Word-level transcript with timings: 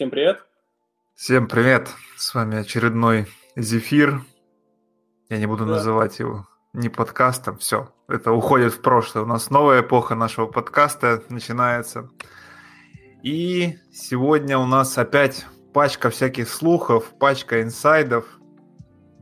Всем 0.00 0.08
привет. 0.08 0.46
Всем 1.14 1.46
привет. 1.46 1.90
С 2.16 2.34
вами 2.34 2.56
очередной 2.56 3.26
Зефир. 3.54 4.22
Я 5.28 5.36
не 5.36 5.44
буду 5.44 5.66
да. 5.66 5.72
называть 5.72 6.18
его 6.20 6.48
не 6.72 6.88
подкастом. 6.88 7.58
Все, 7.58 7.92
это 8.08 8.32
уходит 8.32 8.72
в 8.72 8.80
прошлое. 8.80 9.24
У 9.24 9.26
нас 9.26 9.50
новая 9.50 9.82
эпоха 9.82 10.14
нашего 10.14 10.46
подкаста 10.46 11.22
начинается. 11.28 12.08
И 13.22 13.74
сегодня 13.92 14.56
у 14.56 14.64
нас 14.64 14.96
опять 14.96 15.44
пачка 15.74 16.08
всяких 16.08 16.48
слухов, 16.48 17.12
пачка 17.18 17.60
инсайдов. 17.60 18.26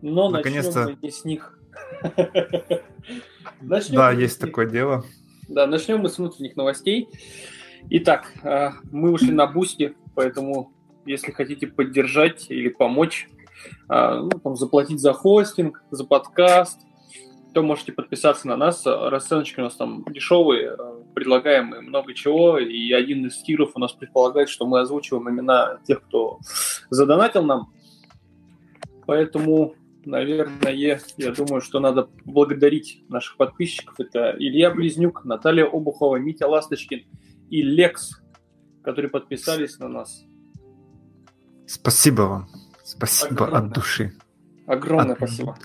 Но 0.00 0.30
наконец-то 0.30 0.96
не 1.02 1.10
с 1.10 1.24
них. 1.24 1.58
Да, 3.60 4.12
есть 4.12 4.40
такое 4.40 4.66
дело. 4.66 5.04
Да, 5.48 5.66
начнем 5.66 5.98
мы 5.98 6.08
с 6.08 6.18
внутренних 6.18 6.54
новостей. 6.54 7.08
Итак, 7.90 8.32
а, 8.44 8.74
мы 8.92 9.10
ушли 9.10 9.32
на 9.32 9.46
Boosty, 9.46 9.96
поэтому 10.18 10.72
если 11.06 11.30
хотите 11.30 11.68
поддержать 11.68 12.46
или 12.48 12.70
помочь, 12.70 13.28
а, 13.88 14.22
ну, 14.22 14.30
там, 14.30 14.56
заплатить 14.56 14.98
за 14.98 15.12
хостинг, 15.12 15.80
за 15.92 16.04
подкаст, 16.04 16.80
то 17.54 17.62
можете 17.62 17.92
подписаться 17.92 18.48
на 18.48 18.56
нас. 18.56 18.84
Расценочки 18.84 19.60
у 19.60 19.62
нас 19.62 19.76
там 19.76 20.04
дешевые, 20.10 20.72
а, 20.72 21.04
предлагаем 21.14 21.68
много 21.68 22.14
чего, 22.14 22.58
и 22.58 22.90
один 22.90 23.26
из 23.26 23.40
тиров 23.42 23.70
у 23.76 23.78
нас 23.78 23.92
предполагает, 23.92 24.48
что 24.48 24.66
мы 24.66 24.80
озвучиваем 24.80 25.30
имена 25.30 25.78
тех, 25.86 26.02
кто 26.02 26.40
задонатил 26.90 27.44
нам. 27.44 27.72
Поэтому 29.06 29.76
наверное, 30.04 30.72
я 30.72 30.98
думаю, 31.36 31.60
что 31.60 31.78
надо 31.78 32.08
благодарить 32.24 33.04
наших 33.08 33.36
подписчиков. 33.36 33.94
Это 34.00 34.34
Илья 34.36 34.72
Близнюк, 34.72 35.24
Наталья 35.24 35.66
Обухова, 35.66 36.16
Митя 36.16 36.48
Ласточкин 36.48 37.04
и 37.50 37.62
Лекс, 37.62 38.20
которые 38.88 39.10
подписались 39.10 39.78
на 39.78 39.88
нас. 39.88 40.24
Спасибо 41.66 42.22
вам. 42.22 42.48
Спасибо 42.82 43.44
Огромное. 43.44 43.68
от 43.68 43.74
души. 43.74 44.12
Огромное 44.66 45.12
от, 45.12 45.18
спасибо. 45.18 45.58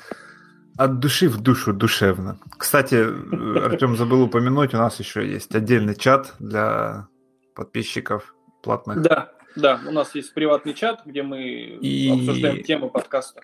От 0.77 0.99
души 0.99 1.29
в 1.29 1.39
душу 1.41 1.71
душевно. 1.73 2.37
Кстати, 2.57 2.95
Артем 3.65 3.95
забыл 3.95 4.23
упомянуть, 4.23 4.73
у 4.73 4.77
нас 4.77 4.99
еще 4.99 5.25
есть 5.25 5.55
отдельный 5.55 5.95
чат 5.95 6.33
для 6.39 7.07
подписчиков 7.55 8.35
платных. 8.61 9.01
Да, 9.01 9.31
да, 9.55 9.79
у 9.87 9.91
нас 9.91 10.13
есть 10.15 10.33
приватный 10.33 10.73
чат, 10.73 11.03
где 11.05 11.23
мы 11.23 11.43
и... 11.43 12.09
обсуждаем 12.11 12.61
темы 12.61 12.89
подкаста 12.89 13.43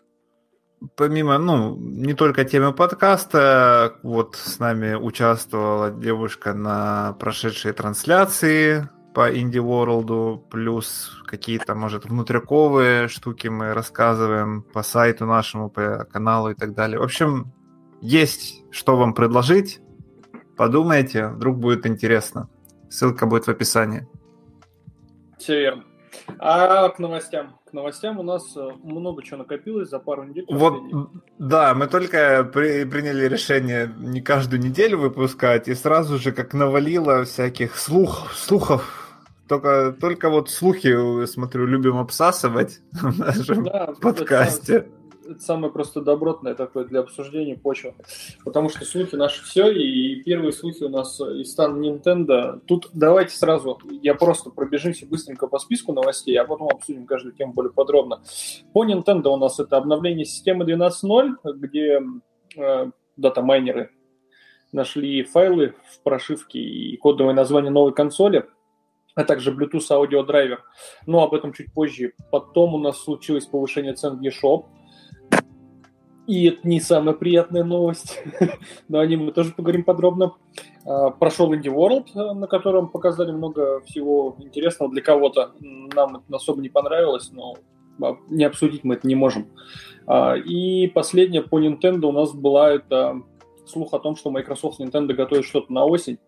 помимо, 0.95 1.38
ну, 1.38 1.76
не 1.76 2.14
только 2.14 2.45
темы 2.45 2.72
подкаста, 2.72 3.98
вот 4.02 4.38
с 4.38 4.59
нами 4.59 4.94
участвовала 4.94 5.92
девушка 5.92 6.54
на 6.54 7.17
прошедшей 7.20 7.73
трансляции 7.73 8.88
по 9.14 9.32
Indie 9.32 9.64
World, 9.64 10.50
плюс 10.50 11.22
какие-то, 11.26 11.76
может, 11.76 12.06
внутряковые 12.06 13.08
штуки 13.08 13.48
мы 13.48 13.74
рассказываем 13.74 14.62
по 14.62 14.84
сайту 14.84 15.26
нашему, 15.26 15.70
по 15.70 16.06
каналу 16.12 16.52
и 16.52 16.54
так 16.54 16.74
далее. 16.74 17.00
В 17.00 17.04
общем, 17.04 17.52
есть 18.02 18.64
что 18.72 18.98
вам 18.98 19.14
предложить. 19.14 19.82
Подумайте, 20.56 21.28
вдруг 21.28 21.58
будет 21.58 21.86
интересно. 21.86 22.50
Ссылка 22.90 23.26
будет 23.26 23.46
в 23.46 23.50
описании. 23.50 24.08
Все 25.38 25.60
верно. 25.60 25.84
А 26.38 26.90
к 26.90 27.00
новостям 27.00 27.60
к 27.70 27.73
новостям 27.73 28.20
у 28.20 28.23
нас 28.23 28.58
э, 28.58 28.68
много 28.84 29.22
чего 29.23 29.38
накопилось 29.38 29.90
за 29.90 30.00
пару 30.00 30.23
недель. 30.23 30.46
Вот, 30.50 30.82
да, 31.38 31.76
мы 31.76 31.88
только 31.88 32.44
при, 32.44 32.84
приняли 32.86 33.28
решение 33.28 33.94
не 33.98 34.22
каждую 34.22 34.62
неделю 34.62 34.98
выпускать, 34.98 35.68
и 35.68 35.76
сразу 35.76 36.18
же 36.18 36.32
как 36.32 36.54
навалило 36.54 37.26
всяких 37.26 37.78
слух, 37.78 38.32
слухов. 38.34 38.98
Только, 39.50 39.95
только 40.00 40.30
вот 40.30 40.50
слухи, 40.50 41.25
смотрю, 41.25 41.66
любим 41.66 41.97
обсасывать 41.97 42.80
в 42.92 43.19
нашем 43.19 43.66
да, 43.66 43.94
подкасте 44.00 44.88
это 45.30 45.39
самое 45.42 45.72
просто 45.72 46.02
добротное 46.02 46.55
такое 46.55 46.86
для 46.86 47.02
обсуждения 47.02 47.55
почва. 47.55 47.93
Потому 48.43 48.70
что 48.70 48.83
слухи 48.86 49.15
наши 49.15 49.43
все, 49.43 49.71
и 49.71 50.21
первые 50.23 50.52
слухи 50.52 50.83
у 50.83 50.89
нас 50.89 51.20
из 51.20 51.52
стан 51.52 51.82
Nintendo. 51.82 52.59
Тут 52.65 52.89
давайте 52.93 53.36
сразу, 53.36 53.80
я 54.02 54.15
просто 54.15 54.49
пробежимся 54.49 55.05
быстренько 55.05 55.48
по 55.48 55.59
списку 55.59 55.93
новостей, 55.93 56.36
а 56.38 56.45
потом 56.45 56.70
обсудим 56.70 57.05
каждую 57.05 57.33
тему 57.33 57.54
более 57.54 57.71
подробно. 57.71 58.21
По 58.73 58.86
Nintendo 58.86 59.27
у 59.27 59.38
нас 59.38 59.59
это 59.59 59.77
обновление 59.77 60.26
системы 60.26 60.65
12.0, 60.65 61.36
где 61.55 62.02
э, 62.58 62.92
дата-майнеры 63.17 63.92
нашли 64.71 65.23
файлы 65.23 65.76
в 65.92 66.02
прошивке 66.04 66.59
и 66.59 66.98
кодовое 66.98 67.33
название 67.33 67.71
новой 67.71 67.93
консоли 67.93 68.45
а 69.15 69.23
также 69.23 69.52
Bluetooth 69.52 69.92
аудиодрайвер. 69.92 70.64
Но 71.05 71.23
об 71.23 71.33
этом 71.33 71.53
чуть 71.53 71.73
позже. 71.73 72.14
Потом 72.31 72.75
у 72.75 72.77
нас 72.77 73.02
случилось 73.02 73.45
повышение 73.45 73.93
цен 73.93 74.17
в 74.17 74.21
eShop. 74.21 74.65
И 76.27 76.45
это 76.45 76.67
не 76.67 76.80
самая 76.80 77.15
приятная 77.15 77.64
новость, 77.64 78.21
но 78.87 78.99
о 78.99 79.08
ней 79.08 79.15
мы 79.15 79.31
тоже 79.31 79.52
поговорим 79.52 79.83
подробно. 79.83 80.36
А, 80.86 81.09
прошел 81.09 81.52
Indie 81.52 81.73
World, 81.73 82.05
э, 82.14 82.33
на 82.33 82.45
котором 82.45 82.89
показали 82.89 83.31
много 83.31 83.81
всего 83.81 84.36
интересного 84.37 84.92
для 84.92 85.02
кого-то. 85.02 85.53
Нам 85.59 86.17
это 86.17 86.36
особо 86.36 86.61
не 86.61 86.70
понравилось, 86.70 87.31
но 87.31 87.55
а, 87.99 88.17
не 88.30 88.43
обсудить 88.43 88.83
мы 88.83 88.93
это 88.93 89.08
не 89.08 89.15
можем. 89.15 89.47
А, 90.05 90.36
и 90.36 90.86
последнее 90.87 91.41
по 91.41 91.59
Nintendo 91.59 92.05
у 92.05 92.11
нас 92.11 92.31
была 92.31 92.73
это 92.73 93.23
слух 93.65 93.93
о 93.93 93.99
том, 93.99 94.15
что 94.15 94.30
Microsoft 94.30 94.80
и 94.80 94.83
Nintendo 94.83 95.14
готовят 95.14 95.45
что-то 95.45 95.73
на 95.73 95.86
осень. 95.86 96.20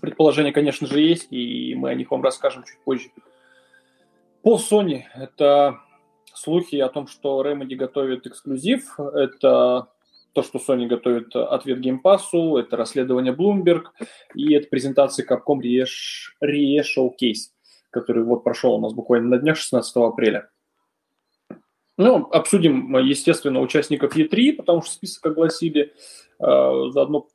Предположения, 0.00 0.52
конечно 0.52 0.86
же, 0.86 1.00
есть, 1.00 1.28
и 1.30 1.74
мы 1.74 1.90
о 1.90 1.94
них 1.94 2.10
вам 2.10 2.22
расскажем 2.22 2.64
чуть 2.64 2.78
позже. 2.84 3.10
По 4.42 4.56
Sony 4.58 5.02
это 5.14 5.80
слухи 6.34 6.76
о 6.76 6.88
том, 6.88 7.06
что 7.06 7.42
Remedy 7.42 7.76
готовит 7.76 8.26
эксклюзив. 8.26 8.98
Это 8.98 9.88
то, 10.32 10.42
что 10.42 10.58
Sony 10.58 10.86
готовит 10.86 11.34
ответ 11.36 11.80
геймпасу, 11.80 12.56
это 12.56 12.76
расследование 12.76 13.34
Bloomberg 13.34 13.84
и 14.34 14.54
это 14.54 14.68
презентация 14.68 15.26
Capcom 15.26 15.60
Re 15.60 16.80
Showcase, 16.80 17.50
который 17.90 18.24
вот 18.24 18.42
прошел 18.42 18.74
у 18.74 18.80
нас 18.80 18.94
буквально 18.94 19.28
на 19.30 19.38
днях 19.38 19.56
16 19.56 19.96
апреля. 19.96 20.48
Ну, 21.98 22.26
обсудим, 22.32 22.96
естественно, 22.96 23.60
участников 23.60 24.16
E3, 24.16 24.54
потому 24.54 24.82
что 24.82 24.92
список 24.92 25.26
огласили. 25.26 25.92
А, 26.38 26.90
заодно 26.90 27.28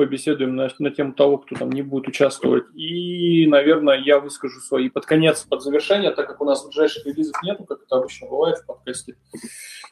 побеседуем 0.00 0.56
на, 0.56 0.70
на 0.78 0.90
тему 0.90 1.12
того, 1.12 1.36
кто 1.36 1.56
там 1.56 1.70
не 1.70 1.82
будет 1.82 2.08
участвовать. 2.08 2.64
И, 2.74 3.46
наверное, 3.46 4.00
я 4.00 4.18
выскажу 4.18 4.58
свои 4.60 4.88
под 4.88 5.04
конец, 5.04 5.42
под 5.42 5.62
завершение, 5.62 6.10
так 6.10 6.26
как 6.26 6.40
у 6.40 6.46
нас 6.46 6.64
ближайших 6.64 7.04
релизов 7.04 7.42
нету, 7.42 7.64
как 7.64 7.82
это 7.82 7.96
обычно 7.96 8.26
бывает 8.26 8.56
в 8.56 8.64
подкасте. 8.64 9.16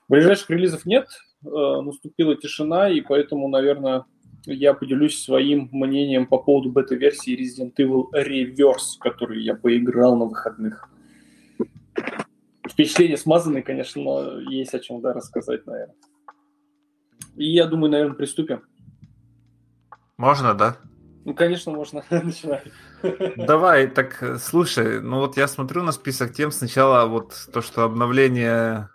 Ближайших 0.08 0.48
релизов 0.48 0.86
нет, 0.86 1.08
э, 1.44 1.48
наступила 1.50 2.34
тишина, 2.36 2.88
и 2.88 3.02
поэтому, 3.02 3.48
наверное, 3.48 4.06
я 4.46 4.72
поделюсь 4.72 5.22
своим 5.22 5.68
мнением 5.72 6.26
по 6.26 6.38
поводу 6.38 6.70
бета-версии 6.70 7.36
Resident 7.38 7.74
Evil 7.78 8.06
Reverse, 8.14 8.96
которую 8.98 9.42
я 9.42 9.56
поиграл 9.56 10.16
на 10.16 10.24
выходных. 10.24 10.88
Впечатления 12.66 13.18
смазанные, 13.18 13.62
конечно, 13.62 14.00
но 14.00 14.40
есть 14.40 14.72
о 14.72 14.78
чем 14.78 15.02
да, 15.02 15.12
рассказать, 15.12 15.66
наверное. 15.66 15.96
И 17.36 17.50
я 17.50 17.66
думаю, 17.66 17.90
наверное, 17.90 18.16
приступим. 18.16 18.62
Можно, 20.18 20.54
да? 20.54 20.76
Ну, 21.24 21.32
конечно, 21.32 21.72
можно. 21.72 22.02
Начинай. 22.10 22.62
Давай, 23.36 23.86
так, 23.86 24.38
слушай, 24.40 25.00
ну 25.00 25.18
вот 25.18 25.36
я 25.36 25.46
смотрю 25.46 25.84
на 25.84 25.92
список 25.92 26.34
тем 26.34 26.50
сначала 26.50 27.06
вот 27.06 27.34
то, 27.52 27.62
что 27.62 27.84
обновление 27.84 28.88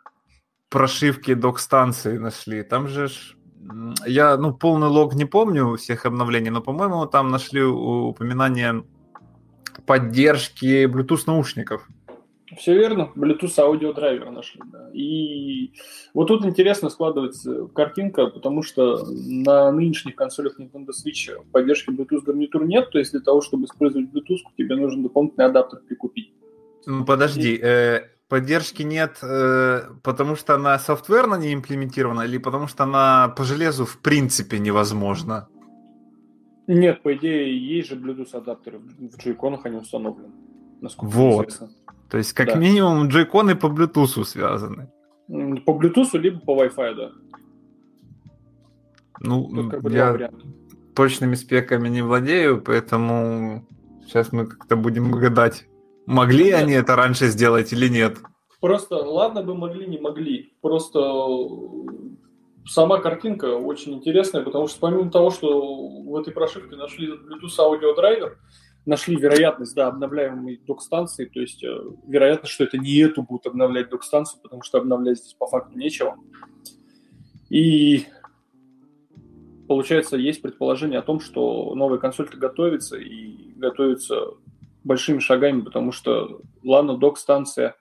прошивки 0.69 1.33
док-станции 1.33 2.17
нашли. 2.17 2.63
Там 2.63 2.87
же 2.89 3.07
ж, 3.07 3.37
я, 4.05 4.35
ну, 4.35 4.53
полный 4.53 4.87
лог 4.87 5.15
не 5.15 5.25
помню 5.25 5.77
всех 5.77 6.05
обновлений, 6.05 6.49
но, 6.49 6.61
по-моему, 6.61 7.05
там 7.05 7.29
нашли 7.29 7.63
упоминание 7.63 8.83
поддержки 9.85 10.85
Bluetooth 10.85 11.23
наушников. 11.27 11.87
Все 12.57 12.73
верно, 12.73 13.11
Bluetooth 13.15 13.59
аудиодрайвер 13.59 14.31
нашли. 14.31 14.61
Да. 14.71 14.89
И 14.93 15.73
вот 16.13 16.27
тут 16.27 16.45
интересно 16.45 16.89
складывается 16.89 17.67
картинка, 17.67 18.27
потому 18.27 18.63
что 18.63 19.05
на 19.05 19.71
нынешних 19.71 20.15
консолях 20.15 20.59
Nintendo 20.59 20.89
Switch 20.89 21.31
поддержки 21.51 21.89
Bluetooth 21.89 22.23
гарнитур 22.25 22.65
нет, 22.65 22.89
то 22.91 22.99
есть 22.99 23.11
для 23.11 23.21
того, 23.21 23.41
чтобы 23.41 23.65
использовать 23.65 24.09
Bluetooth, 24.09 24.39
тебе 24.57 24.75
нужен 24.75 25.03
дополнительный 25.03 25.45
адаптер 25.45 25.79
прикупить. 25.87 26.33
Ну, 26.85 27.05
подожди, 27.05 27.57
э, 27.61 28.01
поддержки 28.27 28.83
нет, 28.83 29.19
э, 29.21 29.81
потому 30.03 30.35
что 30.35 30.55
она 30.55 30.77
софтверно 30.79 31.35
не 31.35 31.53
имплементирована 31.53 32.21
или 32.23 32.37
потому 32.37 32.67
что 32.67 32.83
она 32.83 33.29
по 33.29 33.43
железу 33.43 33.85
в 33.85 33.99
принципе 33.99 34.59
невозможна? 34.59 35.47
Нет, 36.67 37.01
по 37.01 37.13
идее, 37.13 37.57
есть 37.57 37.89
же 37.89 37.95
Bluetooth 37.95 38.35
адаптеры 38.35 38.79
в 38.79 39.17
джойконах 39.17 39.65
они 39.65 39.77
установлены. 39.77 40.31
вот. 40.97 41.49
Известно. 41.49 41.69
То 42.13 42.19
есть, 42.19 42.33
как 42.33 42.45
да. 42.45 42.55
минимум, 42.57 43.07
джойконы 43.07 43.55
по 43.55 43.65
Bluetooth 43.65 44.23
связаны. 44.23 44.87
По 45.65 45.71
Bluetooth, 45.71 46.15
либо 46.19 46.39
по 46.41 46.63
Wi-Fi, 46.63 46.93
да. 46.93 47.11
Ну, 49.19 49.49
Тут 49.49 49.71
как 49.71 49.81
бы 49.81 49.91
я 49.91 50.29
точными 50.93 51.33
спеками 51.33 51.89
не 51.89 52.03
владею, 52.03 52.61
поэтому 52.61 53.65
сейчас 54.05 54.31
мы 54.31 54.45
как-то 54.45 54.75
будем 54.75 55.09
гадать, 55.09 55.65
Могли 56.05 56.45
нет. 56.45 56.61
они 56.61 56.73
это 56.73 56.95
раньше 56.95 57.29
сделать 57.29 57.73
или 57.73 57.87
нет? 57.87 58.19
Просто, 58.61 58.97
ладно 58.97 59.41
бы 59.41 59.55
могли, 59.55 59.87
не 59.87 59.97
могли. 59.97 60.53
Просто 60.61 60.99
сама 62.67 62.99
картинка 62.99 63.57
очень 63.57 63.95
интересная, 63.95 64.43
потому 64.43 64.67
что 64.67 64.79
помимо 64.79 65.09
того, 65.09 65.31
что 65.31 65.87
в 65.87 66.15
этой 66.15 66.31
прошивке 66.31 66.75
нашли 66.75 67.07
Bluetooth 67.07 67.57
аудиодрайвер, 67.57 68.37
нашли 68.85 69.15
вероятность, 69.15 69.75
да, 69.75 69.87
обновляемой 69.87 70.61
док-станции, 70.65 71.25
то 71.25 71.39
есть 71.39 71.63
э, 71.63 71.77
вероятность, 72.05 72.53
что 72.53 72.65
это 72.65 72.77
не 72.77 72.97
эту 72.97 73.23
будут 73.23 73.47
обновлять 73.47 73.89
док-станцию, 73.89 74.41
потому 74.41 74.61
что 74.61 74.77
обновлять 74.77 75.19
здесь 75.19 75.33
по 75.33 75.47
факту 75.47 75.77
нечего. 75.77 76.17
И 77.49 78.05
получается, 79.67 80.17
есть 80.17 80.41
предположение 80.41 80.99
о 80.99 81.03
том, 81.03 81.19
что 81.19 81.73
новая 81.75 81.97
консоль-то 81.97 82.37
готовится 82.37 82.97
и 82.97 83.53
готовится 83.55 84.19
большими 84.83 85.19
шагами, 85.19 85.61
потому 85.61 85.91
что, 85.91 86.41
ладно, 86.63 86.97
док-станция, 86.97 87.75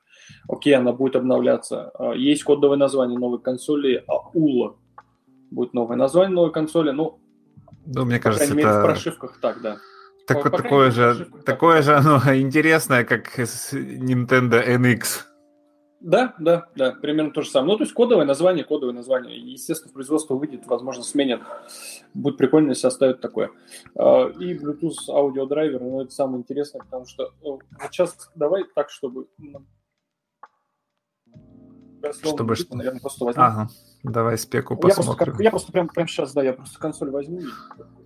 окей, 0.49 0.75
она 0.75 0.93
будет 0.93 1.17
обновляться. 1.17 1.91
А, 1.99 2.13
есть 2.13 2.45
кодовое 2.45 2.77
название 2.77 3.19
новой 3.19 3.41
консоли, 3.41 4.05
АУЛА 4.07 4.77
будет 5.51 5.75
новое 5.75 5.97
название 5.97 6.35
новой 6.35 6.53
консоли, 6.53 6.91
ну, 6.91 7.19
ну 7.87 8.05
мне 8.05 8.21
кажется, 8.21 8.47
по 8.47 8.53
крайней 8.53 8.63
это... 8.63 8.71
мере, 8.71 8.83
в 8.83 8.87
прошивках 8.87 9.41
так, 9.41 9.61
да. 9.63 9.79
Так, 10.27 10.43
по, 10.43 10.51
такое 10.51 10.91
же, 10.91 11.27
такое 11.45 11.83
же 11.83 11.95
оно 11.95 12.21
интересное, 12.35 13.05
как 13.05 13.39
Nintendo 13.39 14.65
NX. 14.67 15.25
Да, 16.03 16.35
да, 16.41 16.67
да, 16.75 16.93
примерно 16.93 17.31
то 17.31 17.43
же 17.43 17.49
самое. 17.49 17.73
Ну, 17.73 17.79
то 17.79 17.85
есть 17.85 17.95
кодовое 17.95 18.25
название, 18.25 18.65
кодовое 18.65 18.93
название. 18.93 19.39
Естественно, 19.39 19.93
производство 19.93 20.35
выйдет, 20.35 20.67
возможно, 20.67 21.05
сменят. 21.05 21.43
Будет 22.13 22.39
прикольно, 22.39 22.71
если 22.71 22.89
оставят 22.89 23.21
такое. 23.21 23.51
А, 23.95 24.27
и 24.29 24.55
Bluetooth 24.59 24.97
аудиодрайвер, 25.09 25.81
ну, 25.81 26.03
это 26.03 26.11
самое 26.11 26.41
интересное, 26.41 26.81
потому 26.81 27.07
что 27.07 27.27
э, 27.27 27.29
вот 27.43 27.61
сейчас 27.91 28.31
давай 28.35 28.65
так, 28.75 28.91
чтобы... 28.91 29.29
Чтобы 32.23 32.57
что? 32.57 32.77
Наверное, 32.77 33.01
просто 33.01 33.25
возьму. 33.25 33.43
Ага. 33.43 33.69
Давай 34.03 34.37
спеку 34.37 34.77
посмотрим. 34.77 35.13
Я 35.13 35.25
просто, 35.25 35.43
я 35.43 35.51
просто 35.51 35.73
прям, 35.73 35.89
прям 35.89 36.09
сейчас, 36.09 36.33
да, 36.33 36.43
я 36.43 36.53
просто 36.53 36.79
консоль 36.79 37.11
возьму. 37.11 37.41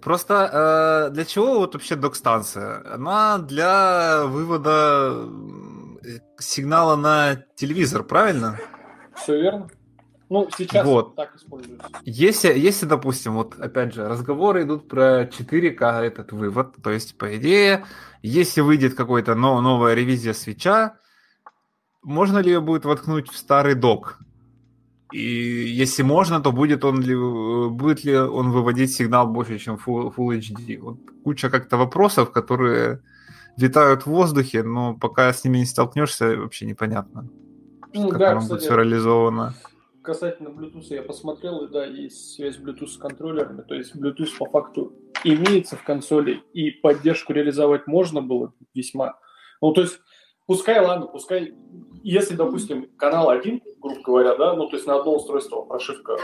Просто 0.03 1.09
э, 1.09 1.15
для 1.15 1.25
чего 1.25 1.59
вот 1.59 1.75
вообще 1.75 1.97
док-станция? 1.97 2.83
Она 2.95 3.39
для 3.39 4.25
вывода 4.27 5.27
сигнала 6.39 6.97
на 6.97 7.37
телевизор, 7.57 8.03
правильно? 8.03 8.59
Все 9.15 9.41
верно. 9.41 9.69
Ну, 10.29 10.49
сейчас 10.57 10.85
вот. 10.85 11.15
так 11.15 11.37
используется. 11.37 11.87
Если, 12.05 12.59
если, 12.59 12.85
допустим, 12.85 13.35
вот 13.35 13.55
опять 13.59 13.95
же, 13.95 14.09
разговоры 14.09 14.63
идут 14.63 14.89
про 14.89 15.23
4К 15.25 16.03
этот 16.03 16.33
вывод, 16.33 16.75
то 16.83 16.91
есть, 16.91 17.17
по 17.17 17.37
идее, 17.37 17.85
если 18.23 18.61
выйдет 18.61 18.95
какая-то 18.95 19.37
но, 19.37 19.61
новая 19.61 19.95
ревизия 19.95 20.33
свеча, 20.33 20.97
можно 22.07 22.39
ли 22.39 22.53
ее 22.53 22.61
будет 22.61 22.85
воткнуть 22.85 23.29
в 23.29 23.37
старый 23.37 23.75
док? 23.75 24.19
И 25.13 25.21
если 25.21 26.03
можно, 26.03 26.41
то 26.41 26.53
будет 26.53 26.85
он 26.85 27.01
ли, 27.03 27.15
будет 27.69 28.05
ли 28.05 28.17
он 28.17 28.51
выводить 28.53 28.95
сигнал 28.95 29.27
больше, 29.27 29.59
чем 29.59 29.75
Full, 29.75 30.15
Full 30.15 30.39
HD? 30.39 30.79
Вот 30.79 30.99
куча 31.25 31.51
как-то 31.51 31.77
вопросов, 31.77 32.31
которые 32.31 33.01
витают 33.57 34.03
в 34.03 34.07
воздухе, 34.07 34.63
но 34.63 34.95
пока 34.95 35.33
с 35.33 35.45
ними 35.45 35.59
не 35.59 35.67
столкнешься, 35.67 36.37
вообще 36.37 36.67
непонятно, 36.67 37.29
ну, 37.93 38.09
как 38.09 38.19
да, 38.19 38.31
оно 38.31 38.41
кстати, 38.41 38.53
будет 38.53 38.63
все 38.63 38.77
реализовано. 38.77 39.55
Касательно 40.03 40.49
Bluetooth 40.49 40.87
я 40.91 41.03
посмотрел, 41.03 41.65
и 41.65 41.73
да, 41.73 41.87
есть 41.87 42.35
связь 42.35 42.57
Bluetooth 42.57 42.87
с 42.87 42.97
контроллерами, 42.99 43.63
то 43.63 43.75
есть 43.75 43.97
Bluetooth 43.97 44.37
по 44.39 44.47
факту 44.47 44.93
имеется 45.25 45.77
в 45.77 45.83
консоли, 45.83 46.43
и 46.53 46.71
поддержку 46.71 47.33
реализовать 47.33 47.89
можно 47.89 48.23
было 48.23 48.53
весьма. 48.75 49.19
Ну, 49.61 49.73
то 49.73 49.81
есть, 49.81 50.01
пускай, 50.47 50.81
ладно, 50.81 51.07
пускай, 51.07 51.55
если, 52.03 52.35
допустим, 52.35 52.89
канал 52.97 53.31
один, 53.31 53.63
грубо 53.81 54.01
говоря, 54.03 54.37
да, 54.37 54.55
ну, 54.55 54.69
то 54.69 54.77
есть 54.77 54.87
на 54.87 54.97
одно 54.97 55.17
устройство 55.17 55.63
прошивка 55.63 56.17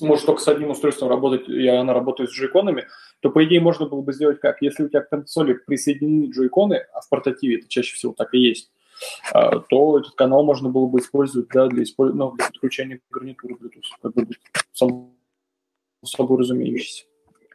может 0.00 0.26
только 0.26 0.42
с 0.42 0.48
одним 0.48 0.70
устройством 0.70 1.08
работать, 1.08 1.48
и 1.48 1.66
она 1.68 1.92
работает 1.94 2.30
с 2.30 2.34
джойконами, 2.34 2.86
то, 3.20 3.30
по 3.30 3.44
идее, 3.44 3.60
можно 3.60 3.86
было 3.86 4.02
бы 4.02 4.12
сделать 4.12 4.40
как? 4.40 4.60
Если 4.62 4.84
у 4.84 4.88
тебя 4.88 5.00
к 5.00 5.08
консоли 5.08 5.54
присоединены 5.54 6.30
джойконы, 6.30 6.86
а 6.92 7.00
в 7.00 7.08
портативе 7.08 7.58
это 7.58 7.68
чаще 7.68 7.94
всего 7.94 8.12
так 8.12 8.34
и 8.34 8.38
есть, 8.38 8.70
а, 9.32 9.58
то 9.60 9.98
этот 9.98 10.14
канал 10.14 10.44
можно 10.44 10.68
было 10.68 10.86
бы 10.86 11.00
использовать 11.00 11.48
да, 11.48 11.66
для, 11.66 11.82
использ... 11.82 12.14
ну, 12.14 12.32
для 12.32 12.46
подключения 12.46 13.00
гарнитуры 13.10 13.54
Bluetooth, 13.54 13.82
как 14.02 14.14
бы 14.14 14.28
само 14.72 15.12
собой 16.04 16.40
разумеющийся. 16.40 17.04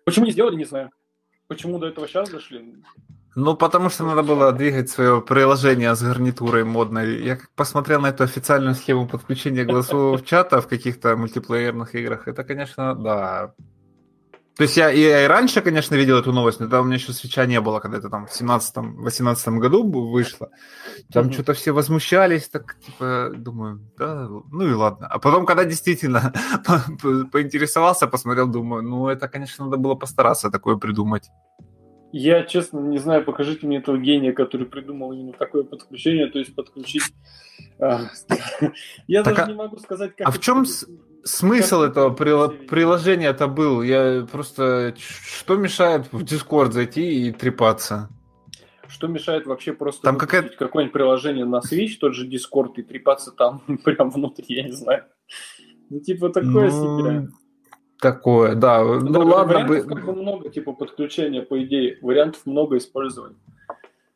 Почему 0.04 0.26
не 0.26 0.32
сделали, 0.32 0.56
не 0.56 0.66
знаю. 0.66 0.92
Почему 1.48 1.80
до 1.80 1.88
этого 1.88 2.08
сейчас 2.08 2.30
дошли? 2.30 2.84
Ну, 3.36 3.56
потому 3.56 3.90
что 3.90 4.04
надо 4.04 4.24
было 4.24 4.52
двигать 4.52 4.90
свое 4.90 5.22
приложение 5.22 5.96
с 5.96 6.02
гарнитурой 6.02 6.66
модной. 6.66 7.24
Я 7.24 7.38
как 7.38 7.50
посмотрел 7.56 8.02
на 8.02 8.08
эту 8.08 8.24
официальную 8.24 8.76
схему 8.76 9.08
подключения 9.08 9.64
голосового 9.64 10.22
чата 10.22 10.60
в 10.60 10.68
каких-то 10.68 11.16
мультиплеерных 11.16 11.96
играх. 11.96 12.28
Это, 12.28 12.44
конечно, 12.44 12.94
да, 12.96 13.54
то 14.58 14.64
есть 14.64 14.78
я, 14.78 14.90
я 14.90 15.24
и 15.24 15.28
раньше, 15.28 15.62
конечно, 15.62 15.96
видел 15.96 16.18
эту 16.20 16.34
новость, 16.34 16.60
но 16.60 16.68
там 16.68 16.82
у 16.82 16.84
меня 16.84 16.98
еще 16.98 17.14
свеча 17.14 17.46
не 17.46 17.60
было, 17.62 17.80
когда 17.80 17.98
это 17.98 18.10
там 18.10 18.28
в 18.28 18.42
17-18 18.42 19.58
году 19.58 19.90
вышло. 20.12 20.50
Там 21.12 21.26
mm-hmm. 21.26 21.34
что-то 21.34 21.54
все 21.54 21.72
возмущались, 21.72 22.50
так, 22.50 22.78
типа, 22.80 23.32
думаю, 23.34 23.80
да, 23.98 24.28
ну 24.28 24.68
и 24.68 24.74
ладно. 24.74 25.08
А 25.08 25.20
потом, 25.20 25.46
когда 25.46 25.64
действительно 25.64 26.34
поинтересовался, 27.32 28.08
посмотрел, 28.08 28.48
думаю, 28.48 28.84
ну 28.84 29.08
это, 29.08 29.28
конечно, 29.30 29.66
надо 29.66 29.78
было 29.78 29.96
постараться 29.96 30.52
такое 30.52 30.76
придумать. 30.76 31.30
Я, 32.12 32.44
честно, 32.44 32.80
не 32.80 33.00
знаю, 33.00 33.24
покажите 33.24 33.66
мне 33.66 33.78
этого 33.78 33.98
гения, 33.98 34.34
который 34.34 34.66
придумал 34.66 35.14
именно 35.14 35.34
такое 35.34 35.64
подключение, 35.64 36.28
то 36.28 36.40
есть 36.40 36.54
подключить... 36.56 37.04
А, 37.80 38.02
я 39.08 39.24
даже 39.24 39.42
а 39.42 39.48
не 39.48 39.54
могу 39.54 39.78
сказать, 39.78 40.16
как... 40.16 40.28
А 40.28 40.32
в 40.32 40.40
чем 40.40 40.66
смысл 41.24 41.82
этого 41.82 42.10
приложения-то 42.14 43.48
был? 43.48 43.82
Я 43.82 44.28
просто... 44.30 44.94
Что 44.98 45.56
мешает 45.56 46.12
в 46.12 46.24
Discord 46.24 46.72
зайти 46.72 47.28
и 47.28 47.32
трепаться? 47.32 48.10
Что 48.88 49.08
мешает 49.08 49.46
вообще 49.46 49.72
просто 49.72 50.02
там 50.02 50.18
какая... 50.18 50.44
какое-нибудь 50.44 50.94
приложение 50.94 51.46
на 51.46 51.60
Switch, 51.60 51.96
тот 52.00 52.14
же 52.14 52.28
Discord, 52.28 52.74
и 52.76 52.84
трепаться 52.84 53.32
там 53.32 53.62
прям 53.86 54.10
внутри, 54.10 54.46
я 54.56 54.64
не 54.64 54.74
знаю. 54.74 55.06
Ну, 55.90 56.02
типа, 56.02 56.30
такое 56.30 56.70
ну, 56.70 57.00
себе. 57.00 57.28
Такое, 58.02 58.56
да. 58.56 58.84
Ну, 58.84 59.20
ладно 59.28 59.64
бы... 59.66 59.84
как 59.84 60.04
бы 60.04 60.14
много, 60.14 60.50
типа, 60.50 60.74
подключения, 60.74 61.44
по 61.44 61.64
идее. 61.64 62.00
Вариантов 62.02 62.42
много 62.46 62.78
использования. 62.78 63.36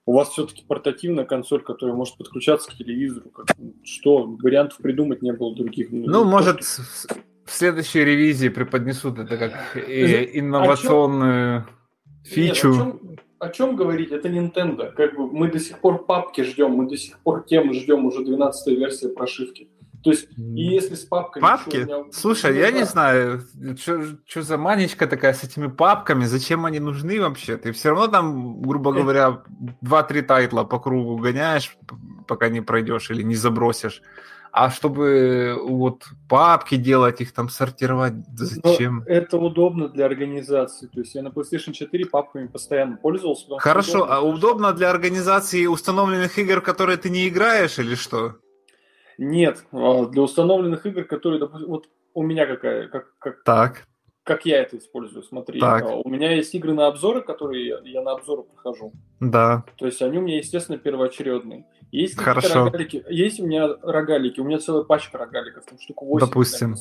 У 0.08 0.14
вас 0.14 0.30
все-таки 0.30 0.64
портативная 0.68 1.24
консоль, 1.24 1.62
которая 1.62 1.96
может 1.96 2.18
подключаться 2.18 2.72
к 2.72 2.74
телевизору. 2.74 3.30
Как, 3.30 3.46
что, 3.84 4.24
вариантов 4.42 4.80
придумать 4.80 5.22
не 5.22 5.34
было 5.34 5.56
других. 5.56 5.90
Ну, 5.92 6.08
ну 6.08 6.24
может, 6.24 6.62
в 6.62 7.52
следующей 7.52 8.04
ревизии 8.04 8.50
преподнесут 8.50 9.20
это 9.20 9.38
как 9.38 9.78
инновационную 9.78 11.60
о 11.60 11.66
фичу. 12.24 12.74
Нет, 12.74 12.78
о, 12.78 12.80
чем, 12.80 13.20
о 13.38 13.50
чем 13.50 13.76
говорить? 13.76 14.12
Это 14.12 14.30
Nintendo. 14.30 14.92
Как 14.92 15.16
бы 15.16 15.32
мы 15.32 15.52
до 15.52 15.60
сих 15.60 15.78
пор 15.80 16.06
папки 16.06 16.42
ждем, 16.42 16.72
мы 16.72 16.90
до 16.90 16.98
сих 16.98 17.20
пор 17.20 17.44
темы 17.44 17.76
ждем 17.76 18.06
уже 18.06 18.26
12 18.26 18.78
версия 18.80 19.10
прошивки. 19.10 19.70
То 20.06 20.12
есть, 20.12 20.28
и 20.38 20.62
если 20.62 20.94
с 20.94 21.04
папками... 21.04 21.42
Папки? 21.42 21.78
Меня... 21.78 22.04
Слушай, 22.12 22.54
ну, 22.54 22.60
я 22.60 22.72
да. 22.72 22.78
не 22.78 22.84
знаю, 22.84 23.42
что 24.28 24.42
за 24.44 24.56
манечка 24.56 25.08
такая 25.08 25.34
с 25.34 25.44
этими 25.44 25.66
папками, 25.66 26.26
зачем 26.26 26.66
они 26.66 26.80
нужны 26.80 27.20
вообще? 27.20 27.58
Ты 27.58 27.72
все 27.72 27.90
равно 27.90 28.08
там, 28.08 28.62
грубо 28.62 28.94
говоря, 28.94 29.42
2-3 29.82 30.22
тайтла 30.22 30.64
по 30.64 30.80
кругу 30.80 31.18
гоняешь, 31.18 31.76
пока 32.28 32.50
не 32.50 32.62
пройдешь 32.62 33.10
или 33.10 33.24
не 33.24 33.34
забросишь. 33.34 34.04
А 34.52 34.70
чтобы 34.70 35.58
вот 35.60 36.04
папки 36.30 36.76
делать, 36.76 37.20
их 37.20 37.34
там 37.34 37.50
сортировать, 37.50 38.14
зачем? 38.36 39.04
Но 39.08 39.12
это 39.12 39.40
удобно 39.40 39.90
для 39.90 40.06
организации. 40.06 40.86
То 40.86 41.00
есть 41.00 41.16
я 41.16 41.24
на 41.24 41.30
PlayStation 41.30 41.74
4 41.74 42.06
папками 42.06 42.46
постоянно 42.46 42.98
пользовался. 42.98 43.48
Хорошо, 43.58 44.04
удобно, 44.04 44.16
а 44.16 44.22
удобно 44.22 44.72
для 44.74 44.92
организации 44.92 45.66
установленных 45.66 46.38
игр, 46.38 46.62
которые 46.62 46.98
ты 46.98 47.10
не 47.10 47.28
играешь 47.28 47.80
или 47.80 47.96
что? 47.96 48.36
Нет, 49.18 49.66
а, 49.72 50.06
для 50.06 50.22
установленных 50.22 50.86
игр, 50.86 51.04
которые, 51.04 51.40
допустим, 51.40 51.70
вот 51.70 51.88
у 52.14 52.24
меня 52.24 52.46
какая, 52.46 52.88
как, 52.88 53.18
как, 53.20 53.44
так. 53.44 53.88
как 54.24 54.46
я 54.46 54.62
это 54.62 54.78
использую, 54.78 55.24
смотри, 55.24 55.60
так. 55.60 55.84
А, 55.84 55.96
у 55.96 56.10
меня 56.10 56.34
есть 56.34 56.54
игры 56.56 56.74
на 56.74 56.88
обзоры, 56.88 57.22
которые 57.22 57.68
я, 57.68 57.80
я 57.84 58.02
на 58.02 58.12
обзоры 58.12 58.44
прохожу. 58.44 58.94
Да. 59.20 59.64
То 59.78 59.86
есть 59.86 60.02
они 60.02 60.18
у 60.18 60.22
меня, 60.22 60.38
естественно, 60.38 60.78
первоочередные. 60.78 61.66
Есть 61.92 62.18
Хорошо. 62.18 62.66
рогалики, 62.66 63.06
есть 63.10 63.40
у 63.40 63.46
меня 63.46 63.70
рогалики, 63.82 64.42
у 64.42 64.44
меня 64.44 64.60
целая 64.60 64.84
пачка 64.84 65.18
рогаликов, 65.18 65.66
там 65.66 65.80
штуку 65.80 66.06
8 66.06 66.28
Допустим. 66.28 66.76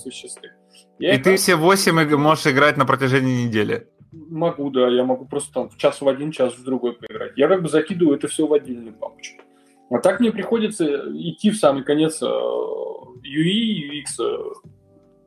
И 0.99 1.19
ты 1.19 1.37
все 1.37 1.55
8 1.55 2.17
можешь 2.17 2.47
играть 2.49 2.77
на 2.77 2.85
протяжении 2.85 3.47
недели. 3.47 3.89
Могу, 4.11 4.71
да, 4.71 4.89
я 4.89 5.05
могу 5.05 5.25
просто 5.27 5.53
там 5.53 5.71
в 5.71 5.77
час 5.77 6.01
в 6.01 6.09
один, 6.09 6.33
час 6.33 6.55
в 6.55 6.65
другой 6.65 6.95
поиграть. 6.95 7.33
Я 7.37 7.49
как 7.49 7.63
бы 7.63 7.69
закидываю 7.69 8.17
это 8.17 8.27
все 8.29 8.47
в 8.47 8.53
отдельную 8.53 8.95
папочку. 8.95 9.44
А 9.91 9.99
так 9.99 10.21
мне 10.21 10.33
приходится 10.33 10.85
идти 11.13 11.51
в 11.51 11.57
самый 11.57 11.85
конец 11.85 12.23
э, 12.23 12.27
UI, 12.27 13.91
UX 13.91 14.23
э, 14.23 14.71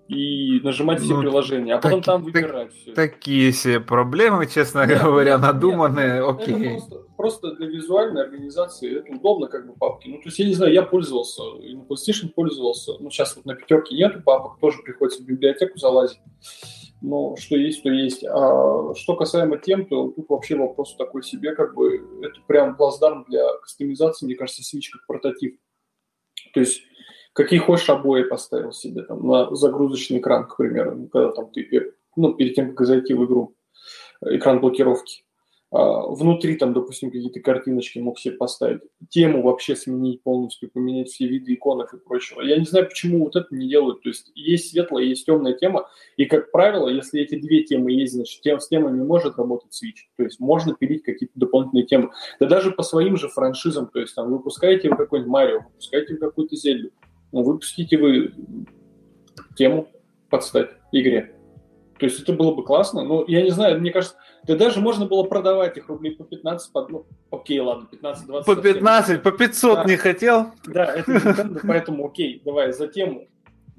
и 0.07 0.59
нажимать 0.61 1.01
все 1.01 1.15
ну, 1.15 1.21
приложения, 1.21 1.75
а 1.75 1.79
потом 1.79 2.01
так, 2.01 2.05
там 2.05 2.23
выбирать 2.23 2.69
так, 2.69 2.77
все. 2.77 2.93
Такие 2.93 3.51
себе 3.51 3.79
проблемы, 3.79 4.47
честно 4.47 4.85
Нет, 4.85 5.01
говоря, 5.01 5.37
надуманные, 5.37 6.27
окей. 6.27 6.55
Это 6.55 6.69
просто, 6.69 7.06
просто 7.17 7.51
для 7.55 7.67
визуальной 7.67 8.23
организации 8.23 8.99
это 8.99 9.11
удобно, 9.11 9.47
как 9.47 9.67
бы 9.67 9.73
папки. 9.73 10.07
Ну, 10.07 10.17
то 10.17 10.25
есть, 10.25 10.39
я 10.39 10.45
не 10.45 10.53
знаю, 10.53 10.71
я 10.71 10.83
пользовался, 10.83 11.41
и 11.59 11.75
на 11.75 11.81
PlayStation 11.81 12.29
пользовался. 12.33 12.93
Ну, 12.99 13.09
сейчас 13.09 13.35
вот 13.35 13.45
на 13.45 13.55
пятерке 13.55 13.95
нету 13.95 14.21
папок, 14.23 14.59
тоже 14.61 14.81
приходится 14.83 15.21
в 15.21 15.25
библиотеку 15.25 15.77
залазить. 15.77 16.19
Но 17.01 17.35
что 17.35 17.55
есть, 17.57 17.83
то 17.83 17.89
есть. 17.89 18.23
А 18.23 18.93
что 18.95 19.15
касаемо 19.15 19.57
тем, 19.57 19.85
то 19.85 20.09
тут 20.09 20.29
вообще 20.29 20.55
вопрос 20.55 20.95
такой 20.95 21.23
себе, 21.23 21.53
как 21.53 21.75
бы, 21.75 21.97
это 22.21 22.39
прям 22.47 22.75
плацдарм 22.77 23.25
для 23.27 23.45
кастомизации, 23.61 24.25
мне 24.25 24.35
кажется, 24.35 24.61
Switch 24.61 24.89
как 24.91 25.05
прототип. 25.05 25.59
То 26.53 26.59
есть, 26.59 26.81
какие 27.33 27.59
хочешь 27.59 27.89
обои 27.89 28.23
поставил 28.23 28.71
себе 28.71 29.03
там 29.03 29.27
на 29.27 29.53
загрузочный 29.55 30.19
экран, 30.19 30.47
к 30.47 30.57
примеру, 30.57 30.95
ну, 30.95 31.07
когда 31.07 31.31
там 31.31 31.51
ты, 31.51 31.93
ну, 32.15 32.33
перед 32.33 32.55
тем, 32.55 32.73
как 32.73 32.87
зайти 32.87 33.13
в 33.13 33.25
игру, 33.25 33.55
экран 34.21 34.59
блокировки. 34.59 35.23
А, 35.69 36.07
внутри 36.07 36.55
там, 36.55 36.73
допустим, 36.73 37.11
какие-то 37.11 37.41
картиночки 37.41 37.99
мог 37.99 38.19
себе 38.19 38.35
поставить, 38.35 38.81
тему 39.09 39.43
вообще 39.43 39.75
сменить 39.75 40.23
полностью, 40.23 40.71
поменять 40.71 41.09
все 41.09 41.27
виды 41.27 41.53
иконок 41.53 41.93
и 41.93 41.97
прочего. 41.97 42.41
Я 42.41 42.57
не 42.57 42.65
знаю, 42.65 42.87
почему 42.87 43.25
вот 43.25 43.35
это 43.35 43.53
не 43.53 43.67
делают. 43.67 44.01
То 44.01 44.09
есть 44.09 44.31
есть 44.33 44.71
светлая, 44.71 45.03
есть 45.03 45.25
темная 45.25 45.53
тема, 45.53 45.89
и, 46.15 46.25
как 46.25 46.51
правило, 46.51 46.87
если 46.87 47.21
эти 47.21 47.35
две 47.35 47.63
темы 47.63 47.91
есть, 47.91 48.13
значит, 48.13 48.41
тем, 48.41 48.61
с 48.61 48.69
темами 48.69 49.03
может 49.03 49.37
работать 49.37 49.71
Switch. 49.71 50.07
То 50.15 50.23
есть 50.23 50.39
можно 50.39 50.73
пилить 50.73 51.03
какие-то 51.03 51.33
дополнительные 51.35 51.85
темы. 51.85 52.11
Да 52.39 52.47
даже 52.47 52.71
по 52.71 52.83
своим 52.83 53.17
же 53.17 53.27
франшизам, 53.27 53.87
то 53.87 53.99
есть 53.99 54.15
там 54.15 54.31
выпускаете 54.31 54.89
вы 54.89 54.95
какой-нибудь 54.95 55.31
Марио, 55.31 55.59
выпускаете 55.63 56.13
вы 56.13 56.19
какую-то 56.19 56.55
Зельду, 56.55 56.91
ну, 57.33 57.43
выпустите 57.43 57.97
вы 57.97 58.33
тему 59.57 59.89
подстать 60.29 60.69
игре. 60.93 61.36
То 61.99 62.05
есть 62.05 62.19
это 62.21 62.33
было 62.33 62.53
бы 62.53 62.63
классно, 62.63 63.03
но 63.03 63.25
я 63.27 63.41
не 63.41 63.51
знаю, 63.51 63.79
мне 63.79 63.91
кажется, 63.91 64.15
да 64.43 64.55
даже 64.55 64.79
можно 64.79 65.05
было 65.05 65.23
продавать 65.23 65.77
их 65.77 65.87
рублей 65.87 66.15
по 66.15 66.23
15, 66.23 66.71
по, 66.71 66.87
ну, 66.87 67.05
окей, 67.31 67.59
ладно, 67.59 67.87
15-20. 67.91 68.43
По 68.45 68.55
15, 68.55 69.23
по 69.23 69.31
500 69.31 69.75
да. 69.75 69.83
не 69.85 69.97
хотел? 69.97 70.51
Да, 70.65 70.85
это 70.85 71.11
Nintendo, 71.11 71.59
поэтому 71.67 72.07
окей, 72.07 72.41
давай 72.45 72.71
за 72.71 72.87
тему 72.87 73.27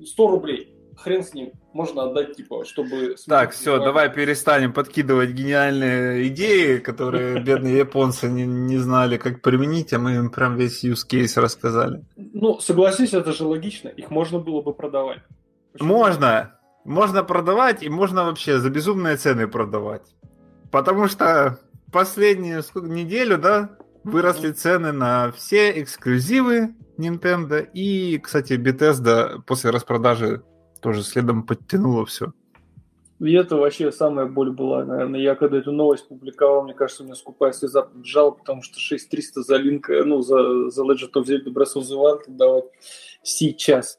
100 0.05 0.29
рублей, 0.29 0.75
хрен 0.97 1.23
с 1.23 1.33
ним, 1.33 1.53
можно 1.73 2.05
отдать, 2.05 2.37
типа, 2.37 2.65
чтобы... 2.65 3.15
Так, 3.27 3.53
все, 3.53 3.79
давай 3.79 4.13
перестанем 4.13 4.73
подкидывать 4.73 5.31
гениальные 5.31 6.29
идеи, 6.29 6.79
которые 6.79 7.41
бедные 7.45 7.79
японцы 7.79 8.29
не, 8.29 8.47
не 8.47 8.79
знали, 8.79 9.17
как 9.17 9.43
применить, 9.43 9.93
а 9.93 9.99
мы 9.99 10.17
им 10.17 10.31
прям 10.31 10.57
весь 10.57 10.85
use 10.85 11.07
case 11.09 11.41
рассказали. 11.41 12.05
Ну, 12.17 12.59
согласись, 12.59 13.15
это 13.15 13.33
же 13.33 13.45
логично, 13.45 13.89
их 13.89 14.11
можно 14.11 14.39
было 14.39 14.61
бы 14.61 14.75
продавать. 14.75 15.21
Почему? 15.73 15.99
Можно, 15.99 16.58
можно 16.85 17.23
продавать, 17.23 17.83
и 17.83 17.89
можно 17.89 18.25
вообще 18.25 18.59
за 18.59 18.71
безумные 18.71 19.17
цены 19.17 19.47
продавать. 19.49 20.15
Потому 20.71 21.09
что 21.09 21.59
последнюю 21.93 22.63
сколько, 22.63 22.89
неделю, 22.89 23.39
да, 23.39 23.77
выросли 24.05 24.53
цены 24.53 24.93
на 24.93 25.33
все 25.33 25.81
эксклюзивы 25.83 26.75
Nintendo. 26.99 27.67
И, 27.73 28.19
кстати, 28.19 28.55
Bethesda 28.55 29.41
после 29.47 29.71
распродажи 29.71 30.43
тоже 30.81 31.03
следом 31.03 31.45
подтянула 31.45 32.07
все. 32.07 32.33
И 33.21 33.33
это 33.33 33.57
вообще 33.57 33.91
самая 33.91 34.27
боль 34.27 34.51
была, 34.51 34.85
наверное. 34.85 35.21
Я 35.21 35.35
когда 35.35 35.59
эту 35.59 35.73
новость 35.73 36.07
публиковал, 36.07 36.63
мне 36.63 36.75
кажется, 36.75 37.03
у 37.03 37.07
меня 37.07 37.17
скупая 37.17 37.53
слеза 37.53 37.83
побежала, 37.83 38.31
потому 38.31 38.63
что 38.63 38.79
6300 38.79 39.43
за 39.43 39.57
линк, 39.57 39.89
ну, 39.89 40.23
за, 40.23 40.71
за 40.71 40.83
Legend 40.85 41.13
of 41.15 41.25
Zelda 41.25 41.53
Breath 41.53 41.75
of 41.75 41.83
the 41.83 41.97
Wild 41.97 42.23
давать 42.29 42.67
сейчас. 43.23 43.99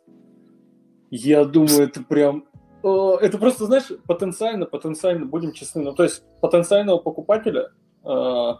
Я 1.12 1.44
думаю, 1.44 1.82
это 1.82 2.02
прям 2.02 2.46
Э, 2.49 2.49
это 2.82 3.38
просто, 3.38 3.66
знаешь, 3.66 3.92
потенциально, 4.08 4.66
потенциально, 4.66 5.26
будем 5.26 5.52
честны, 5.52 5.84
ну, 5.84 5.94
то 5.94 6.04
есть 6.04 6.24
потенциального 6.42 6.98
покупателя, 6.98 7.72
э, 8.06 8.52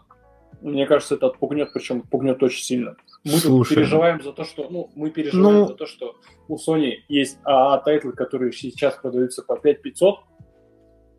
мне 0.60 0.86
кажется, 0.86 1.14
это 1.14 1.26
отпугнет, 1.26 1.72
причем 1.72 2.00
отпугнет 2.00 2.42
очень 2.42 2.62
сильно. 2.62 2.96
Мы 3.24 3.32
Слушай. 3.32 3.76
переживаем 3.76 4.22
за 4.22 4.32
то, 4.32 4.44
что, 4.44 4.68
ну, 4.68 4.90
мы 4.94 5.10
переживаем 5.10 5.60
ну... 5.60 5.66
за 5.66 5.74
то, 5.74 5.86
что 5.86 6.16
у 6.48 6.56
Sony 6.56 6.96
есть 7.08 7.38
AAA 7.44 7.78
тайтлы, 7.78 8.12
которые 8.12 8.52
сейчас 8.52 8.96
продаются 8.96 9.42
по 9.42 9.56
5500, 9.56 10.18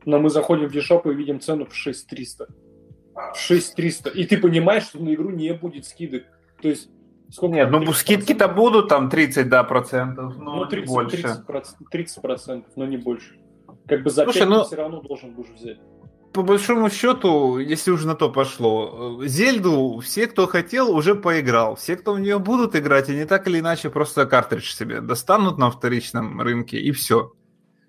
но 0.05 0.19
мы 0.19 0.29
заходим 0.29 0.67
в 0.67 0.75
eShop 0.75 1.11
и 1.11 1.15
видим 1.15 1.39
цену 1.39 1.65
в 1.65 1.75
6300. 1.75 2.47
6300. 3.35 4.09
И 4.11 4.25
ты 4.25 4.37
понимаешь, 4.37 4.83
что 4.83 4.99
на 4.99 5.13
игру 5.13 5.29
не 5.29 5.53
будет 5.53 5.85
скидок. 5.85 6.23
То 6.61 6.69
есть 6.69 6.89
Сколько 7.31 7.55
Нет, 7.55 7.71
ну 7.71 7.93
скидки-то 7.93 8.49
будут 8.49 8.89
там 8.89 9.09
30, 9.09 9.47
да, 9.47 9.63
процентов, 9.63 10.37
но 10.37 10.57
ну, 10.57 10.65
30, 10.65 10.89
больше. 10.89 11.43
30, 11.47 11.75
30 11.89 12.21
процентов, 12.21 12.71
но 12.75 12.85
не 12.85 12.97
больше. 12.97 13.39
Как 13.87 14.03
бы 14.03 14.09
за 14.09 14.25
Слушай, 14.25 14.39
5 14.39 14.49
ну, 14.49 14.63
все 14.65 14.75
равно 14.75 15.01
должен 15.01 15.31
будешь 15.31 15.49
взять. 15.51 15.77
По 16.33 16.43
большому 16.43 16.89
счету, 16.89 17.57
если 17.57 17.91
уже 17.91 18.07
на 18.07 18.15
то 18.15 18.29
пошло, 18.29 19.21
Зельду 19.25 19.99
все, 19.99 20.27
кто 20.27 20.47
хотел, 20.47 20.93
уже 20.95 21.15
поиграл. 21.15 21.75
Все, 21.75 21.95
кто 21.95 22.13
в 22.13 22.19
нее 22.19 22.39
будут 22.39 22.75
играть, 22.75 23.09
они 23.09 23.25
так 23.25 23.47
или 23.47 23.59
иначе 23.59 23.89
просто 23.89 24.25
картридж 24.25 24.73
себе 24.73 25.01
достанут 25.01 25.57
на 25.57 25.71
вторичном 25.71 26.41
рынке, 26.41 26.79
и 26.79 26.91
все. 26.91 27.33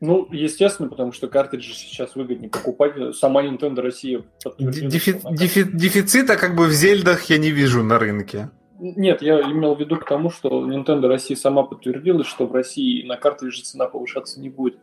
Ну, 0.00 0.26
естественно, 0.32 0.88
потому 0.88 1.12
что 1.12 1.28
картриджи 1.28 1.74
сейчас 1.74 2.16
выгоднее 2.16 2.50
покупать. 2.50 3.16
Сама 3.16 3.44
Nintendo 3.44 3.80
Россия 3.80 4.24
Дефи- 4.58 5.20
дефи- 5.30 5.70
Дефицита 5.72 6.36
как 6.36 6.56
бы 6.56 6.66
в 6.66 6.72
Зельдах 6.72 7.22
я 7.24 7.38
не 7.38 7.52
вижу 7.52 7.84
на 7.84 8.00
рынке. 8.00 8.50
Нет, 8.84 9.22
я 9.22 9.40
имел 9.42 9.76
в 9.76 9.80
виду 9.80 9.96
к 9.96 10.04
тому, 10.04 10.28
что 10.28 10.66
Nintendo 10.66 11.06
России 11.06 11.36
сама 11.36 11.62
подтвердила, 11.62 12.24
что 12.24 12.48
в 12.48 12.52
России 12.52 13.06
на 13.06 13.16
картридже 13.16 13.62
цена 13.62 13.86
повышаться 13.86 14.40
не 14.40 14.50
будет. 14.50 14.76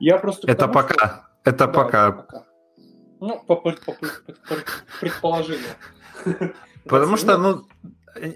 Я 0.00 0.16
просто 0.16 0.50
Это 0.50 0.60
тому, 0.60 0.72
пока. 0.72 0.94
Что... 0.94 1.50
Это 1.50 1.66
да, 1.66 1.68
пока. 1.68 2.08
Это 2.08 2.26
пока. 2.26 2.46
Ну, 3.20 3.44
по, 3.46 3.56
по, 3.56 3.72
по, 3.72 3.92
по 3.92 4.54
предположению. 4.98 5.68
Потому 6.88 7.18
что, 7.18 7.36
ну, 7.36 7.64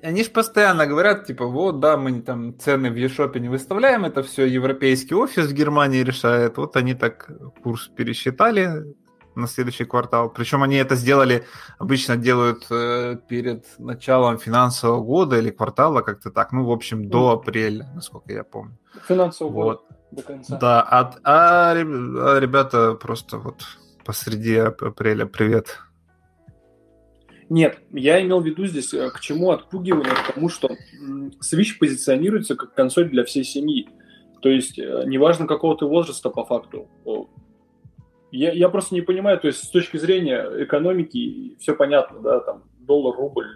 они 0.03 0.25
же 0.25 0.31
постоянно 0.31 0.87
говорят, 0.87 1.25
типа, 1.25 1.47
вот, 1.47 1.81
да, 1.81 1.97
мы 1.97 2.21
там 2.21 2.59
цены 2.59 2.91
в 2.91 2.97
eShop 2.97 3.39
не 3.39 3.49
выставляем, 3.49 4.05
это 4.05 4.23
все 4.23 4.45
европейский 4.45 5.15
офис 5.15 5.47
в 5.47 5.55
Германии 5.55 6.03
решает. 6.03 6.59
Вот 6.59 6.77
они 6.77 6.93
так 6.93 7.31
курс 7.63 7.89
пересчитали, 7.89 8.95
на 9.39 9.47
следующий 9.47 9.85
квартал. 9.85 10.31
Причем 10.31 10.63
они 10.63 10.77
это 10.77 10.95
сделали, 10.97 11.45
обычно 11.79 12.17
делают 12.17 12.67
э, 12.71 13.17
перед 13.29 13.65
началом 13.79 14.39
финансового 14.39 15.03
года 15.03 15.39
или 15.39 15.51
квартала, 15.51 16.03
как-то 16.03 16.31
так. 16.31 16.53
Ну, 16.53 16.65
в 16.65 16.71
общем, 16.71 17.09
до 17.09 17.31
апреля, 17.31 17.89
насколько 17.95 18.33
я 18.33 18.45
помню. 18.45 18.79
Финансового 19.07 19.53
вот. 19.53 19.65
года 19.65 19.99
до 20.11 20.23
конца. 20.23 20.59
Да, 20.59 20.83
а, 20.83 21.15
а, 21.25 21.73
а 21.73 22.41
ребята 22.41 22.95
просто 22.95 23.39
вот 23.39 23.63
посреди 24.05 24.57
апреля 24.57 25.27
привет. 25.27 25.79
Нет, 27.51 27.79
я 27.93 28.21
имел 28.23 28.41
в 28.41 28.47
виду 28.47 28.67
здесь 28.67 28.93
э, 28.93 29.11
к 29.11 29.21
чему 29.21 29.51
отпугивание, 29.51 30.13
к 30.13 30.35
тому, 30.35 30.49
что 30.51 30.69
Switch 31.43 31.79
позиционируется 31.79 32.57
как 32.57 32.75
консоль 32.75 33.09
для 33.09 33.25
всей 33.25 33.45
семьи. 33.45 33.89
То 34.43 34.51
есть, 34.51 34.79
э, 34.79 35.05
неважно 35.07 35.47
какого 35.47 35.77
ты 35.77 35.87
возраста 35.87 36.29
по 36.29 36.45
факту, 36.45 36.89
я, 38.31 38.53
я 38.53 38.69
просто 38.69 38.95
не 38.95 39.01
понимаю, 39.01 39.39
то 39.39 39.47
есть 39.47 39.65
с 39.65 39.71
точки 39.71 39.97
зрения 39.97 40.47
экономики 40.65 41.57
все 41.59 41.75
понятно, 41.75 42.21
да, 42.21 42.41
там 42.41 42.65
доллар, 42.81 43.17
рубль, 43.17 43.47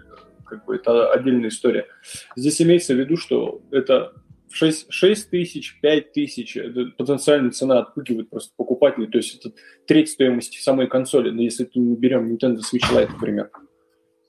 как 0.45 0.65
бы 0.65 0.75
это 0.75 1.11
отдельная 1.11 1.49
история. 1.49 1.87
Здесь 2.35 2.61
имеется 2.61 2.93
в 2.93 2.97
виду, 2.97 3.17
что 3.17 3.61
это 3.71 4.13
6, 4.51 4.87
6 4.91 5.29
тысяч, 5.29 5.79
5 5.81 6.11
тысяч, 6.13 6.57
потенциальная 6.97 7.51
цена 7.51 7.79
отпугивает 7.79 8.29
просто 8.29 8.53
покупателей, 8.55 9.07
то 9.07 9.17
есть 9.17 9.35
это 9.35 9.55
треть 9.87 10.09
стоимости 10.09 10.59
самой 10.59 10.87
консоли, 10.87 11.29
но 11.29 11.41
если 11.41 11.69
мы 11.75 11.95
берем 11.95 12.31
Nintendo 12.31 12.59
Switch 12.59 12.91
Lite, 12.91 13.11
например. 13.13 13.49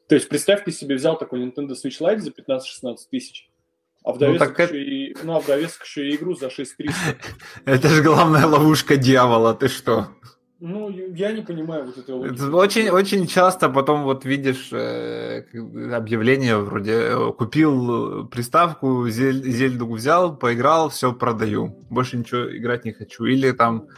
То 0.09 0.15
есть 0.15 0.29
представь, 0.29 0.65
ты 0.65 0.73
себе 0.73 0.97
взял 0.97 1.19
такой 1.19 1.41
Nintendo 1.41 1.73
Switch 1.73 2.01
Lite 2.01 2.19
за 2.19 2.31
15-16 2.31 2.97
тысяч, 3.11 3.51
а 4.05 4.13
в 4.13 4.19
довесок, 4.19 4.59
ну, 4.59 4.65
еще, 4.65 4.65
это... 4.65 4.77
и, 4.77 5.17
ну, 5.23 5.37
а 5.37 5.41
в 5.41 5.47
довесок 5.47 5.85
еще 5.85 6.09
и 6.09 6.17
игру 6.17 6.35
за 6.35 6.51
6300. 6.51 7.17
Это 7.65 7.89
же 7.89 8.03
главная 8.03 8.47
ловушка 8.47 8.97
дьявола, 8.97 9.55
ты 9.55 9.69
что? 9.69 10.09
Ну, 10.61 10.91
я 10.91 11.33
не 11.33 11.43
понимаю 11.43 11.87
вот 11.87 11.99
этого. 11.99 12.57
Очень, 12.57 12.91
очень 12.91 13.27
часто 13.27 13.69
потом 13.69 14.05
вот 14.05 14.25
видишь 14.25 14.71
э, 14.73 15.45
объявление 15.93 16.59
вроде 16.59 16.93
э, 16.93 17.33
купил 17.33 18.27
приставку, 18.29 19.09
зель, 19.09 19.43
зельду 19.43 19.91
взял, 19.93 20.37
поиграл, 20.37 20.91
все 20.91 21.13
продаю. 21.13 21.77
Больше 21.91 22.19
ничего 22.19 22.57
играть 22.57 22.85
не 22.85 22.93
хочу. 22.93 23.25
Или 23.25 23.53
там 23.53 23.89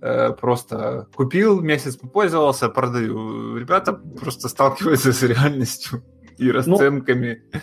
э, 0.00 0.32
просто 0.32 1.08
купил, 1.14 1.60
месяц 1.60 1.96
попользовался, 1.96 2.68
продаю. 2.68 3.56
Ребята 3.56 3.92
просто 3.92 4.48
сталкиваются 4.48 5.12
с 5.12 5.22
реальностью 5.22 6.02
и 6.38 6.46
ну, 6.46 6.52
расценками. 6.52 7.42
Ну, 7.52 7.60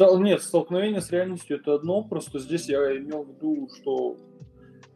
стал, 0.00 0.18
нет, 0.18 0.42
столкновение 0.42 1.02
с 1.02 1.10
реальностью 1.10 1.58
это 1.58 1.74
одно, 1.74 2.02
просто 2.02 2.38
здесь 2.38 2.70
я 2.70 2.96
имел 2.96 3.22
в 3.22 3.28
виду, 3.28 3.68
что... 3.76 4.16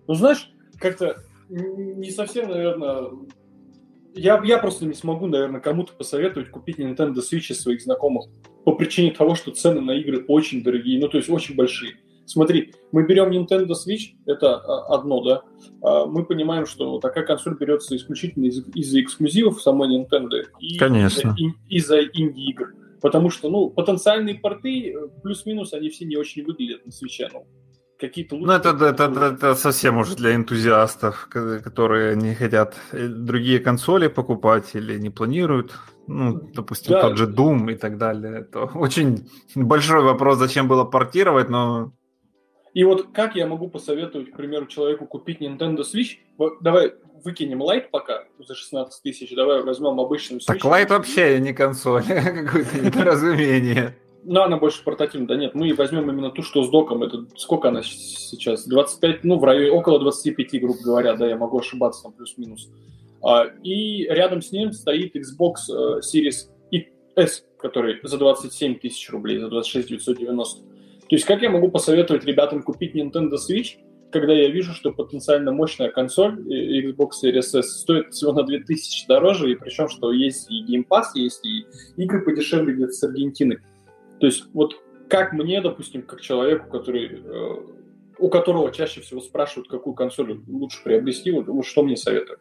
Ну, 0.07 0.15
знаешь, 0.15 0.51
как-то 0.81 1.23
не 1.51 2.11
совсем, 2.11 2.49
наверное... 2.49 3.11
Я, 4.15 4.41
я 4.43 4.57
просто 4.57 4.87
не 4.87 4.95
смогу, 4.95 5.27
наверное, 5.27 5.61
кому-то 5.61 5.93
посоветовать 5.93 6.51
купить 6.51 6.79
Nintendo 6.79 7.17
Switch 7.17 7.51
из 7.51 7.61
своих 7.61 7.83
знакомых 7.83 8.31
по 8.65 8.75
причине 8.77 9.11
того, 9.11 9.35
что 9.35 9.51
цены 9.51 9.83
на 9.83 9.91
игры 9.91 10.25
очень 10.27 10.63
дорогие, 10.63 10.99
ну, 10.99 11.09
то 11.09 11.19
есть 11.19 11.29
очень 11.29 11.55
большие. 11.55 11.97
Смотри, 12.25 12.73
мы 12.91 13.05
берем 13.05 13.31
Nintendo 13.31 13.73
Switch, 13.73 14.15
это 14.25 14.57
а, 14.57 14.95
одно, 14.95 15.23
да, 15.23 15.43
а, 15.83 16.07
мы 16.07 16.25
понимаем, 16.25 16.65
что 16.65 16.99
такая 16.99 17.27
консоль 17.27 17.59
берется 17.59 17.95
исключительно 17.95 18.47
из- 18.47 18.67
из-за 18.75 19.03
эксклюзивов 19.03 19.61
самой 19.61 19.95
Nintendo 19.95 20.43
и 20.61 20.79
Конечно. 20.79 21.35
из-за, 21.69 21.99
из-за 21.99 22.01
инди-игр. 22.05 22.73
Потому 23.05 23.29
что, 23.29 23.51
ну, 23.51 23.69
потенциальные 23.69 24.37
порты, 24.37 24.95
э, 24.95 25.09
плюс-минус, 25.23 25.75
они 25.75 25.91
все 25.91 26.07
не 26.07 26.17
очень 26.17 26.43
выглядят 26.47 26.87
на 26.87 26.91
свече. 26.93 27.29
Ну, 27.35 27.45
какие-то 28.01 28.37
Ну, 28.37 28.51
это, 28.51 28.71
это, 28.71 29.05
это, 29.05 29.21
это 29.27 29.55
совсем 29.55 29.99
уже 29.99 30.17
для 30.17 30.35
энтузиастов, 30.35 31.29
ко- 31.31 31.61
которые 31.61 32.17
не 32.17 32.35
хотят 32.35 32.75
э, 32.93 33.07
другие 33.09 33.59
консоли 33.59 34.09
покупать 34.09 34.75
или 34.75 34.99
не 34.99 35.11
планируют. 35.11 35.75
Ну, 36.09 36.33
допустим, 36.55 36.93
Да. 36.93 37.03
тот 37.03 37.19
же 37.19 37.27
Doom 37.27 37.73
и 37.73 37.77
так 37.77 37.99
далее. 37.99 38.39
Это 38.41 38.65
очень 38.79 39.29
большой 39.55 40.03
вопрос, 40.03 40.39
зачем 40.39 40.67
было 40.67 40.85
портировать, 40.85 41.51
но 41.51 41.93
И 42.73 42.85
вот 42.85 43.09
как 43.13 43.37
я 43.37 43.47
могу 43.47 43.69
посоветовать, 43.69 44.31
к 44.33 44.37
примеру, 44.37 44.65
человеку 44.67 45.07
купить 45.07 45.43
Nintendo 45.43 45.83
Switch? 45.83 46.17
Вот 46.39 46.55
давай 46.63 46.93
выкинем 47.25 47.63
Lite 47.63 47.89
пока 47.91 48.25
за 48.39 48.55
16 48.55 49.03
тысяч, 49.03 49.35
давай 49.35 49.63
возьмем 49.63 49.99
обычную 50.01 50.41
Switch. 50.41 50.47
так 50.47 50.65
Light 50.65 50.89
вообще 50.89 51.41
не 51.41 51.53
консоль, 51.53 52.03
какое-то 52.07 52.79
недоразумение. 52.79 53.97
Ну, 54.27 54.41
она 54.41 54.57
больше 54.57 54.83
портативная. 54.85 55.29
Да 55.29 55.37
нет, 55.37 55.55
мы 55.55 55.75
возьмем 55.75 56.11
именно 56.11 56.31
ту, 56.31 56.43
что 56.43 56.63
с 56.63 56.71
доком. 56.71 57.03
Это 57.03 57.27
сколько 57.37 57.69
она 57.69 57.83
сейчас? 57.83 58.67
25, 58.67 59.23
ну, 59.25 59.39
в 59.39 59.45
районе, 59.45 59.71
около 59.71 60.01
25, 60.01 60.61
грубо 60.61 60.79
говоря, 60.83 61.15
да, 61.15 61.27
я 61.27 61.37
могу 61.37 61.59
ошибаться 61.59 62.05
там 62.05 62.13
плюс-минус. 62.13 62.71
А, 63.23 63.45
и 63.63 64.05
рядом 64.05 64.41
с 64.41 64.51
ним 64.51 64.73
стоит 64.73 65.15
Xbox 65.15 65.55
э, 65.71 66.01
Series 66.01 66.49
S, 67.17 67.45
который 67.59 68.01
за 68.03 68.19
27 68.19 68.79
тысяч 68.79 69.11
рублей, 69.11 69.39
за 69.39 69.49
26 69.49 69.89
990. 69.89 70.63
То 71.09 71.17
есть 71.17 71.25
как 71.25 71.43
я 71.43 71.51
могу 71.51 71.71
посоветовать 71.71 72.25
ребятам 72.25 72.63
купить 72.63 72.95
Nintendo 72.95 73.35
Switch, 73.35 73.77
когда 74.15 74.33
я 74.33 74.49
вижу, 74.49 74.73
что 74.75 74.93
потенциально 74.93 75.51
мощная 75.51 75.91
консоль 75.91 76.41
э, 76.49 76.81
Xbox 76.83 77.11
Series 77.21 77.59
S 77.59 77.81
стоит 77.81 78.15
всего 78.15 78.33
на 78.33 78.45
2000 78.45 79.09
дороже, 79.09 79.51
и 79.51 79.57
причем, 79.57 79.89
что 79.89 80.13
есть 80.13 80.49
и 80.53 80.65
Game 80.65 80.87
Pass, 80.89 81.07
есть 81.17 81.45
и 81.45 81.67
игры 81.97 82.25
подешевле 82.25 82.75
где-то 82.75 82.93
с 82.93 83.03
Аргентины. 83.03 83.59
То 84.21 84.27
есть 84.27 84.45
вот 84.55 84.81
как 85.09 85.33
мне, 85.33 85.61
допустим, 85.61 86.03
как 86.03 86.21
человеку, 86.21 86.71
который, 86.71 87.23
э, 87.25 87.57
у 88.19 88.29
которого 88.29 88.71
чаще 88.71 89.01
всего 89.01 89.21
спрашивают, 89.21 89.69
какую 89.69 89.95
консоль 89.95 90.41
лучше 90.47 90.85
приобрести, 90.85 91.33
вот, 91.33 91.49
вот 91.49 91.67
что 91.67 91.83
мне 91.83 91.97
советуют? 91.97 92.39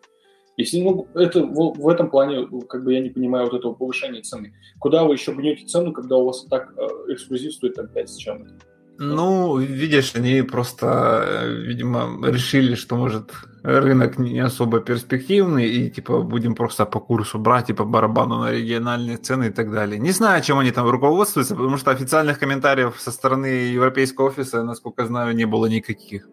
Если, 0.56 0.80
ну, 0.80 1.08
это 1.16 1.44
в, 1.44 1.74
в 1.74 1.90
этом 1.90 2.12
плане, 2.12 2.48
как 2.70 2.84
бы 2.84 2.94
я 2.94 3.00
не 3.00 3.10
понимаю 3.10 3.46
вот 3.46 3.58
этого 3.58 3.74
повышения 3.74 4.22
цены. 4.22 4.54
Куда 4.80 5.06
вы 5.06 5.16
еще 5.16 5.34
гнете 5.34 5.66
цену, 5.66 5.92
когда 5.92 6.18
у 6.18 6.26
вас 6.26 6.46
так 6.46 6.72
э, 6.78 7.14
эксклюзив 7.14 7.52
стоит 7.52 7.74
там 7.74 7.88
5 7.88 8.10
с 8.12 8.18
чем-то? 8.18 8.73
Ну, 9.04 9.58
видишь, 9.58 10.16
они 10.16 10.42
просто, 10.42 11.24
э, 11.26 11.50
видимо, 11.68 12.28
решили, 12.28 12.76
что, 12.76 12.96
может, 12.96 13.32
рынок 13.64 14.18
не 14.18 14.40
особо 14.40 14.80
перспективный, 14.80 15.68
и, 15.68 15.90
типа, 15.90 16.22
будем 16.22 16.56
просто 16.56 16.86
по 16.86 17.00
курсу 17.00 17.40
брать 17.40 17.70
и 17.70 17.74
по 17.74 17.86
барабану 17.86 18.40
на 18.40 18.52
региональные 18.52 19.18
цены 19.18 19.46
и 19.46 19.52
так 19.52 19.72
далее. 19.72 20.00
Не 20.00 20.12
знаю, 20.12 20.44
чем 20.44 20.60
они 20.60 20.72
там 20.72 20.90
руководствуются, 20.90 21.56
потому 21.56 21.78
что 21.78 21.92
официальных 21.92 22.40
комментариев 22.40 22.96
со 23.00 23.12
стороны 23.12 23.46
европейского 23.46 24.28
офиса, 24.28 24.64
насколько 24.64 25.06
знаю, 25.06 25.36
не 25.36 25.46
было 25.46 25.66
никаких. 25.66 26.28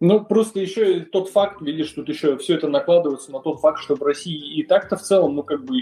Ну, 0.00 0.24
просто 0.24 0.60
еще 0.60 1.00
тот 1.00 1.28
факт, 1.28 1.60
видишь, 1.60 1.92
тут 1.92 2.08
еще 2.08 2.38
все 2.38 2.54
это 2.54 2.68
накладывается 2.68 3.30
на 3.32 3.40
тот 3.40 3.60
факт, 3.60 3.80
что 3.80 3.96
в 3.96 4.02
России 4.02 4.58
и 4.58 4.62
так-то 4.62 4.96
в 4.96 5.02
целом, 5.02 5.34
ну, 5.34 5.42
как 5.42 5.64
бы, 5.64 5.74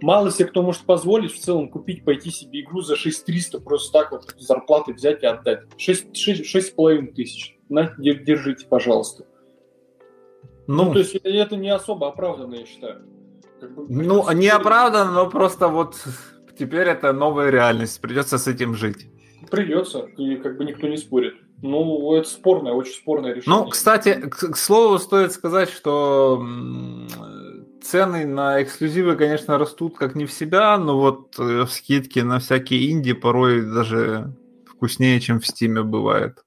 мало 0.00 0.30
себе 0.30 0.46
кто 0.48 0.62
может 0.62 0.82
позволить 0.82 1.32
в 1.32 1.38
целом 1.40 1.68
купить, 1.68 2.04
пойти 2.04 2.30
себе 2.30 2.60
игру 2.60 2.80
за 2.80 2.96
6300, 2.96 3.60
просто 3.60 3.92
так 3.92 4.12
вот 4.12 4.34
зарплаты 4.38 4.92
взять 4.92 5.22
и 5.22 5.26
отдать. 5.26 5.60
6, 5.76 6.16
6, 6.16 6.56
6,5 6.56 7.12
тысяч. 7.12 7.56
На, 7.68 7.94
дер- 7.98 8.22
держите, 8.24 8.66
пожалуйста. 8.66 9.24
Ну, 10.66 10.84
Ну, 10.84 10.92
то 10.92 10.98
есть 10.98 11.14
это 11.14 11.56
не 11.56 11.70
особо 11.70 12.08
оправданно, 12.08 12.56
я 12.56 12.66
считаю. 12.66 13.02
Как 13.60 13.74
бы, 13.74 13.86
ну, 13.88 14.30
не 14.32 14.48
оправданно, 14.48 15.12
но 15.12 15.30
просто 15.30 15.68
вот 15.68 15.96
теперь 16.58 16.88
это 16.88 17.12
новая 17.12 17.50
реальность, 17.50 18.00
придется 18.00 18.38
с 18.38 18.46
этим 18.46 18.74
жить. 18.74 19.08
Придется, 19.50 20.00
и 20.16 20.36
как 20.36 20.58
бы 20.58 20.64
никто 20.64 20.86
не 20.88 20.96
спорит. 20.96 21.34
Ну, 21.62 22.14
это 22.14 22.28
спорное, 22.28 22.72
очень 22.72 22.92
спорное 22.92 23.32
решение. 23.34 23.58
Ну, 23.58 23.68
кстати, 23.68 24.14
к, 24.14 24.52
к 24.52 24.56
слову, 24.56 24.98
стоит 24.98 25.32
сказать, 25.32 25.70
что 25.70 26.40
цены 27.82 28.26
на 28.26 28.62
эксклюзивы, 28.62 29.16
конечно, 29.16 29.58
растут 29.58 29.96
как 29.96 30.14
не 30.14 30.26
в 30.26 30.32
себя, 30.32 30.76
но 30.78 30.98
вот 30.98 31.38
э, 31.38 31.66
скидки 31.68 32.20
на 32.20 32.38
всякие 32.38 32.90
инди 32.90 33.12
порой 33.12 33.62
даже 33.62 34.32
вкуснее, 34.66 35.20
чем 35.20 35.40
в 35.40 35.46
Стиме 35.46 35.82
бывает. 35.82 36.44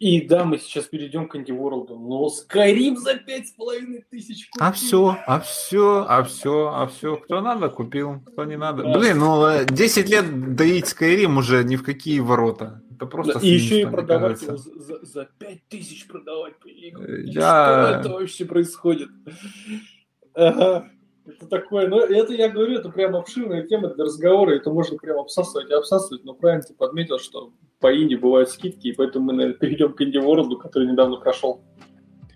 И 0.00 0.20
да, 0.26 0.44
мы 0.44 0.58
сейчас 0.58 0.84
перейдем 0.86 1.28
к 1.28 1.36
Инди 1.36 1.52
World, 1.52 1.86
но 1.88 2.26
Skyrim 2.28 2.96
за 2.96 3.12
5,5 3.14 4.02
тысяч 4.10 4.50
А 4.58 4.72
купил. 4.72 4.82
все, 4.86 5.18
а 5.26 5.40
все, 5.40 6.04
а 6.06 6.22
все, 6.24 6.72
а 6.74 6.86
все. 6.88 7.16
Кто 7.16 7.40
надо, 7.40 7.68
купил, 7.70 8.20
кто 8.20 8.44
не 8.44 8.56
надо. 8.58 8.82
Да. 8.82 8.98
Блин, 8.98 9.18
ну 9.20 9.46
э, 9.46 9.64
10 9.64 10.08
лет 10.10 10.56
доить 10.56 10.86
Skyrim 10.86 11.38
уже 11.38 11.62
ни 11.64 11.76
в 11.76 11.84
какие 11.84 12.18
ворота. 12.18 12.82
Это 12.94 13.06
просто 13.06 13.34
Да, 13.34 13.40
и 13.40 13.48
еще 13.50 13.82
и 13.82 13.86
продавать 13.86 14.42
его 14.42 14.56
за, 14.56 14.78
за, 14.80 15.04
за 15.06 15.28
5 15.38 15.68
тысяч 15.68 16.06
продавать. 16.06 16.54
Э, 16.66 17.22
я- 17.24 18.00
Что 18.00 18.00
это 18.00 18.08
вообще 18.10 18.44
происходит? 18.44 19.08
Ага. 20.34 20.88
Это 21.26 21.46
такое, 21.46 21.88
ну 21.88 22.00
это 22.00 22.34
я 22.34 22.50
говорю, 22.50 22.78
это 22.78 22.90
прям 22.90 23.16
обширная 23.16 23.62
тема 23.62 23.88
для 23.88 24.04
разговора, 24.04 24.50
это 24.56 24.70
можно 24.70 24.98
прям 24.98 25.18
обсасывать 25.18 25.70
и 25.70 25.74
обсасывать, 25.74 26.22
но 26.24 26.34
правильно 26.34 26.62
ты 26.62 26.74
подметил, 26.74 27.18
что 27.18 27.52
по 27.80 27.96
инди 27.96 28.14
бывают 28.14 28.50
скидки, 28.50 28.88
и 28.88 28.92
поэтому 28.92 29.26
мы, 29.26 29.32
наверное, 29.32 29.58
перейдем 29.58 29.94
к 29.94 30.02
инди 30.02 30.18
Ворлду, 30.18 30.58
который 30.58 30.86
недавно 30.86 31.16
прошел. 31.16 31.62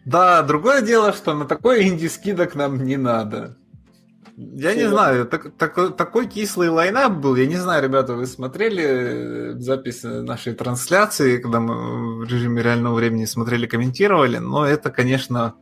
Да, 0.06 0.42
другое 0.42 0.80
дело, 0.80 1.12
что 1.12 1.34
на 1.34 1.44
такой 1.44 1.86
инди 1.86 2.06
скидок 2.06 2.54
нам 2.54 2.82
не 2.82 2.96
надо. 2.96 3.58
Я 4.38 4.74
не 4.74 4.88
знаю, 4.88 5.26
так- 5.26 5.52
так- 5.58 5.96
такой 5.96 6.26
кислый 6.28 6.68
лайнап 6.70 7.18
был. 7.18 7.34
Я 7.36 7.46
не 7.46 7.56
знаю, 7.56 7.82
ребята, 7.82 8.14
вы 8.14 8.24
смотрели 8.24 8.84
э, 8.84 9.52
запись 9.58 10.04
нашей 10.04 10.54
трансляции, 10.54 11.38
когда 11.38 11.58
мы 11.60 12.20
в 12.20 12.24
режиме 12.24 12.62
реального 12.62 12.94
времени 12.94 13.26
смотрели, 13.26 13.66
комментировали, 13.66 14.38
но 14.38 14.64
это, 14.64 14.90
конечно, 14.90 15.54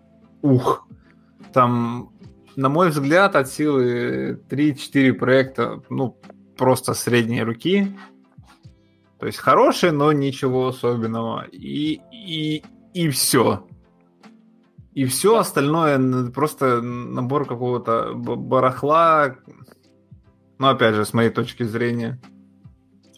ух. 0.43 0.87
Там, 1.55 2.11
на 2.57 2.69
мой 2.69 2.89
взгляд, 2.91 3.37
от 3.37 3.49
силы 3.49 4.41
3-4 4.49 5.13
проекта, 5.13 5.83
ну, 5.91 6.17
просто 6.57 6.95
средней 6.95 7.43
руки. 7.43 7.97
То 9.19 9.27
есть 9.27 9.39
хорошие, 9.39 9.93
но 9.93 10.13
ничего 10.13 10.69
особенного. 10.69 11.47
И, 11.53 12.01
и, 12.13 12.65
и 12.95 13.09
все. 13.11 13.67
И 14.95 15.05
все 15.05 15.37
остальное 15.37 16.31
просто 16.31 16.81
набор 16.81 17.47
какого-то 17.47 18.15
барахла. 18.15 19.37
Ну, 20.59 20.69
опять 20.69 20.95
же, 20.95 21.05
с 21.05 21.13
моей 21.13 21.31
точки 21.31 21.63
зрения. 21.65 22.19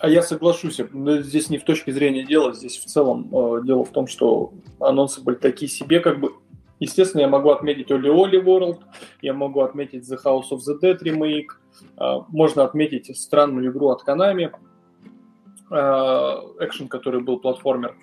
А 0.01 0.09
я 0.09 0.23
соглашусь, 0.23 0.81
но 0.93 1.21
здесь 1.23 1.51
не 1.51 1.59
в 1.59 1.65
точке 1.65 1.93
зрения 1.93 2.25
дела, 2.25 2.55
здесь 2.55 2.79
в 2.79 2.85
целом 2.85 3.29
э, 3.35 3.65
дело 3.65 3.85
в 3.85 3.91
том, 3.91 4.07
что 4.07 4.53
анонсы 4.79 5.21
были 5.21 5.35
такие 5.35 5.69
себе, 5.69 5.99
как 5.99 6.21
бы, 6.21 6.35
естественно, 6.81 7.23
я 7.23 7.29
могу 7.29 7.51
отметить 7.51 7.91
Oli 7.91 8.09
Oli 8.09 8.43
World, 8.43 8.79
я 9.23 9.35
могу 9.35 9.61
отметить 9.61 10.11
The 10.11 10.19
House 10.25 10.51
of 10.53 10.59
the 10.69 10.79
Dead 10.83 10.99
Remake, 11.03 11.47
э, 11.99 12.23
можно 12.29 12.65
отметить 12.65 13.17
странную 13.17 13.71
игру 13.71 13.89
от 13.89 14.03
Konami, 14.07 14.51
э, 15.71 15.75
экшен, 16.61 16.89
который 16.89 17.21
был 17.21 17.39
платформер, 17.41 17.95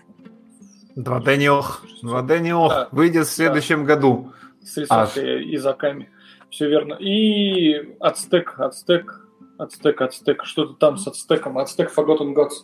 2D 0.98 1.38
не 1.38 1.50
ох. 1.50 1.84
2D 2.04 2.40
не 2.40 2.54
ох. 2.54 2.72
Да. 2.72 2.88
Выйдет 2.92 3.28
в 3.28 3.32
следующем 3.32 3.84
году. 3.86 4.32
с 4.64 4.78
рисовкой 4.78 5.44
и 5.44 5.56
Изаками. 5.58 6.10
Все 6.50 6.70
верно. 6.70 6.94
И 6.96 7.96
Ацтек, 8.00 8.58
Ацтек, 8.60 9.28
Ацтек, 9.58 10.02
Ацтек, 10.02 10.46
что-то 10.46 10.74
там 10.76 10.98
с 10.98 11.06
Ацтеком, 11.08 11.58
Ацтек 11.58 11.92
Forgotten 11.96 12.34
Gods. 12.34 12.64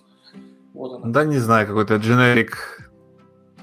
Вот 0.74 0.94
она. 0.94 1.12
Да 1.12 1.26
не 1.26 1.38
знаю, 1.40 1.68
какой-то 1.68 1.98
дженерик 1.98 2.90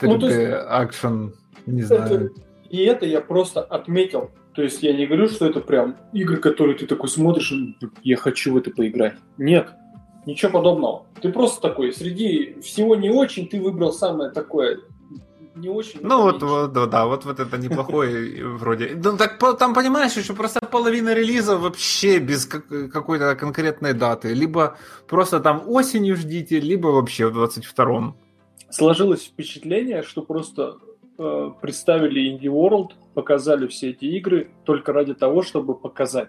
3D 0.00 0.18
Ну, 0.18 0.26
есть- 0.28 0.66
акшен. 0.68 1.34
Не 1.72 1.82
знаю. 1.82 2.34
И 2.70 2.82
это 2.82 3.06
я 3.06 3.20
просто 3.20 3.62
отметил. 3.62 4.30
То 4.54 4.62
есть 4.62 4.82
я 4.82 4.92
не 4.92 5.06
говорю, 5.06 5.28
что 5.28 5.46
это 5.46 5.60
прям 5.60 5.96
игры, 6.12 6.36
которые 6.36 6.76
ты 6.76 6.86
такой 6.86 7.08
смотришь, 7.08 7.52
и 7.52 7.76
я 8.02 8.16
хочу 8.16 8.52
в 8.52 8.56
это 8.56 8.70
поиграть. 8.70 9.14
Нет, 9.38 9.68
ничего 10.26 10.52
подобного. 10.52 11.06
Ты 11.22 11.32
просто 11.32 11.60
такой, 11.62 11.92
среди 11.92 12.56
всего 12.60 12.96
не 12.96 13.10
очень, 13.10 13.48
ты 13.48 13.60
выбрал 13.60 13.92
самое 13.92 14.30
такое 14.30 14.80
не 15.58 15.68
очень. 15.68 16.00
Ну 16.02 16.22
вот, 16.22 16.42
вот, 16.42 16.72
да, 16.72 16.86
да, 16.86 17.06
вот, 17.06 17.24
вот 17.24 17.40
это 17.40 17.58
неплохой 17.58 18.42
вроде. 18.42 18.92
Ну 18.94 19.16
так 19.16 19.38
там 19.58 19.74
понимаешь, 19.74 20.16
еще 20.16 20.34
просто 20.34 20.60
половина 20.60 21.14
релиза 21.14 21.58
вообще 21.58 22.18
без 22.18 22.46
как- 22.46 22.68
какой-то 22.92 23.34
конкретной 23.34 23.92
даты. 23.92 24.34
Либо 24.34 24.78
просто 25.06 25.40
там 25.40 25.62
осенью 25.66 26.16
ждите, 26.16 26.60
либо 26.60 26.88
вообще 26.88 27.26
в 27.26 27.36
22-м. 27.36 28.14
Сложилось 28.70 29.24
впечатление, 29.24 30.02
что 30.02 30.22
просто 30.22 30.76
представили 31.60 32.32
Indie 32.32 32.52
World, 32.52 32.92
показали 33.14 33.66
все 33.66 33.90
эти 33.90 34.04
игры 34.04 34.50
только 34.64 34.92
ради 34.92 35.14
того, 35.14 35.42
чтобы 35.42 35.74
показать. 35.74 36.28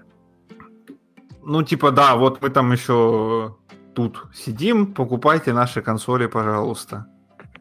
Ну, 1.44 1.64
типа, 1.64 1.92
да, 1.92 2.16
вот 2.16 2.42
мы 2.42 2.50
там 2.50 2.72
еще 2.72 3.56
тут 3.94 4.28
сидим, 4.34 4.94
покупайте 4.94 5.54
наши 5.54 5.82
консоли, 5.82 6.28
пожалуйста. 6.28 7.08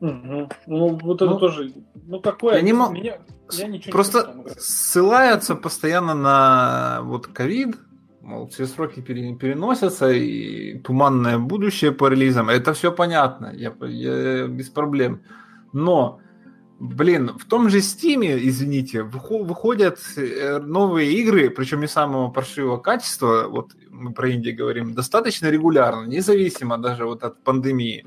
Угу. 0.00 0.48
Ну, 0.66 0.98
вот 1.02 1.22
это 1.22 1.30
ну, 1.32 1.38
тоже. 1.38 1.72
Ну, 2.06 2.20
такое. 2.20 2.56
Я 2.56 2.62
не 2.62 2.72
могу. 2.72 2.94
Меня... 2.94 3.18
Я 3.50 3.90
Просто 3.90 4.34
не 4.34 4.50
ссылаются 4.58 5.54
постоянно 5.54 6.14
на 6.14 7.00
вот 7.02 7.26
ковид, 7.26 7.76
мол, 8.20 8.48
все 8.48 8.66
сроки 8.66 9.00
переносятся, 9.00 10.10
и 10.10 10.78
туманное 10.80 11.38
будущее 11.38 11.92
по 11.92 12.08
релизам. 12.08 12.50
Это 12.50 12.74
все 12.74 12.92
понятно, 12.92 13.52
я, 13.54 13.74
я 13.80 14.46
без 14.46 14.68
проблем. 14.68 15.22
Но 15.72 16.20
Блин, 16.80 17.36
в 17.36 17.44
том 17.44 17.68
же 17.70 17.80
Стиме, 17.80 18.38
извините, 18.48 19.02
выходят 19.02 19.98
э, 20.16 20.58
новые 20.60 21.12
игры, 21.14 21.50
причем 21.50 21.80
не 21.80 21.88
самого 21.88 22.30
паршивого 22.30 22.76
качества, 22.76 23.48
вот 23.48 23.72
мы 23.90 24.12
про 24.12 24.28
Индию 24.28 24.56
говорим, 24.56 24.94
достаточно 24.94 25.50
регулярно, 25.50 26.06
независимо 26.06 26.78
даже 26.78 27.04
вот 27.04 27.24
от 27.24 27.42
пандемии. 27.42 28.06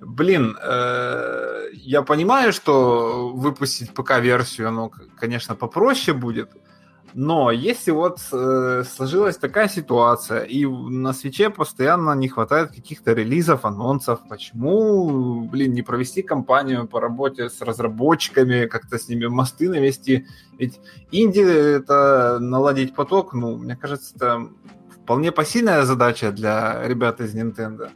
Блин, 0.00 0.56
э, 0.60 1.68
я 1.72 2.02
понимаю, 2.02 2.52
что 2.52 3.30
выпустить 3.32 3.94
ПК-версию, 3.94 4.68
оно, 4.68 4.90
конечно, 5.16 5.54
попроще 5.54 6.16
будет, 6.16 6.50
но 7.14 7.50
если 7.50 7.90
вот 7.90 8.20
э, 8.32 8.84
сложилась 8.84 9.36
такая 9.36 9.68
ситуация, 9.68 10.42
и 10.42 10.66
на 10.66 11.12
свече 11.12 11.50
постоянно 11.50 12.14
не 12.14 12.28
хватает 12.28 12.70
каких-то 12.70 13.12
релизов, 13.12 13.64
анонсов, 13.64 14.20
почему, 14.28 15.40
блин, 15.48 15.72
не 15.72 15.82
провести 15.82 16.22
кампанию 16.22 16.86
по 16.86 17.00
работе 17.00 17.48
с 17.48 17.62
разработчиками, 17.62 18.66
как-то 18.66 18.98
с 18.98 19.08
ними 19.08 19.26
мосты 19.26 19.68
навести? 19.70 20.26
Ведь 20.58 20.78
инди 21.10 21.40
это 21.40 22.38
наладить 22.40 22.94
поток, 22.94 23.32
ну, 23.32 23.56
мне 23.56 23.76
кажется, 23.76 24.14
это 24.14 24.48
вполне 24.90 25.32
посильная 25.32 25.84
задача 25.84 26.30
для 26.30 26.86
ребят 26.86 27.20
из 27.20 27.34
Nintendo. 27.34 27.90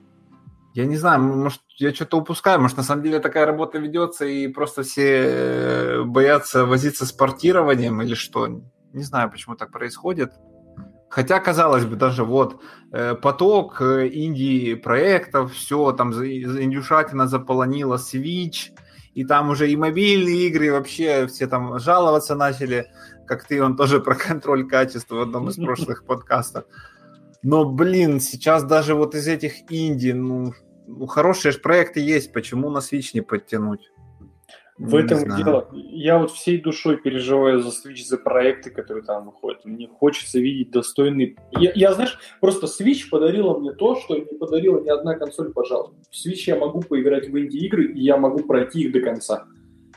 Я 0.75 0.87
не 0.87 0.97
знаю, 0.97 1.21
может, 1.21 1.61
я 1.77 1.93
что-то 1.93 2.17
упускаю, 2.17 2.61
может, 2.61 2.79
на 2.79 2.83
самом 2.83 3.03
деле 3.03 3.19
такая 3.19 3.45
работа 3.45 3.79
ведется, 3.79 4.25
и 4.25 4.49
просто 4.49 4.85
все 4.85 6.03
боятся 6.03 6.65
возиться 6.65 7.05
с 7.05 7.13
портированием 7.13 8.01
или 8.01 8.15
что? 8.15 8.63
Не 8.93 9.03
знаю, 9.03 9.31
почему 9.31 9.57
так 9.57 9.71
происходит. 9.71 10.33
Хотя, 11.09 11.41
казалось 11.41 11.85
бы, 11.85 11.97
даже 11.97 12.25
вот 12.25 12.63
э, 12.91 13.15
поток 13.15 13.83
э, 13.83 14.09
инди 14.09 14.75
проектов, 14.75 15.53
все, 15.53 15.93
там 15.93 16.13
индюшатина 16.13 17.29
заполонила 17.29 17.97
Switch, 17.97 18.71
и 19.13 19.25
там 19.25 19.51
уже 19.51 19.71
и 19.71 19.77
мобильные 19.77 20.47
игры, 20.47 20.73
вообще 20.73 21.27
все 21.27 21.47
там 21.47 21.79
жаловаться 21.79 22.35
начали, 22.35 22.91
как 23.27 23.47
ты, 23.47 23.63
он 23.63 23.77
тоже 23.77 24.01
про 24.01 24.15
контроль 24.15 24.67
качества 24.67 25.17
в 25.17 25.21
одном 25.21 25.51
из 25.51 25.57
прошлых 25.57 26.05
подкастов. 26.07 26.65
Но, 27.43 27.67
блин, 27.67 28.19
сейчас 28.19 28.65
даже 28.65 28.95
вот 28.95 29.15
из 29.15 29.29
этих 29.29 29.71
инди, 29.71 30.13
ну, 30.13 30.55
ну 30.87 31.07
хорошие 31.07 31.53
же 31.53 31.59
проекты 31.59 32.01
есть, 32.01 32.33
почему 32.33 32.71
на 32.71 32.79
Switch 32.79 33.11
не 33.13 33.21
подтянуть? 33.21 33.92
В 34.85 34.97
этом 34.97 35.19
знаю. 35.19 35.45
дело. 35.45 35.69
Я 35.73 36.19
вот 36.19 36.33
всей 36.33 36.61
душой 36.61 36.97
переживаю 36.97 37.61
за 37.61 37.69
Switch, 37.69 38.03
за 38.05 38.19
проекты, 38.19 38.71
которые 38.71 39.05
там 39.05 39.27
выходят. 39.27 39.65
Мне 39.65 39.87
хочется 39.87 40.41
видеть 40.41 40.73
достойный... 40.73 41.37
Я, 41.53 41.71
я, 41.77 41.93
знаешь, 41.95 42.19
просто 42.41 42.67
Switch 42.67 43.09
подарила 43.09 43.57
мне 43.57 43.73
то, 43.73 43.95
что 43.95 44.17
не 44.17 44.37
подарила 44.37 44.81
ни 44.81 44.89
одна 44.89 45.15
консоль, 45.15 45.53
пожалуй. 45.53 45.95
В 46.11 46.27
Switch 46.27 46.43
я 46.47 46.57
могу 46.57 46.81
поиграть 46.81 47.29
в 47.29 47.39
инди-игры, 47.39 47.93
и 47.93 48.01
я 48.01 48.17
могу 48.17 48.41
пройти 48.41 48.81
их 48.81 48.93
до 48.93 49.01
конца. 49.01 49.47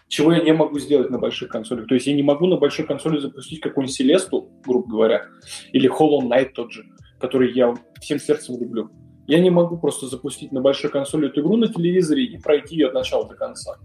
Чего 0.08 0.34
я 0.34 0.43
не 0.43 0.54
могу 0.54 0.78
сделать 0.78 1.10
на 1.10 1.17
больших 1.17 1.50
консолях. 1.50 1.88
То 1.88 1.95
есть 1.95 2.06
я 2.06 2.13
не 2.13 2.21
могу 2.21 2.45
на 2.45 2.58
большой 2.58 2.86
консоли 2.86 3.17
запустить 3.17 3.62
какую-нибудь 3.62 3.95
Селесту, 3.95 4.52
грубо 4.67 4.88
говоря, 4.88 5.26
или 5.71 5.89
Hollow 5.89 6.21
Knight 6.21 6.52
тот 6.54 6.71
же, 6.71 6.86
который 7.19 7.54
я 7.54 7.74
всем 8.02 8.19
сердцем 8.19 8.60
люблю. 8.60 8.91
Я 9.26 9.39
не 9.39 9.50
могу 9.50 9.80
просто 9.80 10.06
запустить 10.06 10.52
на 10.52 10.62
большой 10.62 10.91
консоли 10.91 11.28
эту 11.30 11.41
игру 11.41 11.58
на 11.58 11.67
телевизоре 11.67 12.24
и 12.24 12.38
пройти 12.38 12.76
ее 12.76 12.89
от 12.89 12.93
начала 12.93 13.28
до 13.28 13.34
конца. 13.34 13.80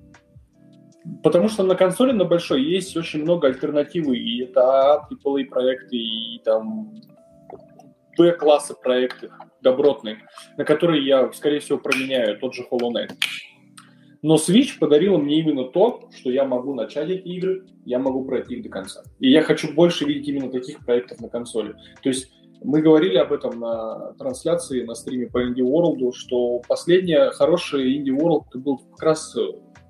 Потому 1.23 1.49
что 1.49 1.63
на 1.63 1.75
консоли 1.75 2.13
на 2.13 2.25
большой 2.25 2.63
есть 2.63 2.97
очень 2.97 3.23
много 3.23 3.49
альтернативы, 3.49 4.19
и 4.19 4.43
это 4.43 5.07
AAA 5.11 5.47
проекты, 5.47 5.97
и 5.97 6.41
там 6.45 6.95
B-класса 8.19 8.75
проекты 8.75 9.31
добротные, 9.63 10.19
на 10.57 10.65
которые 10.65 11.05
я, 11.05 11.33
скорее 11.33 11.61
всего, 11.61 11.79
променяю 11.79 12.39
тот 12.39 12.55
же 12.55 12.67
Hollow 12.71 12.93
Knight. 12.93 13.13
Но 14.23 14.35
Switch 14.35 14.79
подарила 14.79 15.17
мне 15.17 15.41
именно 15.41 15.65
то, 15.65 16.11
что 16.15 16.31
я 16.31 16.45
могу 16.45 16.75
начать 16.75 17.09
эти 17.09 17.29
игры, 17.29 17.67
я 17.87 17.99
могу 17.99 18.25
пройти 18.25 18.57
их 18.57 18.65
до 18.65 18.69
конца. 18.69 19.03
И 19.19 19.31
я 19.31 19.43
хочу 19.43 19.73
больше 19.73 20.05
видеть 20.05 20.29
именно 20.29 20.51
таких 20.51 20.85
проектов 20.85 21.21
на 21.21 21.29
консоли. 21.31 21.75
То 22.03 22.11
есть 22.11 22.31
мы 22.63 22.83
говорили 22.83 23.17
об 23.17 23.33
этом 23.33 23.59
на 23.59 24.13
трансляции, 24.19 24.85
на 24.85 24.95
стриме 24.95 25.29
по 25.29 25.43
Indie 25.43 25.65
World, 25.65 26.13
что 26.13 26.61
последняя 26.69 27.31
хорошая 27.31 27.85
Indie 27.87 28.15
World 28.15 28.45
был 28.55 28.79
как 28.79 29.03
раз 29.03 29.35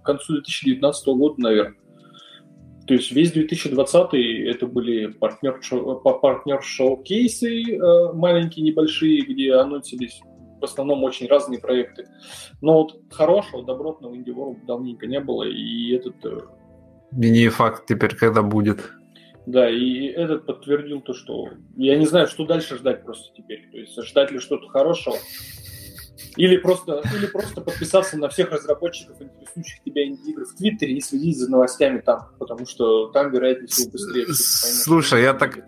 к 0.03 0.07
концу 0.07 0.35
2019 0.35 1.07
года, 1.09 1.35
наверное. 1.39 1.77
То 2.87 2.95
есть 2.95 3.13
весь 3.13 3.33
2020 3.33 4.15
это 4.49 4.67
были 4.67 5.07
партнер, 5.07 5.61
партнер 6.03 6.63
шоу-кейсы 6.63 7.63
э, 7.63 8.13
маленькие, 8.13 8.65
небольшие, 8.65 9.23
где 9.23 9.55
анонсились 9.55 10.21
в 10.61 10.65
основном 10.65 11.05
очень 11.05 11.29
разные 11.29 11.61
проекты. 11.61 12.09
Но 12.61 12.83
вот 12.83 13.01
хорошего, 13.11 13.65
добротного 13.65 14.15
World 14.15 14.67
давненько 14.67 15.07
не 15.07 15.21
было, 15.21 15.45
и 15.45 15.93
этот... 15.93 16.17
Э, 16.25 16.39
Мини-факт 17.13 17.87
теперь 17.87 18.15
когда 18.15 18.43
будет? 18.43 18.93
Да, 19.47 19.69
и 19.69 20.05
этот 20.07 20.47
подтвердил 20.47 21.01
то, 21.01 21.15
что 21.15 21.49
я 21.77 21.97
не 21.97 22.07
знаю, 22.07 22.27
что 22.27 22.47
дальше 22.47 22.77
ждать 22.77 23.05
просто 23.05 23.35
теперь. 23.35 23.69
То 23.71 23.79
есть 23.79 24.01
ждать 24.03 24.31
ли 24.31 24.39
что-то 24.39 24.69
хорошего, 24.69 25.17
или 26.37 26.57
просто, 26.57 27.03
или 27.17 27.27
просто 27.27 27.61
подписаться 27.61 28.17
на 28.17 28.29
всех 28.29 28.51
разработчиков, 28.51 29.21
интересующих 29.21 29.83
тебя 29.85 30.07
инди-игр 30.07 30.45
в 30.45 30.55
Твиттере 30.55 30.95
и 30.95 31.01
следить 31.01 31.39
за 31.39 31.51
новостями 31.51 31.99
там, 31.99 32.29
потому 32.39 32.67
что 32.67 33.09
там, 33.09 33.31
вероятнее 33.31 33.69
всего, 33.69 33.91
быстрее 33.91 34.27
Слушай, 34.33 35.23
я 35.23 35.35
так 35.35 35.59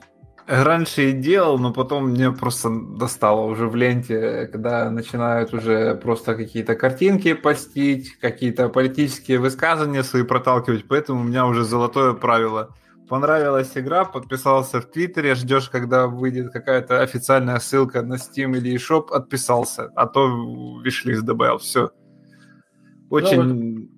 раньше 0.47 1.11
и 1.11 1.12
делал, 1.12 1.59
но 1.59 1.73
потом 1.73 2.11
мне 2.11 2.33
просто 2.33 2.71
достало 2.99 3.47
уже 3.47 3.69
в 3.69 3.77
ленте, 3.77 4.49
когда 4.51 4.91
начинают 4.91 5.55
уже 5.55 5.95
просто 5.95 6.35
какие-то 6.35 6.75
картинки 6.75 7.35
постить, 7.35 8.19
какие-то 8.19 8.69
политические 8.69 9.38
высказывания 9.38 10.03
свои 10.03 10.25
проталкивать, 10.25 10.87
поэтому 10.88 11.21
у 11.21 11.25
меня 11.25 11.47
уже 11.47 11.65
золотое 11.65 12.15
правило– 12.15 12.75
понравилась 13.12 13.72
игра, 13.75 14.07
подписался 14.07 14.81
в 14.81 14.87
Твиттере, 14.87 15.35
ждешь, 15.35 15.68
когда 15.68 16.07
выйдет 16.07 16.51
какая-то 16.51 17.03
официальная 17.03 17.59
ссылка 17.59 18.01
на 18.01 18.14
Steam 18.14 18.57
или 18.57 18.75
eShop, 18.75 19.11
отписался, 19.11 19.90
а 19.94 20.07
то 20.07 20.81
вишлист 20.83 21.22
добавил, 21.22 21.59
все. 21.59 21.90
Очень... 23.11 23.90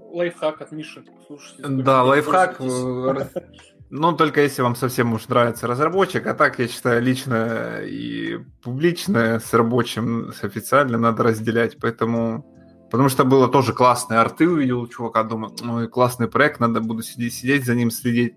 Вот 0.00 0.16
лайфхак 0.16 0.62
от 0.62 0.72
Миши. 0.72 1.04
Слушайте, 1.26 1.62
да, 1.62 2.04
лайфхак, 2.04 2.58
ну, 3.90 4.16
только 4.16 4.40
если 4.40 4.62
вам 4.62 4.76
совсем 4.76 5.12
уж 5.12 5.28
нравится 5.28 5.66
разработчик, 5.66 6.26
а 6.26 6.32
так, 6.32 6.58
я 6.58 6.66
считаю, 6.66 7.02
лично 7.02 7.80
и 7.82 8.38
публичное 8.62 9.40
с 9.40 9.52
рабочим, 9.52 10.32
с 10.32 10.42
официальным 10.42 11.02
надо 11.02 11.22
разделять, 11.22 11.76
поэтому 11.78 12.46
Потому 12.94 13.08
что 13.08 13.24
было 13.24 13.48
тоже 13.48 13.72
классные 13.72 14.20
арты, 14.20 14.48
увидел 14.48 14.86
чувака, 14.86 15.24
думаю, 15.24 15.52
ну 15.62 15.88
классный 15.88 16.28
проект, 16.28 16.60
надо 16.60 16.80
буду 16.80 17.02
сидеть, 17.02 17.34
сидеть 17.34 17.64
за 17.64 17.74
ним 17.74 17.90
следить. 17.90 18.36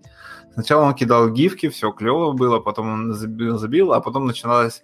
Сначала 0.52 0.82
он 0.82 0.96
кидал 0.96 1.30
гифки, 1.30 1.68
все 1.68 1.92
клево 1.92 2.32
было, 2.32 2.58
потом 2.58 2.92
он 2.92 3.14
забил, 3.14 3.56
забил 3.56 3.92
а 3.92 4.00
потом 4.00 4.26
начиналась 4.26 4.82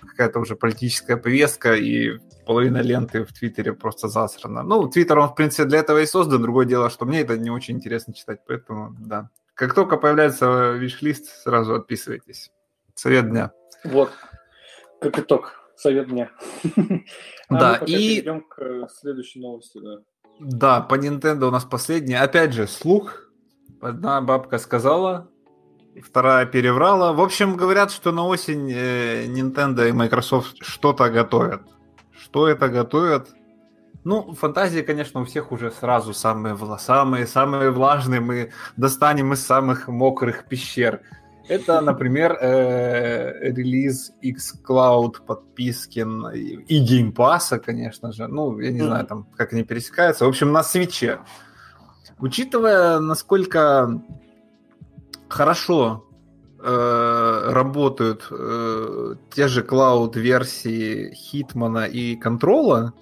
какая-то 0.00 0.40
уже 0.40 0.56
политическая 0.56 1.16
повестка, 1.16 1.76
и 1.76 2.18
половина 2.46 2.78
ленты 2.78 3.24
в 3.24 3.32
Твиттере 3.32 3.74
просто 3.74 4.08
засрана. 4.08 4.64
Ну, 4.64 4.88
Твиттер, 4.88 5.20
он, 5.20 5.28
в 5.28 5.36
принципе, 5.36 5.66
для 5.66 5.78
этого 5.78 6.02
и 6.02 6.06
создан. 6.06 6.42
Другое 6.42 6.66
дело, 6.66 6.90
что 6.90 7.04
мне 7.04 7.20
это 7.20 7.38
не 7.38 7.50
очень 7.50 7.76
интересно 7.76 8.12
читать, 8.12 8.40
поэтому, 8.44 8.96
да. 8.98 9.30
Как 9.54 9.72
только 9.72 9.98
появляется 9.98 10.72
виш-лист, 10.72 11.26
сразу 11.44 11.76
отписывайтесь. 11.76 12.50
Совет 12.96 13.30
дня. 13.30 13.52
Вот, 13.84 14.10
как 15.00 15.16
итог, 15.20 15.65
совет 15.76 16.08
дня. 16.08 16.30
А 17.48 17.60
да, 17.60 17.76
и... 17.76 17.86
Перейдем 17.86 18.40
к 18.40 18.88
следующей 18.88 19.38
новости, 19.38 19.78
да. 19.78 19.98
Да, 20.40 20.80
по 20.80 20.98
Nintendo 20.98 21.44
у 21.44 21.50
нас 21.52 21.64
последняя. 21.64 22.18
Опять 22.18 22.52
же, 22.52 22.66
слух. 22.66 23.30
Одна 23.80 24.20
бабка 24.20 24.58
сказала, 24.58 25.30
вторая 26.02 26.44
переврала. 26.46 27.12
В 27.12 27.20
общем, 27.20 27.56
говорят, 27.56 27.92
что 27.92 28.10
на 28.10 28.26
осень 28.26 28.70
э, 28.72 29.26
Nintendo 29.26 29.88
и 29.88 29.92
Microsoft 29.92 30.56
что-то 30.60 31.08
готовят. 31.08 31.62
Что 32.10 32.48
это 32.48 32.68
готовят? 32.68 33.28
Ну, 34.04 34.34
фантазии, 34.34 34.82
конечно, 34.82 35.20
у 35.20 35.24
всех 35.24 35.52
уже 35.52 35.70
сразу 35.70 36.14
самые, 36.14 36.56
самые, 36.78 37.26
самые 37.26 37.70
влажные. 37.70 38.20
Мы 38.20 38.52
достанем 38.76 39.32
из 39.32 39.44
самых 39.44 39.88
мокрых 39.88 40.44
пещер. 40.44 41.02
Это, 41.48 41.80
например, 41.80 42.36
э, 42.40 43.50
релиз 43.52 44.12
xCloud 44.22 45.24
подписки 45.24 46.00
и 46.00 46.84
Game 46.84 47.12
Pass, 47.12 47.58
конечно 47.58 48.12
же. 48.12 48.26
Ну, 48.26 48.58
я 48.58 48.72
не 48.72 48.80
знаю, 48.80 49.06
там, 49.06 49.28
как 49.36 49.52
они 49.52 49.62
пересекаются. 49.62 50.24
В 50.24 50.28
общем, 50.28 50.52
на 50.52 50.64
свече. 50.64 51.20
Учитывая, 52.18 52.98
насколько 52.98 54.02
хорошо 55.28 56.04
э, 56.58 57.48
работают 57.52 58.26
э, 58.30 59.14
те 59.30 59.46
же 59.46 59.62
клауд-версии 59.62 61.12
Хитмана 61.14 61.84
и 61.84 62.16
Контрола, 62.16 62.92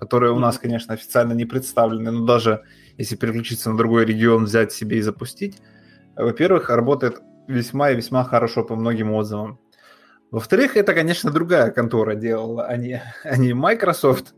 которые 0.00 0.32
у 0.32 0.38
нас, 0.38 0.58
конечно, 0.58 0.94
официально 0.94 1.32
не 1.32 1.44
представлены, 1.44 2.10
но 2.10 2.26
даже 2.26 2.62
если 2.98 3.14
переключиться 3.14 3.70
на 3.70 3.76
другой 3.76 4.04
регион, 4.04 4.44
взять 4.44 4.72
себе 4.72 4.98
и 4.98 5.02
запустить, 5.02 5.58
во-первых, 6.16 6.70
работает 6.70 7.20
весьма 7.48 7.90
и 7.90 7.96
весьма 7.96 8.24
хорошо 8.24 8.64
по 8.64 8.76
многим 8.76 9.12
отзывам. 9.12 9.60
Во-вторых, 10.30 10.76
это, 10.76 10.92
конечно, 10.92 11.30
другая 11.30 11.70
контора 11.70 12.14
делала, 12.14 12.66
а 12.66 12.76
не, 12.76 13.02
а 13.24 13.36
не 13.36 13.52
Microsoft. 13.52 14.34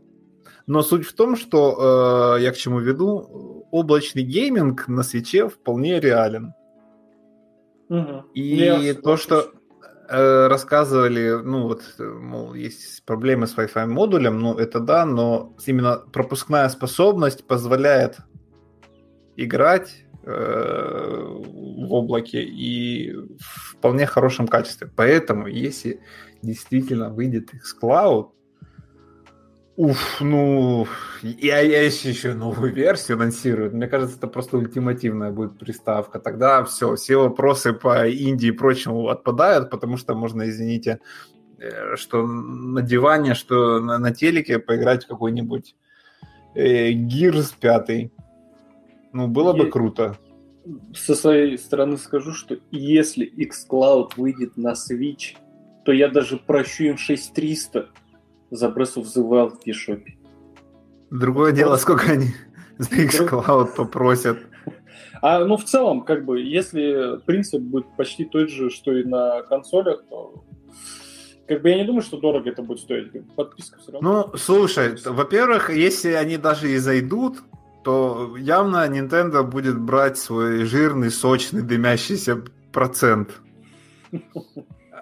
Но 0.67 0.83
суть 0.83 1.05
в 1.05 1.13
том, 1.13 1.35
что 1.35 2.35
э, 2.37 2.43
я 2.43 2.51
к 2.51 2.57
чему 2.57 2.79
веду, 2.79 3.65
облачный 3.71 4.21
гейминг 4.21 4.87
на 4.87 5.03
свече 5.03 5.49
вполне 5.49 5.99
реален. 5.99 6.53
Угу. 7.89 8.25
И 8.35 8.59
yes, 8.59 8.93
то, 9.01 9.17
что 9.17 9.51
э, 10.07 10.47
рассказывали, 10.47 11.41
ну 11.43 11.63
вот, 11.63 11.81
мол, 11.97 12.53
есть 12.53 13.03
проблемы 13.03 13.47
с 13.47 13.57
Wi-Fi 13.57 13.87
модулем, 13.87 14.39
ну 14.39 14.55
это 14.59 14.79
да, 14.79 15.05
но 15.05 15.55
именно 15.65 15.97
пропускная 15.97 16.69
способность 16.69 17.47
позволяет 17.47 18.17
играть 19.37 20.05
э, 20.05 20.08
в 20.29 21.93
облаке 21.93 22.43
и 22.43 23.13
в 23.13 23.69
вполне 23.79 24.05
хорошем 24.05 24.47
качестве. 24.47 24.89
Поэтому, 24.95 25.47
если 25.47 26.01
действительно 26.41 27.09
выйдет 27.09 27.49
xCloud, 27.53 28.31
Уф, 29.81 30.19
ну, 30.19 30.87
я, 31.21 31.61
я 31.61 31.85
еще, 31.85 32.09
еще 32.09 32.33
новую 32.33 32.73
версию 32.73 33.15
анонсируют. 33.15 33.73
Мне 33.73 33.87
кажется, 33.87 34.17
это 34.17 34.27
просто 34.27 34.57
ультимативная 34.57 35.31
будет 35.31 35.57
приставка. 35.57 36.19
Тогда 36.19 36.65
все, 36.65 36.95
все 36.95 37.15
вопросы 37.15 37.71
по 37.71 38.05
Индии 38.05 38.47
и 38.47 38.51
прочему 38.51 39.07
отпадают, 39.07 39.69
потому 39.69 39.95
что 39.95 40.15
можно, 40.15 40.49
извините, 40.49 40.99
э, 41.59 41.95
что 41.95 42.27
на 42.27 42.81
диване, 42.81 43.35
что 43.35 43.79
на, 43.79 43.97
на 43.99 44.13
телеке 44.13 44.59
поиграть 44.59 45.05
в 45.05 45.07
какой-нибудь 45.07 45.77
э, 46.55 46.91
5. 46.91 48.11
Ну, 49.13 49.27
было 49.27 49.53
бы 49.53 49.69
круто. 49.69 50.17
Со 50.93 51.15
своей 51.15 51.57
стороны 51.57 51.97
скажу, 51.97 52.33
что 52.33 52.57
если 52.71 53.31
xCloud 53.37 54.11
выйдет 54.17 54.57
на 54.57 54.73
Switch, 54.73 55.35
то 55.85 55.91
я 55.91 56.09
даже 56.09 56.37
прощу 56.37 56.83
им 56.85 56.97
6300 56.97 57.89
за 58.51 58.67
Breath 58.67 58.95
of 58.97 59.05
the 59.05 59.27
Wild 59.27 59.59
в 59.63 59.67
eShop. 59.67 60.03
Другое 61.09 61.51
дело, 61.53 61.77
сколько 61.77 62.11
они 62.11 62.27
за 62.77 62.89
xCloud 62.89 63.75
попросят. 63.75 64.37
А, 65.21 65.43
ну, 65.43 65.57
в 65.57 65.65
целом, 65.65 66.03
как 66.03 66.23
бы, 66.23 66.39
если 66.39 67.19
принцип 67.25 67.61
будет 67.61 67.87
почти 67.97 68.23
тот 68.23 68.49
же, 68.49 68.69
что 68.69 68.93
и 68.93 69.03
на 69.03 69.41
консолях, 69.41 70.03
то 70.09 70.45
как 71.45 71.61
бы 71.61 71.69
я 71.69 71.77
не 71.77 71.83
думаю, 71.83 72.03
что 72.03 72.17
дорого 72.17 72.49
это 72.49 72.61
будет 72.61 72.79
стоить. 72.79 73.11
Подписка 73.35 73.79
все 73.79 73.91
равно. 73.91 74.29
Ну, 74.31 74.37
слушай, 74.37 74.95
во-первых, 75.03 75.71
если 75.71 76.11
они 76.11 76.37
даже 76.37 76.71
и 76.71 76.77
зайдут, 76.77 77.39
то 77.89 78.35
явно 78.37 78.87
Nintendo 78.87 79.41
будет 79.41 79.79
брать 79.79 80.19
свой 80.19 80.65
жирный, 80.65 81.09
сочный, 81.09 81.63
дымящийся 81.63 82.43
процент. 82.71 83.41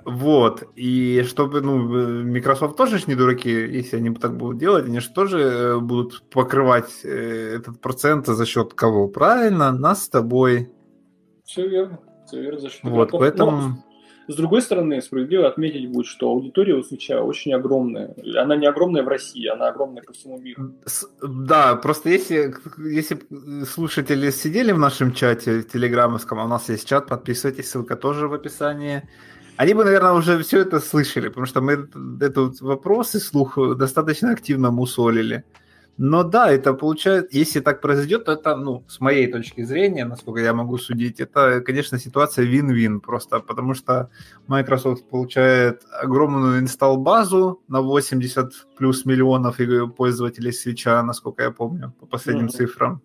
Вот, 0.06 0.64
и 0.78 1.24
чтобы, 1.28 1.60
ну, 1.60 2.24
Microsoft 2.24 2.78
тоже 2.78 2.98
ж 2.98 3.08
не 3.08 3.16
дураки, 3.16 3.50
если 3.50 3.98
они 3.98 4.16
так 4.16 4.38
будут 4.38 4.58
делать, 4.58 4.86
они 4.86 5.02
же 5.02 5.10
тоже 5.10 5.40
э, 5.40 5.80
будут 5.80 6.30
покрывать 6.30 7.02
э, 7.04 7.56
этот 7.58 7.82
процент 7.82 8.26
за 8.26 8.46
счет 8.46 8.74
кого? 8.74 9.10
Правильно, 9.10 9.74
нас 9.74 10.06
с 10.06 10.10
тобой. 10.10 10.72
Все 11.44 11.68
верно, 11.68 12.00
все 12.26 12.42
верно, 12.42 12.60
за 12.62 12.70
счет 12.70 12.84
Вот, 12.84 13.10
игроков. 13.10 13.20
поэтому... 13.20 13.52
Но, 13.52 13.84
с 14.28 14.36
другой 14.36 14.62
стороны, 14.62 15.02
справедливо 15.02 15.48
отметить 15.48 15.90
будет, 15.90 16.08
что 16.08 16.30
аудитория 16.30 16.76
у 16.76 16.84
Свеча 16.84 17.22
очень 17.22 17.54
огромная. 17.54 18.14
Она 18.36 18.56
не 18.58 18.68
огромная 18.68 19.04
в 19.04 19.08
России, 19.08 19.48
она 19.48 19.70
огромная 19.70 20.04
по 20.04 20.12
всему 20.12 20.38
миру. 20.38 20.74
Да, 21.22 21.76
просто 21.76 22.10
если, 22.10 22.54
если 22.78 23.20
слушатели 23.66 24.32
сидели 24.32 24.74
в 24.74 24.80
нашем 24.80 25.14
чате 25.14 25.64
телеграммовском, 25.64 26.40
а 26.40 26.46
у 26.46 26.48
нас 26.48 26.70
есть 26.70 26.88
чат, 26.88 27.08
подписывайтесь, 27.08 27.70
ссылка 27.70 27.96
тоже 27.96 28.28
в 28.28 28.34
описании. 28.34 29.04
Они 29.56 29.74
бы, 29.74 29.84
наверное, 29.86 30.12
уже 30.12 30.38
все 30.44 30.60
это 30.60 30.80
слышали, 30.80 31.30
потому 31.30 31.46
что 31.46 31.62
мы 31.62 31.88
этот 32.22 32.62
вопрос 32.62 33.16
и 33.16 33.20
слух 33.20 33.58
достаточно 33.78 34.32
активно 34.32 34.72
мусолили. 34.72 35.46
Но 35.98 36.24
да, 36.24 36.52
это 36.52 36.74
получается, 36.74 37.30
если 37.32 37.60
так 37.60 37.82
произойдет, 37.82 38.26
то 38.26 38.34
это, 38.34 38.56
ну, 38.56 38.84
с 38.88 39.00
моей 39.00 39.32
точки 39.32 39.64
зрения, 39.64 40.06
насколько 40.06 40.40
я 40.42 40.54
могу 40.54 40.78
судить, 40.78 41.20
это, 41.20 41.62
конечно, 41.62 41.98
ситуация 41.98 42.46
вин-вин 42.46 43.00
просто, 43.00 43.40
потому 43.40 43.74
что 43.74 44.10
Microsoft 44.48 45.10
получает 45.10 45.82
огромную 45.92 46.60
инсталл-базу 46.60 47.62
на 47.68 47.82
80 47.82 48.54
плюс 48.78 49.06
миллионов 49.06 49.58
пользователей 49.96 50.54
свеча, 50.54 51.02
насколько 51.02 51.44
я 51.44 51.52
помню, 51.52 51.94
по 52.00 52.06
последним 52.06 52.46
mm-hmm. 52.46 52.50
цифрам. 52.50 53.02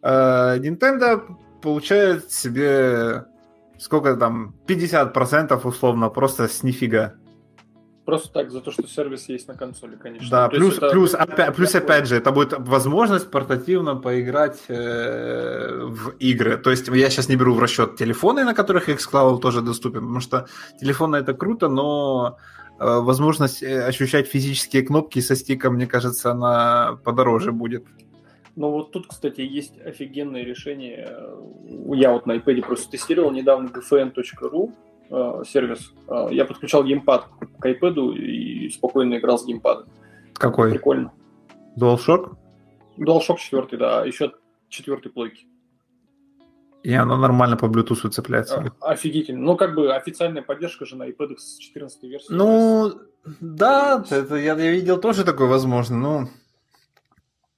А 0.00 0.56
Nintendo 0.58 1.36
получает 1.60 2.32
себе 2.32 3.26
сколько 3.82 4.16
там, 4.16 4.54
50% 4.66 5.60
условно, 5.66 6.08
просто 6.08 6.46
с 6.48 6.62
нифига. 6.62 7.14
Просто 8.04 8.32
так, 8.32 8.50
за 8.50 8.60
то, 8.60 8.72
что 8.72 8.88
сервис 8.88 9.28
есть 9.28 9.46
на 9.46 9.54
консоли, 9.54 9.94
конечно. 9.94 10.28
Да, 10.28 10.48
то 10.48 10.56
плюс, 10.56 10.78
плюс, 10.78 11.14
опять, 11.14 11.54
плюс 11.54 11.72
опять 11.74 12.08
же, 12.08 12.16
это 12.16 12.32
будет 12.32 12.52
возможность 12.58 13.30
портативно 13.30 13.94
поиграть 13.94 14.60
э, 14.66 15.84
в 15.84 16.10
игры. 16.18 16.56
То 16.56 16.70
есть 16.70 16.88
я 16.88 17.10
сейчас 17.10 17.28
не 17.28 17.36
беру 17.36 17.54
в 17.54 17.60
расчет 17.60 17.94
телефоны, 17.94 18.44
на 18.44 18.54
которых 18.54 18.88
xCloud 18.88 19.38
тоже 19.38 19.62
доступен, 19.62 20.00
потому 20.00 20.18
что 20.18 20.46
телефоны 20.80 21.14
это 21.16 21.32
круто, 21.32 21.68
но 21.68 22.38
э, 22.80 22.84
возможность 22.84 23.62
э, 23.62 23.84
ощущать 23.84 24.26
физические 24.26 24.82
кнопки 24.82 25.20
со 25.20 25.36
стиком, 25.36 25.74
мне 25.74 25.86
кажется, 25.86 26.32
она 26.32 26.98
подороже 27.04 27.52
будет. 27.52 27.84
Ну 28.56 28.70
вот 28.70 28.90
тут, 28.90 29.06
кстати, 29.06 29.42
есть 29.42 29.78
офигенное 29.78 30.42
решение. 30.42 31.16
Я 31.94 32.10
вот 32.10 32.26
на 32.26 32.32
iPad 32.32 32.62
просто 32.62 32.90
тестировал 32.90 33.30
недавно 33.30 33.68
gfn.ru 33.68 34.72
э, 35.12 35.42
сервис. 35.46 35.92
Э, 36.08 36.28
я 36.30 36.44
подключал 36.44 36.84
геймпад 36.84 37.26
к 37.58 37.66
iPad 37.66 38.14
и 38.14 38.68
спокойно 38.70 39.18
играл 39.18 39.38
с 39.38 39.46
геймпадом. 39.46 39.86
Какой? 40.34 40.70
Прикольно. 40.70 41.12
DualShock? 41.78 42.36
DualShock 42.98 43.36
4, 43.38 43.78
да, 43.78 44.04
еще 44.04 44.32
четвертый 44.68 45.10
плойки. 45.10 45.46
И 46.82 46.92
оно 46.94 47.16
нормально 47.16 47.56
по 47.56 47.66
Bluetooth 47.66 48.10
цепляется. 48.10 48.72
А, 48.80 48.90
офигительно. 48.90 49.40
Ну, 49.40 49.56
как 49.56 49.74
бы 49.74 49.94
официальная 49.94 50.42
поддержка 50.42 50.84
же 50.84 50.96
на 50.96 51.08
iPad 51.08 51.36
с 51.38 51.58
14 51.58 52.02
версии. 52.02 52.32
Ну, 52.32 52.92
да, 53.40 54.04
это 54.10 54.34
я, 54.34 54.54
я 54.54 54.72
видел 54.72 54.98
тоже 54.98 55.24
такое 55.24 55.46
возможно, 55.46 55.96
но 55.96 56.28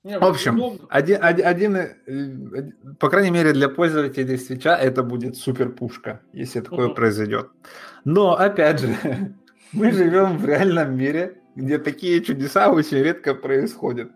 не, 0.05 0.19
в 0.19 0.25
общем, 0.25 0.81
один, 0.90 1.19
один, 1.23 1.47
один, 1.47 1.77
э, 1.77 2.73
по 3.01 3.09
крайней 3.09 3.31
мере, 3.31 3.55
для 3.55 3.71
пользователей 3.71 4.37
свеча 4.37 4.77
это 4.77 5.03
будет 5.03 5.38
супер 5.38 5.71
пушка, 5.71 6.21
если 6.35 6.61
такое 6.61 6.88
uh-huh. 6.88 6.95
произойдет. 6.95 7.49
Но, 8.05 8.37
опять 8.37 8.81
же, 8.81 8.95
мы 9.73 9.93
живем 9.93 10.37
в 10.37 10.45
реальном 10.45 10.95
мире, 10.95 11.40
где 11.57 11.79
такие 11.79 12.23
чудеса 12.23 12.71
очень 12.71 12.99
редко 12.99 13.35
происходят. 13.35 14.11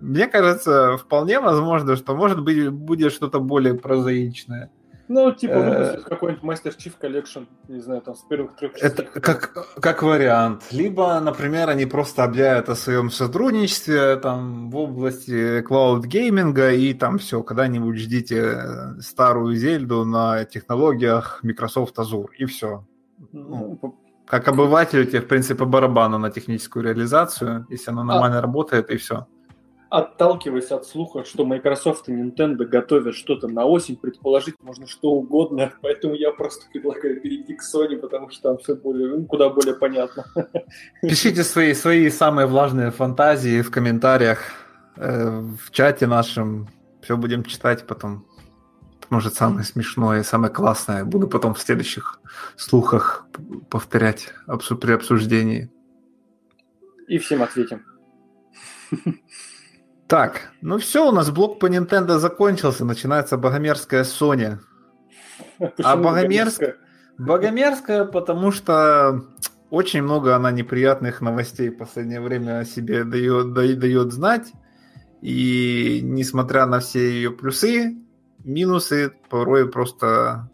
Мне 0.00 0.28
кажется, 0.28 0.96
вполне 0.96 1.40
возможно, 1.40 1.96
что, 1.96 2.14
может 2.14 2.44
быть, 2.44 2.68
будет 2.68 3.12
что-то 3.12 3.40
более 3.40 3.74
прозаичное. 3.74 4.70
Ну, 5.08 5.32
типа 5.32 5.52
э, 5.52 6.00
какой-нибудь 6.00 6.44
Master 6.44 6.74
Chief 6.76 6.92
Collection, 7.00 7.46
не 7.68 7.80
знаю, 7.80 8.00
там 8.00 8.14
с 8.14 8.22
первых 8.22 8.56
трех 8.56 8.72
частей. 8.72 8.88
Это 8.88 9.02
как, 9.20 9.52
как 9.80 10.02
вариант. 10.02 10.64
Либо, 10.70 11.20
например, 11.20 11.68
они 11.68 11.84
просто 11.86 12.24
объявят 12.24 12.68
о 12.68 12.74
своем 12.74 13.10
сотрудничестве 13.10 14.16
там 14.16 14.70
в 14.70 14.76
области 14.76 15.60
клауд-гейминга, 15.60 16.72
и 16.72 16.94
там 16.94 17.18
все, 17.18 17.42
когда-нибудь 17.42 17.96
ждите 17.98 19.00
старую 19.00 19.54
Зельду 19.56 20.04
на 20.04 20.44
технологиях 20.44 21.40
Microsoft 21.42 21.98
Azure, 21.98 22.28
и 22.38 22.46
все. 22.46 22.86
Ну, 23.32 23.78
ну 23.82 24.00
как 24.26 24.48
обывателю 24.48 25.04
тебе, 25.04 25.20
в 25.20 25.28
принципе, 25.28 25.54
по 25.54 25.66
барабану 25.66 26.18
на 26.18 26.30
техническую 26.30 26.82
реализацию, 26.82 27.66
если 27.68 27.90
она 27.90 28.04
нормально 28.04 28.38
а, 28.38 28.42
работает, 28.42 28.88
и 28.90 28.96
все 28.96 29.26
отталкиваясь 29.94 30.72
от 30.72 30.86
слуха, 30.86 31.24
что 31.24 31.46
Microsoft 31.46 32.08
и 32.08 32.12
Nintendo 32.12 32.64
готовят 32.64 33.14
что-то 33.14 33.46
на 33.46 33.64
осень, 33.64 33.96
предположить 33.96 34.56
можно 34.60 34.88
что 34.88 35.12
угодно, 35.12 35.72
поэтому 35.82 36.14
я 36.14 36.32
просто 36.32 36.66
предлагаю 36.72 37.20
перейти 37.20 37.54
к 37.54 37.62
Sony, 37.62 37.96
потому 37.96 38.28
что 38.30 38.42
там 38.42 38.58
все 38.58 38.74
более, 38.74 39.08
ну, 39.08 39.24
куда 39.24 39.50
более 39.50 39.74
понятно. 39.74 40.24
Пишите 41.02 41.44
свои, 41.44 41.74
свои 41.74 42.10
самые 42.10 42.46
влажные 42.46 42.90
фантазии 42.90 43.62
в 43.62 43.70
комментариях, 43.70 44.40
э, 44.96 45.40
в 45.40 45.70
чате 45.70 46.08
нашем, 46.08 46.68
все 47.00 47.16
будем 47.16 47.44
читать 47.44 47.86
потом. 47.86 48.26
Может, 49.10 49.34
самое 49.34 49.64
смешное, 49.64 50.24
самое 50.24 50.52
классное. 50.52 51.04
Буду 51.04 51.28
потом 51.28 51.54
в 51.54 51.60
следующих 51.60 52.18
слухах 52.56 53.28
повторять 53.70 54.32
при 54.80 54.92
обсуждении. 54.92 55.70
И 57.06 57.18
всем 57.18 57.42
ответим. 57.42 57.84
Так, 60.06 60.52
ну 60.60 60.78
все, 60.78 61.08
у 61.08 61.12
нас 61.12 61.30
блок 61.30 61.58
по 61.58 61.66
Nintendo 61.66 62.18
закончился, 62.18 62.84
начинается 62.84 63.36
богомерзкая 63.36 64.04
Sony. 64.04 64.58
А 65.82 65.96
Богомерская? 65.96 66.76
Богомерская, 67.16 68.04
потому 68.04 68.50
что 68.50 69.24
очень 69.70 70.02
много 70.02 70.36
она 70.36 70.50
неприятных 70.50 71.20
новостей 71.20 71.70
в 71.70 71.78
последнее 71.78 72.20
время 72.20 72.60
о 72.60 72.64
себе 72.64 73.04
дает, 73.04 73.52
дает 73.52 74.12
знать. 74.12 74.52
И 75.20 76.00
несмотря 76.02 76.66
на 76.66 76.80
все 76.80 77.10
ее 77.10 77.30
плюсы, 77.30 77.96
минусы 78.44 79.12
порой 79.30 79.70
просто... 79.70 80.50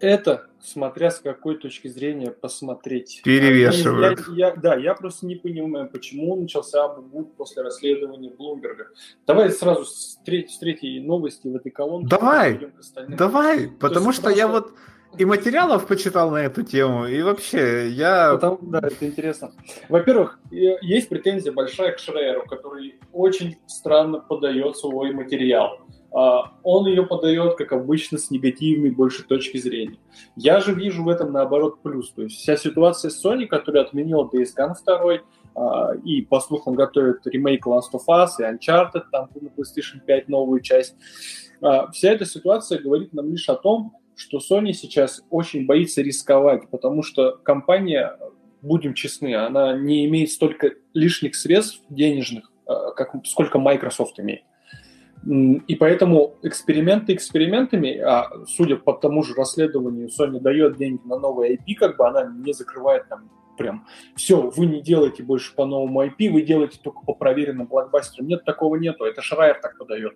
Это, 0.00 0.49
смотря 0.62 1.10
с 1.10 1.20
какой 1.20 1.56
точки 1.56 1.88
зрения 1.88 2.30
посмотреть. 2.30 3.20
Перевешивает. 3.24 4.20
Я, 4.28 4.48
я, 4.48 4.56
да, 4.56 4.74
я 4.76 4.94
просто 4.94 5.26
не 5.26 5.36
понимаю, 5.36 5.88
почему 5.88 6.36
начался 6.36 6.84
Абубут 6.84 7.34
после 7.36 7.62
расследования 7.62 8.30
Блумберга. 8.30 8.88
Давай 9.26 9.50
сразу 9.50 9.84
с, 9.84 10.18
треть, 10.24 10.50
с 10.50 10.58
третьей 10.58 11.00
новости 11.00 11.48
в 11.48 11.56
этой 11.56 11.70
колонке. 11.70 12.08
Давай, 12.08 12.72
давай, 13.08 13.68
потому 13.68 14.12
что 14.12 14.22
просто... 14.22 14.38
я 14.38 14.48
вот 14.48 14.72
и 15.18 15.24
материалов 15.24 15.86
почитал 15.86 16.30
на 16.30 16.44
эту 16.44 16.62
тему, 16.62 17.06
и 17.06 17.20
вообще 17.22 17.88
я... 17.88 18.34
Потому, 18.34 18.58
да, 18.62 18.78
это 18.78 19.04
интересно. 19.04 19.50
Во-первых, 19.88 20.38
есть 20.50 21.08
претензия 21.08 21.52
большая 21.52 21.92
к 21.92 21.98
Шрейеру, 21.98 22.46
который 22.46 22.94
очень 23.12 23.58
странно 23.66 24.20
подает 24.20 24.76
свой 24.76 25.12
материал. 25.12 25.80
А, 26.12 26.52
он 26.62 26.86
ее 26.86 27.06
подает, 27.06 27.56
как 27.56 27.72
обычно, 27.72 28.18
с 28.18 28.30
негативной 28.30 28.90
больше 28.90 29.24
точки 29.24 29.58
зрения. 29.58 29.98
Я 30.36 30.60
же 30.60 30.74
вижу 30.74 31.04
в 31.04 31.08
этом, 31.08 31.32
наоборот, 31.32 31.82
плюс. 31.82 32.10
То 32.12 32.22
есть 32.22 32.36
вся 32.36 32.56
ситуация 32.56 33.10
с 33.10 33.24
Sony, 33.24 33.46
которая 33.46 33.84
отменила 33.84 34.28
Days 34.32 34.48
Gone 34.56 34.74
2, 34.84 35.18
а, 35.54 35.94
и, 36.04 36.22
по 36.22 36.40
слухам, 36.40 36.74
готовит 36.74 37.26
ремейк 37.26 37.66
Last 37.66 37.92
of 37.94 38.02
Us 38.08 38.30
и 38.38 38.42
Uncharted, 38.42 39.04
там 39.12 39.28
на 39.40 39.48
PlayStation 39.48 40.00
5 40.04 40.28
новую 40.28 40.60
часть. 40.60 40.96
А, 41.60 41.90
вся 41.92 42.10
эта 42.10 42.24
ситуация 42.24 42.80
говорит 42.80 43.12
нам 43.12 43.30
лишь 43.30 43.48
о 43.48 43.54
том, 43.54 43.96
что 44.16 44.38
Sony 44.38 44.72
сейчас 44.72 45.22
очень 45.30 45.64
боится 45.64 46.02
рисковать, 46.02 46.68
потому 46.70 47.02
что 47.02 47.38
компания, 47.42 48.18
будем 48.62 48.94
честны, 48.94 49.34
она 49.34 49.76
не 49.78 50.06
имеет 50.06 50.30
столько 50.30 50.72
лишних 50.92 51.34
средств 51.34 51.82
денежных, 51.88 52.52
как, 52.66 53.14
сколько 53.24 53.58
Microsoft 53.58 54.20
имеет. 54.20 54.42
И 55.26 55.74
поэтому 55.74 56.36
эксперименты 56.42 57.14
экспериментами, 57.14 57.98
а 57.98 58.30
судя 58.46 58.76
по 58.76 58.94
тому 58.94 59.22
же 59.22 59.34
расследованию, 59.34 60.08
Sony 60.08 60.40
дает 60.40 60.78
деньги 60.78 61.02
на 61.04 61.18
новый 61.18 61.56
IP, 61.56 61.74
как 61.74 61.96
бы 61.98 62.06
она 62.08 62.24
не 62.24 62.52
закрывает 62.54 63.08
там 63.08 63.30
прям 63.58 63.86
все, 64.16 64.40
вы 64.40 64.64
не 64.64 64.80
делаете 64.80 65.22
больше 65.22 65.54
по 65.54 65.66
новому 65.66 66.02
IP, 66.02 66.30
вы 66.30 66.40
делаете 66.40 66.78
только 66.82 67.00
по 67.04 67.12
проверенным 67.12 67.66
блокбастерам. 67.66 68.26
Нет, 68.26 68.44
такого 68.46 68.76
нету, 68.76 69.04
это 69.04 69.20
Шрайер 69.20 69.58
так 69.60 69.76
подает. 69.76 70.14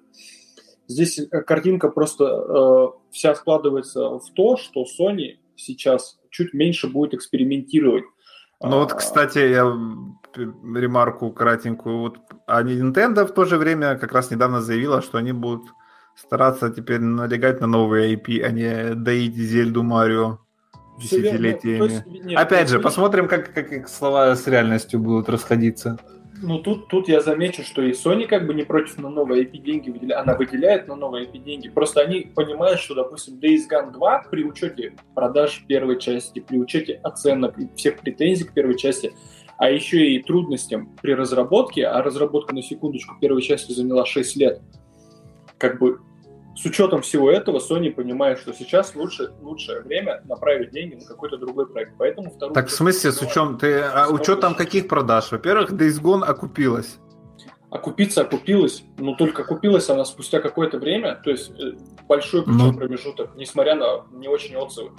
Здесь 0.88 1.18
э, 1.18 1.26
картинка 1.42 1.90
просто 1.90 2.24
э, 2.24 2.86
вся 3.10 3.34
складывается 3.34 4.18
в 4.18 4.30
то, 4.34 4.56
что 4.56 4.84
Sony 4.84 5.36
сейчас 5.56 6.18
чуть 6.30 6.54
меньше 6.54 6.88
будет 6.88 7.12
экспериментировать. 7.12 8.04
Ну 8.62 8.78
вот, 8.78 8.92
а, 8.92 8.94
кстати, 8.96 9.38
я 9.38 9.70
ремарку 10.36 11.30
кратенькую. 11.32 11.98
Вот, 11.98 12.18
а 12.46 12.62
Nintendo 12.62 13.26
в 13.26 13.32
то 13.32 13.44
же 13.44 13.56
время 13.56 13.96
как 13.96 14.12
раз 14.12 14.30
недавно 14.30 14.60
заявила, 14.60 15.02
что 15.02 15.18
они 15.18 15.32
будут 15.32 15.64
стараться 16.16 16.70
теперь 16.70 17.00
налегать 17.00 17.60
на 17.60 17.66
новые 17.66 18.14
IP, 18.14 18.42
а 18.42 18.50
не 18.50 18.94
доить 18.94 19.34
Зельду 19.34 19.82
Марио 19.82 20.38
десятилетиями. 20.98 21.84
Есть, 21.84 22.06
нет, 22.06 22.38
Опять 22.38 22.68
же, 22.68 22.78
посмотрим, 22.78 23.28
как, 23.28 23.52
как 23.52 23.72
их 23.72 23.88
слова 23.88 24.34
с 24.34 24.46
реальностью 24.46 25.00
будут 25.00 25.28
расходиться. 25.28 25.98
Ну, 26.42 26.58
тут, 26.58 26.88
тут 26.88 27.08
я 27.08 27.20
замечу, 27.20 27.62
что 27.62 27.80
и 27.80 27.92
Sony 27.92 28.26
как 28.26 28.46
бы 28.46 28.54
не 28.54 28.64
против 28.64 28.98
на 28.98 29.08
новые 29.08 29.44
IP 29.44 29.58
деньги 29.58 29.90
выделяет, 29.90 30.22
она 30.22 30.36
выделяет 30.36 30.88
на 30.88 30.96
новые 30.96 31.26
IP 31.26 31.38
деньги. 31.38 31.68
Просто 31.68 32.00
они 32.00 32.32
понимают, 32.34 32.80
что, 32.80 32.94
допустим, 32.94 33.38
Days 33.38 33.62
Gone 33.70 33.92
2 33.92 34.24
при 34.30 34.44
учете 34.44 34.94
продаж 35.14 35.64
первой 35.66 35.98
части, 35.98 36.40
при 36.40 36.58
учете 36.58 37.00
оценок 37.02 37.58
и 37.58 37.68
всех 37.76 38.00
претензий 38.00 38.44
к 38.44 38.52
первой 38.52 38.76
части, 38.76 39.14
а 39.64 39.70
еще 39.70 40.10
и 40.10 40.22
трудностям 40.22 40.94
при 41.00 41.14
разработке, 41.14 41.86
а 41.86 42.02
разработка, 42.02 42.54
на 42.54 42.62
секундочку, 42.62 43.14
первой 43.18 43.40
части 43.40 43.72
заняла 43.72 44.04
6 44.04 44.36
лет, 44.36 44.60
как 45.56 45.78
бы 45.78 46.00
с 46.54 46.66
учетом 46.66 47.00
всего 47.00 47.30
этого 47.30 47.60
Sony 47.60 47.90
понимает, 47.90 48.38
что 48.38 48.52
сейчас 48.52 48.94
лучше, 48.94 49.32
лучшее 49.40 49.80
время 49.80 50.22
направить 50.26 50.70
деньги 50.70 50.96
на 50.96 51.06
какой-то 51.06 51.38
другой 51.38 51.66
проект. 51.66 51.94
Поэтому 51.96 52.30
второй... 52.30 52.54
Так 52.54 52.66
в 52.66 52.72
смысле, 52.72 53.10
с 53.10 53.22
учетом, 53.22 53.56
ты, 53.56 53.80
а 53.80 54.08
учетом 54.10 54.54
каких 54.54 54.86
продаж? 54.86 55.32
Во-первых, 55.32 55.70
Days 55.70 55.98
Gone 55.98 56.24
окупилась. 56.24 56.98
Окупиться 57.70 58.20
окупилась, 58.20 58.84
но 58.98 59.14
только 59.14 59.44
окупилась 59.44 59.88
она 59.88 60.04
спустя 60.04 60.40
какое-то 60.40 60.76
время, 60.76 61.18
то 61.24 61.30
есть 61.30 61.50
э, 61.58 61.72
большой 62.06 62.44
ну... 62.46 62.74
промежуток, 62.74 63.34
несмотря 63.34 63.76
на 63.76 64.04
не 64.12 64.28
очень 64.28 64.56
отзывы. 64.56 64.90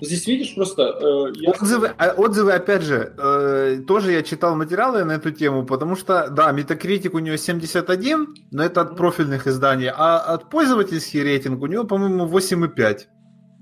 Здесь 0.00 0.26
видишь 0.26 0.54
просто... 0.54 0.82
Э, 0.82 1.32
я... 1.36 1.50
отзывы, 1.52 1.92
а, 1.96 2.12
отзывы, 2.16 2.52
опять 2.52 2.82
же, 2.82 3.14
э, 3.16 3.80
тоже 3.86 4.12
я 4.12 4.22
читал 4.22 4.54
материалы 4.54 5.04
на 5.04 5.12
эту 5.12 5.30
тему, 5.30 5.64
потому 5.64 5.96
что, 5.96 6.28
да, 6.28 6.52
Metacritic 6.52 7.10
у 7.14 7.18
нее 7.18 7.38
71, 7.38 8.34
но 8.50 8.62
это 8.62 8.82
от 8.82 8.96
профильных 8.96 9.46
изданий, 9.46 9.90
а 9.94 10.18
от 10.18 10.50
пользовательский 10.50 11.22
рейтинг 11.22 11.62
у 11.62 11.66
него, 11.66 11.84
по-моему, 11.84 12.26
8,5. 12.26 13.06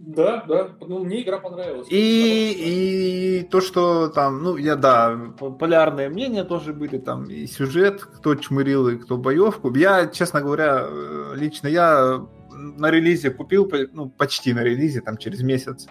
Да, 0.07 0.45
да, 0.47 0.71
ну, 0.81 1.05
мне 1.05 1.23
игра 1.23 1.39
понравилась. 1.39 1.87
И, 1.89 3.41
и 3.41 3.49
то, 3.49 3.61
что 3.61 4.09
там, 4.09 4.43
ну, 4.43 4.57
я, 4.57 4.77
да, 4.77 5.17
полярные 5.59 6.11
мнения 6.11 6.45
тоже 6.45 6.75
были, 6.75 6.99
там, 6.99 7.25
и 7.25 7.47
сюжет, 7.47 8.03
кто 8.03 8.35
чмырил 8.35 8.89
и 8.89 8.97
кто 8.97 9.17
боевку. 9.17 9.75
Я, 9.75 10.09
честно 10.09 10.43
говоря, 10.43 10.85
э, 10.87 11.35
лично 11.37 11.69
я 11.69 12.27
на 12.51 12.91
релизе 12.91 13.31
купил, 13.31 13.71
ну, 13.93 14.11
почти 14.11 14.53
на 14.53 14.63
релизе, 14.63 15.01
там, 15.01 15.17
через 15.17 15.43
месяц 15.43 15.87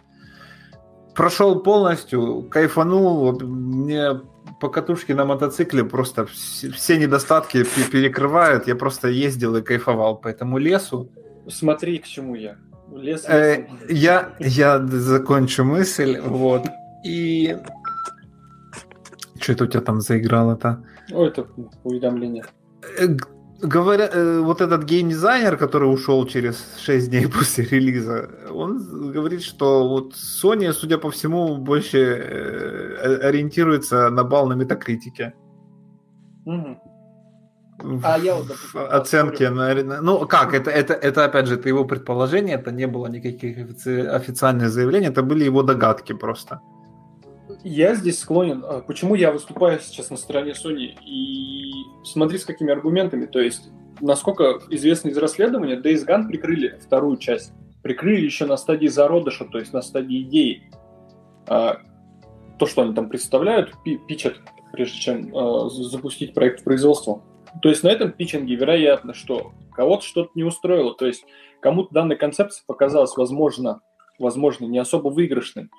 прошел 1.16 1.60
полностью, 1.60 2.44
кайфанул. 2.50 3.40
Мне 3.40 4.22
по 4.60 4.70
катушке 4.70 5.16
на 5.16 5.26
мотоцикле 5.26 5.84
просто 5.84 6.26
все 6.26 6.98
недостатки 6.98 7.66
перекрывают. 7.92 8.68
Я 8.68 8.76
просто 8.76 9.08
ездил 9.08 9.56
и 9.56 9.62
кайфовал 9.62 10.18
по 10.18 10.28
этому 10.28 10.58
лесу. 10.58 11.10
Смотри, 11.48 12.00
к 12.00 12.06
чему 12.06 12.36
я. 12.36 12.58
Лес, 12.92 13.26
э, 13.28 13.68
я, 13.90 14.36
я 14.40 14.80
закончу 14.86 15.64
мысль, 15.64 16.20
вот. 16.20 16.64
И 17.06 17.58
что 19.40 19.54
это 19.54 19.64
у 19.64 19.68
тебя 19.68 19.82
там 19.82 20.00
заиграло-то? 20.02 20.84
О, 21.12 21.26
это 21.26 21.48
уведомление. 21.84 22.46
Говоря, 23.64 24.10
э, 24.12 24.40
вот 24.42 24.60
этот 24.60 24.84
геймдизайнер, 24.84 25.56
который 25.56 25.86
ушел 25.86 26.26
через 26.28 26.66
6 26.80 27.10
дней 27.10 27.28
после 27.40 27.64
релиза, 27.64 28.30
он 28.52 29.12
говорит, 29.14 29.42
что 29.42 29.88
вот 29.88 30.14
Sony, 30.14 30.74
судя 30.74 30.98
по 30.98 31.10
всему, 31.10 31.56
больше 31.56 31.98
э, 31.98 33.20
ориентируется 33.24 34.10
на 34.10 34.24
балл 34.26 34.48
на 34.48 34.54
метакритике. 34.54 35.34
Угу. 36.46 36.78
А 38.04 38.18
я 38.18 38.36
вот, 38.36 38.48
допустим, 38.48 38.82
оценки 38.92 39.44
на, 39.44 40.02
ну 40.02 40.28
как 40.28 40.54
это 40.54 40.70
это 40.70 40.94
это 40.94 41.26
опять 41.26 41.48
же 41.48 41.56
это 41.56 41.68
его 41.68 41.86
предположение 41.86 42.56
это 42.56 42.72
не 42.72 42.88
было 42.88 43.08
никаких 43.08 43.58
официальных 43.58 44.70
заявлений 44.70 45.08
это 45.08 45.24
были 45.24 45.44
его 45.44 45.64
догадки 45.64 46.14
просто 46.14 46.62
я 47.64 47.96
здесь 47.96 48.20
склонен. 48.20 48.64
А, 48.66 48.82
почему 48.82 49.16
я 49.16 49.32
выступаю 49.32 49.80
сейчас 49.80 50.10
на 50.10 50.18
стороне 50.18 50.52
Sony? 50.52 50.96
И 51.06 51.72
смотри, 52.04 52.38
с 52.38 52.46
какими 52.46 52.72
аргументами. 52.72 53.26
То 53.26 53.40
есть, 53.40 53.70
насколько 54.02 54.60
известно 54.70 55.10
из 55.10 55.18
расследования, 55.18 55.76
Days 55.76 56.06
Gone 56.06 56.28
прикрыли 56.28 56.80
вторую 56.86 57.18
часть. 57.18 57.54
Прикрыли 57.82 58.26
еще 58.26 58.46
на 58.46 58.58
стадии 58.58 58.88
зародыша, 58.88 59.46
то 59.46 59.60
есть 59.60 59.74
на 59.74 59.82
стадии 59.82 60.22
идеи. 60.24 60.72
А, 61.48 61.78
то, 62.60 62.66
что 62.66 62.84
они 62.84 62.94
там 62.94 63.10
представляют, 63.10 63.74
пи 63.84 63.98
пичат, 63.98 64.40
прежде 64.72 65.00
чем 65.00 65.36
а, 65.36 65.70
запустить 65.70 66.34
проект 66.34 66.62
в 66.62 66.64
производство. 66.64 67.24
То 67.62 67.70
есть 67.70 67.84
на 67.84 67.90
этом 67.90 68.12
питчинге 68.12 68.56
вероятно, 68.56 69.14
что 69.14 69.52
кого-то 69.74 70.04
что-то 70.04 70.32
не 70.36 70.44
устроило. 70.44 70.94
То 70.96 71.06
есть 71.06 71.26
кому-то 71.60 71.94
данная 71.94 72.18
концепция 72.18 72.64
показалась, 72.66 73.16
возможно, 73.16 73.82
возможно, 74.20 74.66
не 74.66 74.80
особо 74.80 75.10
выигрышной. 75.10 75.70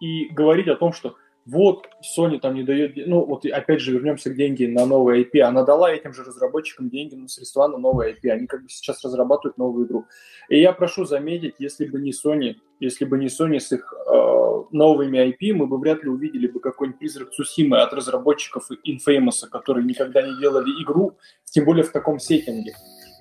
И 0.00 0.26
говорить 0.26 0.68
о 0.68 0.76
том, 0.76 0.92
что 0.92 1.16
вот 1.46 1.88
Sony 2.16 2.38
там 2.38 2.54
не 2.54 2.62
дает, 2.62 2.92
ну 3.06 3.24
вот 3.24 3.44
опять 3.46 3.80
же 3.80 3.92
вернемся 3.92 4.30
к 4.30 4.36
деньги 4.36 4.66
на 4.66 4.86
новые 4.86 5.24
IP, 5.24 5.40
она 5.40 5.64
дала 5.64 5.90
этим 5.90 6.12
же 6.12 6.22
разработчикам 6.22 6.90
деньги 6.90 7.14
на 7.14 7.28
средства 7.28 7.66
на 7.66 7.78
новые 7.78 8.14
IP, 8.14 8.28
они 8.30 8.46
как 8.46 8.62
бы 8.62 8.68
сейчас 8.68 9.02
разрабатывают 9.04 9.58
новую 9.58 9.86
игру. 9.86 10.06
И 10.48 10.60
я 10.60 10.72
прошу 10.72 11.04
заметить, 11.04 11.54
если 11.58 11.86
бы 11.86 12.00
не 12.00 12.12
Sony, 12.12 12.56
если 12.78 13.04
бы 13.04 13.18
не 13.18 13.26
Sony 13.26 13.58
с 13.58 13.72
их 13.72 13.92
э, 13.92 14.62
новыми 14.70 15.18
IP, 15.18 15.54
мы 15.54 15.66
бы 15.66 15.78
вряд 15.78 16.02
ли 16.02 16.10
увидели 16.10 16.46
бы 16.46 16.60
какой-нибудь 16.60 16.98
призрак 16.98 17.32
Сусимы 17.32 17.78
от 17.80 17.92
разработчиков 17.92 18.68
Infamous, 18.86 19.48
которые 19.50 19.84
никогда 19.86 20.22
не 20.22 20.38
делали 20.38 20.70
игру, 20.82 21.16
тем 21.44 21.64
более 21.64 21.84
в 21.84 21.90
таком 21.90 22.20
сеттинге. 22.20 22.74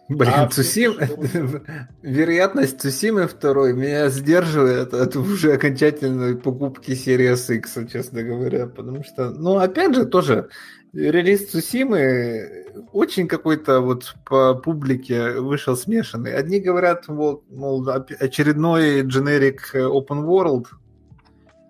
Блин, 0.10 0.34
а, 0.36 0.48
Цусим... 0.48 0.96
Вероятность 2.02 2.82
Цусимы 2.82 3.28
второй 3.28 3.74
меня 3.74 4.10
сдерживает 4.10 4.94
от 4.94 5.16
уже 5.16 5.54
окончательной 5.54 6.36
покупки 6.36 6.96
серии 6.96 7.32
X, 7.32 7.78
честно 7.92 8.24
говоря. 8.24 8.66
Потому 8.66 9.04
что, 9.04 9.30
ну, 9.30 9.58
опять 9.58 9.96
же, 9.96 10.06
тоже 10.06 10.50
релиз 10.94 11.52
Цусимы 11.52 12.66
очень 12.92 13.28
какой-то 13.28 13.82
вот 13.82 14.16
по 14.26 14.56
публике 14.56 15.40
вышел 15.40 15.76
смешанный. 15.76 16.34
Одни 16.34 16.60
говорят, 16.60 17.08
вот, 17.08 17.44
мол, 17.52 17.88
очередной 17.88 19.04
generic 19.04 19.60
open 19.76 20.26
world, 20.26 20.66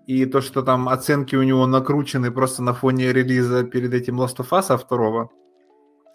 и 0.06 0.24
то, 0.24 0.40
что 0.40 0.62
там 0.62 0.88
оценки 0.88 1.36
у 1.36 1.42
него 1.42 1.66
накручены 1.66 2.30
просто 2.30 2.62
на 2.62 2.72
фоне 2.72 3.12
релиза 3.12 3.64
перед 3.64 3.92
этим 3.92 4.20
Last 4.20 4.38
of 4.38 4.48
Us 4.50 4.76
второго. 4.78 5.30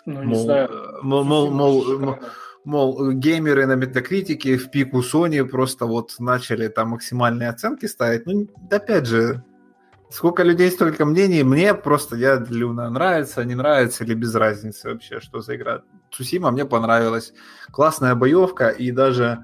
Ну, 0.06 0.24
не 0.24 0.34
мол, 0.34 0.44
знаю. 0.44 0.70
Мол, 1.02 1.24
мол, 1.24 1.52
мол, 1.52 2.00
мол, 2.00 2.16
мол, 2.64 3.12
геймеры 3.12 3.66
на 3.66 3.76
метакритике 3.76 4.58
в 4.58 4.70
пику 4.72 5.02
Sony 5.02 5.44
просто 5.46 5.86
вот 5.86 6.16
начали 6.20 6.68
там 6.68 6.90
максимальные 6.90 7.50
оценки 7.50 7.86
ставить. 7.88 8.26
Ну, 8.26 8.48
опять 8.70 9.08
же, 9.08 9.44
сколько 10.10 10.44
людей, 10.44 10.72
столько 10.72 11.06
мнений. 11.06 11.44
Мне 11.44 11.74
просто, 11.74 12.16
я 12.16 12.44
Люна 12.50 12.90
нравится, 12.90 13.44
не 13.44 13.56
нравится 13.56 14.04
или 14.04 14.14
без 14.14 14.36
разницы 14.36 14.90
вообще, 14.90 15.20
что 15.20 15.42
за 15.42 15.56
игра. 15.56 15.82
Цусима 16.12 16.52
мне 16.52 16.66
понравилась. 16.66 17.34
Классная 17.72 18.16
боевка 18.16 18.70
и 18.70 18.92
даже 18.92 19.40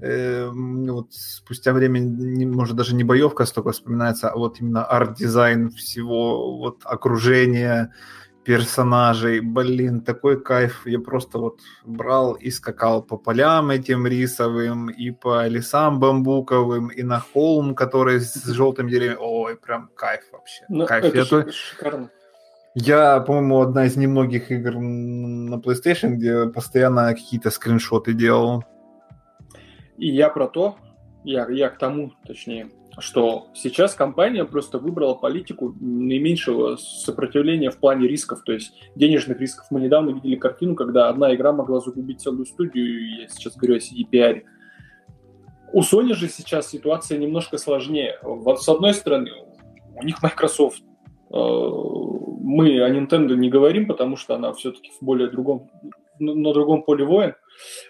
э, 0.00 0.48
вот 0.52 1.12
спустя 1.12 1.72
время, 1.72 2.00
не, 2.00 2.46
может, 2.46 2.76
даже 2.76 2.94
не 2.94 3.04
боевка 3.04 3.46
столько 3.46 3.72
вспоминается, 3.72 4.30
а 4.30 4.36
вот 4.36 4.60
именно 4.60 4.84
арт-дизайн 4.84 5.70
всего, 5.70 6.58
вот 6.58 6.80
окружение, 6.84 7.92
персонажей. 8.44 9.40
Блин, 9.40 10.00
такой 10.00 10.42
кайф. 10.42 10.86
Я 10.86 10.98
просто 11.00 11.38
вот 11.38 11.60
брал 11.84 12.34
и 12.34 12.50
скакал 12.50 13.02
по 13.02 13.16
полям 13.16 13.70
этим 13.70 14.06
рисовым, 14.06 14.88
и 14.88 15.10
по 15.10 15.46
лесам 15.46 16.00
бамбуковым, 16.00 16.88
и 16.88 17.02
на 17.02 17.20
холм, 17.20 17.74
который 17.74 18.20
с 18.20 18.44
желтым 18.46 18.88
деревьям. 18.88 19.18
Ой, 19.20 19.56
прям 19.56 19.90
кайф 19.94 20.22
вообще. 20.32 20.64
Ну, 20.68 20.86
кайф. 20.86 21.04
Это 21.04 21.18
я 21.18 21.24
то... 21.24 21.50
шикарно. 21.50 22.10
Я, 22.74 23.20
по-моему, 23.20 23.60
одна 23.60 23.86
из 23.86 23.96
немногих 23.96 24.52
игр 24.52 24.76
на 24.78 25.56
PlayStation, 25.56 26.10
где 26.10 26.46
постоянно 26.46 27.12
какие-то 27.14 27.50
скриншоты 27.50 28.12
делал. 28.12 28.64
И 29.98 30.08
я 30.08 30.28
про 30.28 30.46
то, 30.46 30.76
я, 31.24 31.48
я 31.50 31.68
к 31.68 31.78
тому, 31.78 32.12
точнее, 32.24 32.70
что 32.98 33.48
сейчас 33.54 33.94
компания 33.94 34.44
просто 34.44 34.78
выбрала 34.78 35.14
политику 35.14 35.74
наименьшего 35.80 36.76
сопротивления 36.76 37.70
в 37.70 37.78
плане 37.78 38.08
рисков, 38.08 38.42
то 38.44 38.52
есть 38.52 38.72
денежных 38.96 39.40
рисков. 39.40 39.66
Мы 39.70 39.80
недавно 39.80 40.10
видели 40.10 40.36
картину, 40.36 40.74
когда 40.74 41.08
одна 41.08 41.34
игра 41.34 41.52
могла 41.52 41.80
загубить 41.80 42.20
целую 42.20 42.46
студию, 42.46 43.20
я 43.20 43.28
сейчас 43.28 43.56
говорю 43.56 43.76
о 43.76 43.78
CDPR. 43.78 44.42
У 45.72 45.82
Sony 45.82 46.14
же 46.14 46.28
сейчас 46.28 46.68
ситуация 46.68 47.18
немножко 47.18 47.58
сложнее. 47.58 48.18
Вот 48.22 48.62
с 48.62 48.68
одной 48.68 48.92
стороны, 48.92 49.30
у 49.94 50.04
них 50.04 50.20
Microsoft. 50.22 50.82
Э, 51.32 51.36
мы 51.36 52.82
о 52.82 52.90
Nintendo 52.90 53.36
не 53.36 53.48
говорим, 53.48 53.86
потому 53.86 54.16
что 54.16 54.34
она 54.34 54.52
все-таки 54.52 54.90
в 55.00 55.04
более 55.04 55.30
другом, 55.30 55.70
на 56.18 56.52
другом 56.52 56.82
поле 56.82 57.04
воин. 57.04 57.34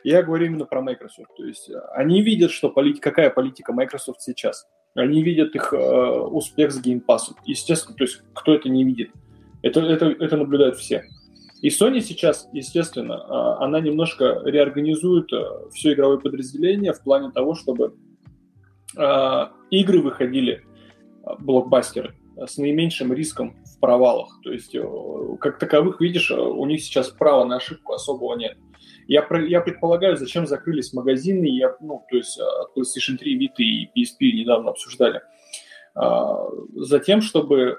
Я 0.05 0.23
говорю 0.23 0.47
именно 0.47 0.67
про 0.67 0.83
Microsoft. 0.83 1.35
То 1.37 1.45
есть 1.47 1.71
они 1.95 2.21
видят, 2.21 2.51
что 2.51 2.69
полит... 2.69 3.01
какая 3.01 3.31
политика 3.31 3.73
Microsoft 3.73 4.21
сейчас– 4.21 4.67
они 4.95 5.23
видят 5.23 5.55
их 5.55 5.73
э, 5.73 5.77
успех 5.77 6.73
с 6.73 6.81
Pass. 6.81 7.35
Естественно, 7.45 7.97
то 7.97 8.05
есть 8.05 8.23
кто 8.35 8.55
это 8.55 8.69
не 8.69 8.85
видит? 8.85 9.11
Это, 9.63 9.81
это, 9.81 10.07
это 10.07 10.37
наблюдают 10.37 10.77
все. 10.77 11.05
И 11.63 11.69
Sony 11.69 12.01
сейчас, 12.01 12.49
естественно, 12.53 13.13
э, 13.13 13.63
она 13.65 13.81
немножко 13.81 14.41
реорганизует 14.45 15.31
э, 15.33 15.69
все 15.73 15.93
игровое 15.93 16.19
подразделение 16.19 16.95
в 16.95 17.03
плане 17.03 17.31
того, 17.31 17.55
чтобы 17.55 17.95
э, 18.97 19.47
игры 19.71 20.01
выходили, 20.01 20.65
блокбастеры, 21.39 22.15
с 22.37 22.57
наименьшим 22.57 23.13
риском 23.13 23.57
в 23.65 23.79
провалах. 23.79 24.41
То 24.43 24.53
есть, 24.53 24.75
как 25.39 25.59
таковых, 25.59 26.01
видишь, 26.01 26.31
у 26.31 26.65
них 26.65 26.83
сейчас 26.83 27.11
права 27.11 27.45
на 27.45 27.57
ошибку 27.57 27.93
особого 27.93 28.37
нет. 28.37 28.57
Я, 29.07 29.27
я 29.47 29.61
предполагаю, 29.61 30.17
зачем 30.17 30.47
закрылись 30.47 30.93
магазины, 30.93 31.47
я, 31.47 31.77
ну, 31.81 32.05
то 32.09 32.17
есть 32.17 32.39
от 32.39 32.77
PlayStation 32.77 33.17
3, 33.19 33.39
Vita 33.39 33.59
и 33.59 33.87
PSP 33.87 34.33
недавно 34.33 34.71
обсуждали. 34.71 35.23
А, 35.95 36.49
затем, 36.75 37.21
чтобы 37.21 37.79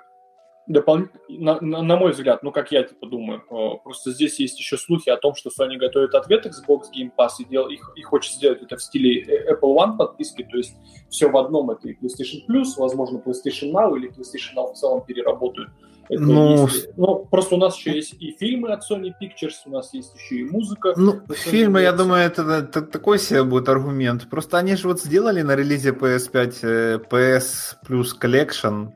дополнительно, 0.68 1.20
на, 1.30 1.62
на, 1.62 1.82
на 1.82 1.96
мой 1.98 2.12
взгляд, 2.12 2.44
ну, 2.44 2.52
как 2.52 2.72
я 2.72 2.84
типа 2.84 3.08
думаю, 3.08 3.44
а, 3.50 3.78
просто 3.78 4.12
здесь 4.12 4.40
есть 4.40 4.60
еще 4.60 4.78
слухи 4.78 5.10
о 5.10 5.18
том, 5.18 5.36
что 5.36 5.50
Sony 5.50 5.78
готовит 5.78 6.16
ответ 6.16 6.46
Xbox 6.46 6.84
Game 6.96 7.12
Pass 7.18 7.32
и, 7.40 7.46
дел, 7.46 7.68
и, 7.70 7.78
и 7.96 8.02
хочет 8.02 8.34
сделать 8.34 8.62
это 8.62 8.78
в 8.78 8.84
стиле 8.84 9.22
э, 9.22 9.54
Apple 9.54 9.76
One 9.76 9.98
подписки, 9.98 10.44
то 10.44 10.58
есть 10.58 10.76
все 11.10 11.30
в 11.30 11.38
одном, 11.38 11.72
это 11.72 11.90
и 11.90 11.96
PlayStation 11.96 12.46
Plus, 12.48 12.68
возможно, 12.78 13.18
PlayStation 13.18 13.72
Now 13.72 13.96
или 13.98 14.10
PlayStation 14.10 14.56
Now 14.56 14.74
в 14.74 14.78
целом 14.78 15.04
переработают. 15.06 15.70
Это 16.12 16.24
ну, 16.24 16.68
есть, 16.68 16.90
ну, 16.98 17.26
просто 17.32 17.56
у 17.56 17.58
нас 17.58 17.78
еще 17.78 17.96
есть 17.96 18.16
и 18.20 18.36
фильмы 18.38 18.74
от 18.74 18.82
Sony 18.82 19.12
Pictures, 19.22 19.54
у 19.66 19.70
нас 19.70 19.94
есть 19.94 20.14
еще 20.14 20.36
и 20.40 20.44
музыка. 20.44 20.94
Ну, 20.98 21.22
фильмы, 21.30 21.84
я 21.84 21.94
думаю, 21.94 22.24
это, 22.24 22.42
это 22.42 22.82
такой 22.82 23.18
себе 23.18 23.46
будет 23.46 23.70
аргумент. 23.70 24.30
Просто 24.30 24.58
они 24.58 24.76
же 24.76 24.90
вот 24.90 25.02
сделали 25.02 25.42
на 25.42 25.56
релизе 25.56 25.92
PS5 25.92 26.56
э, 26.64 27.00
PS 27.10 27.78
Plus 27.88 28.08
Collection. 28.22 28.90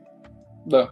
Да. 0.66 0.90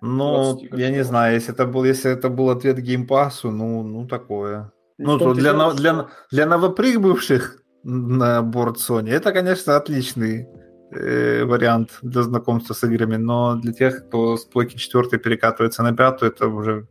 Ну, 0.00 0.60
я 0.72 0.90
не 0.90 1.04
знаю, 1.04 1.34
если 1.34 1.54
это 1.54 1.64
был, 1.64 1.84
если 1.84 2.10
это 2.10 2.28
был 2.28 2.50
ответ 2.50 2.78
геймпасу, 2.78 3.52
ну, 3.52 3.84
ну 3.84 4.08
такое. 4.08 4.72
Ну, 4.98 5.16
то 5.16 5.32
для, 5.32 5.70
для, 5.74 6.08
для 6.32 6.46
новоприбывших 6.46 7.62
на 7.84 8.42
борт 8.42 8.78
Sony 8.78 9.10
это, 9.10 9.30
конечно, 9.30 9.76
отличный 9.76 10.48
э, 10.94 11.44
вариант 11.44 11.98
для 12.02 12.22
знакомства 12.22 12.74
с 12.74 12.84
играми, 12.84 13.16
но 13.16 13.56
для 13.56 13.72
тех, 13.72 14.06
кто 14.06 14.36
с 14.36 14.44
плойки 14.44 14.76
4 14.76 15.18
перекатывается 15.18 15.82
на 15.82 15.94
пятую, 15.94 16.32
это 16.32 16.48
уже 16.48 16.86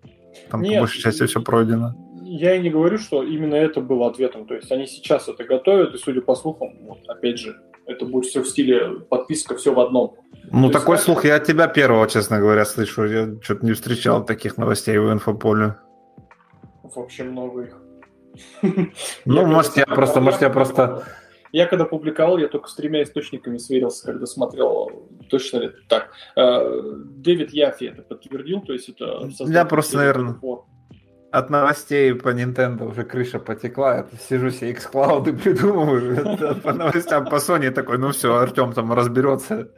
там 0.49 0.61
Нет, 0.61 0.73
по 0.73 0.79
большей 0.81 1.01
части 1.01 1.25
все 1.25 1.41
пройдено. 1.41 1.95
Я 2.23 2.55
и 2.55 2.61
не 2.61 2.69
говорю, 2.69 2.97
что 2.97 3.23
именно 3.23 3.55
это 3.55 3.81
было 3.81 4.07
ответом. 4.07 4.45
То 4.47 4.55
есть 4.55 4.71
они 4.71 4.87
сейчас 4.87 5.27
это 5.27 5.43
готовят, 5.43 5.93
и 5.93 5.97
судя 5.97 6.21
по 6.21 6.35
слухам, 6.35 6.69
вот, 6.81 6.99
опять 7.07 7.37
же, 7.37 7.55
это 7.85 8.05
будет 8.05 8.25
все 8.25 8.41
в 8.41 8.47
стиле 8.47 9.01
подписка, 9.09 9.55
все 9.55 9.73
в 9.73 9.79
одном. 9.79 10.15
Ну, 10.51 10.67
То 10.67 10.79
такой 10.79 10.95
есть, 10.95 11.05
слух 11.05 11.25
я 11.25 11.35
от 11.35 11.45
тебя 11.45 11.67
первого, 11.67 12.07
честно 12.07 12.39
говоря, 12.39 12.65
слышу. 12.65 13.05
Я 13.05 13.35
что-то 13.41 13.65
не 13.65 13.73
встречал 13.73 14.25
таких 14.25 14.57
новостей 14.57 14.97
в 14.97 15.11
инфополе. 15.11 15.75
Вообще 16.83 17.23
много 17.23 17.61
их. 17.63 17.77
Ну, 19.25 19.45
может, 19.45 19.77
я 19.77 19.85
просто, 19.85 20.21
может, 20.21 20.41
я 20.41 20.49
просто 20.49 21.03
я 21.53 21.67
когда 21.67 21.85
публиковал, 21.85 22.39
я 22.39 22.47
только 22.47 22.67
с 22.67 22.73
тремя 22.73 23.03
источниками 23.03 23.57
сверился, 23.57 24.05
когда 24.05 24.25
смотрел, 24.25 25.07
точно 25.29 25.57
ли 25.59 25.65
это 25.67 25.77
так. 25.87 26.11
Э, 26.35 26.81
Дэвид 27.17 27.51
Яфи 27.51 27.85
это 27.85 28.01
подтвердил, 28.01 28.61
то 28.61 28.73
есть 28.73 28.89
это... 28.89 29.29
Я 29.39 29.63
просто, 29.63 29.97
наверное, 29.97 30.35
от 31.31 31.49
новостей 31.51 32.15
по 32.15 32.29
Nintendo 32.29 32.89
уже 32.89 33.03
крыша 33.03 33.39
потекла. 33.39 33.97
Я 33.97 34.07
сижу 34.27 34.49
себе 34.49 34.71
X-Cloud 34.71 35.29
и 35.29 35.31
придумываю. 35.31 36.57
По 36.63 36.73
новостям 36.73 37.25
по 37.25 37.35
Sony 37.35 37.71
такой, 37.71 37.97
ну 37.97 38.11
все, 38.11 38.35
Артем 38.35 38.73
там 38.73 38.93
разберется. 38.93 39.69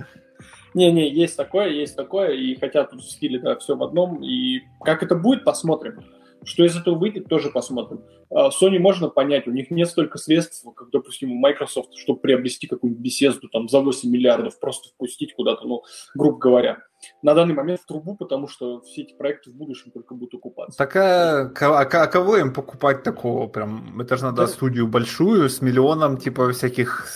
Не-не, 0.74 1.10
есть 1.10 1.38
такое, 1.38 1.70
есть 1.70 1.96
такое, 1.96 2.32
и 2.32 2.60
хотят 2.60 2.92
тут 2.92 3.02
в 3.02 3.10
стиле, 3.10 3.40
да, 3.40 3.56
все 3.56 3.78
в 3.78 3.84
одном, 3.84 4.22
и 4.22 4.62
как 4.82 5.04
это 5.04 5.16
будет, 5.16 5.46
посмотрим. 5.46 6.04
Что 6.44 6.64
из 6.64 6.76
этого 6.76 6.96
выйдет, 6.96 7.28
тоже 7.28 7.50
посмотрим. 7.50 8.02
А, 8.30 8.50
Sony 8.50 8.80
можно 8.80 9.10
понять, 9.10 9.48
у 9.48 9.52
них 9.52 9.72
нет 9.72 9.90
столько 9.90 10.18
средств, 10.18 10.66
как, 10.76 10.90
допустим, 10.92 11.32
у 11.32 11.36
Microsoft, 11.36 11.96
чтобы 11.96 12.20
приобрести 12.20 12.68
какую-нибудь 12.68 13.04
беседу 13.04 13.48
там 13.50 13.70
за 13.70 13.80
8 13.80 14.10
миллиардов, 14.10 14.60
просто 14.60 14.90
впустить 14.90 15.34
куда-то, 15.36 15.66
ну, 15.66 15.84
грубо 16.14 16.38
говоря. 16.38 16.80
На 17.22 17.34
данный 17.36 17.54
момент 17.54 17.82
в 17.82 17.86
трубу, 17.86 18.16
потому 18.16 18.48
что 18.48 18.82
все 18.82 19.04
эти 19.04 19.14
проекты 19.14 19.52
в 19.52 19.56
будущем 19.56 19.92
только 19.92 20.16
будут 20.16 20.34
окупаться. 20.36 20.78
Так 20.78 20.96
а, 20.96 21.52
а, 21.60 21.82
а 21.82 22.08
кого 22.08 22.38
им 22.38 22.54
покупать 22.54 23.04
такого 23.04 23.48
прям? 23.48 24.00
Это 24.02 24.18
же 24.18 24.24
надо 24.24 24.44
да. 24.44 24.48
студию 24.48 24.88
большую 24.88 25.50
с 25.50 25.62
миллионом 25.62 26.18
типа 26.18 26.52
всяких 26.52 27.08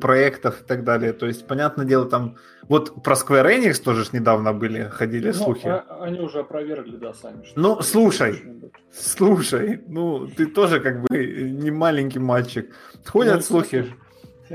проектов 0.00 0.60
и 0.60 0.64
так 0.64 0.84
далее. 0.84 1.12
То 1.12 1.26
есть, 1.26 1.46
понятное 1.46 1.86
дело, 1.86 2.06
там... 2.06 2.36
Вот 2.68 3.02
про 3.02 3.14
Square 3.14 3.46
Enix 3.56 3.82
тоже 3.82 4.04
ж 4.04 4.12
недавно 4.12 4.52
были, 4.52 4.88
ходили 4.88 5.28
ну, 5.28 5.32
слухи. 5.34 5.68
А, 5.68 5.84
они 6.00 6.20
уже 6.20 6.40
опровергли, 6.40 6.96
да, 6.96 7.14
сами. 7.14 7.44
Что 7.44 7.60
ну, 7.60 7.80
слушай, 7.80 8.42
слушай, 8.92 9.80
ну, 9.86 10.26
ты 10.26 10.46
тоже 10.46 10.80
как 10.80 11.02
бы 11.02 11.26
не 11.52 11.70
маленький 11.70 12.18
мальчик. 12.18 12.74
Ходят 13.04 13.36
ну, 13.36 13.42
слухи, 13.42 13.86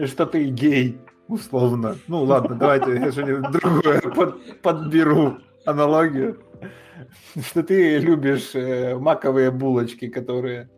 что 0.05 0.25
ты 0.25 0.45
гей, 0.45 0.99
условно. 1.27 1.95
Ну, 2.07 2.23
ладно, 2.23 2.55
давайте 2.55 2.95
я 2.95 3.11
что-нибудь 3.11 3.51
другое 3.51 4.01
под, 4.01 4.61
подберу 4.61 5.37
аналогию. 5.65 6.37
Что 7.35 7.63
ты 7.63 7.97
любишь 7.97 8.51
э, 8.53 8.95
маковые 8.95 9.51
булочки, 9.51 10.07
которые 10.07 10.69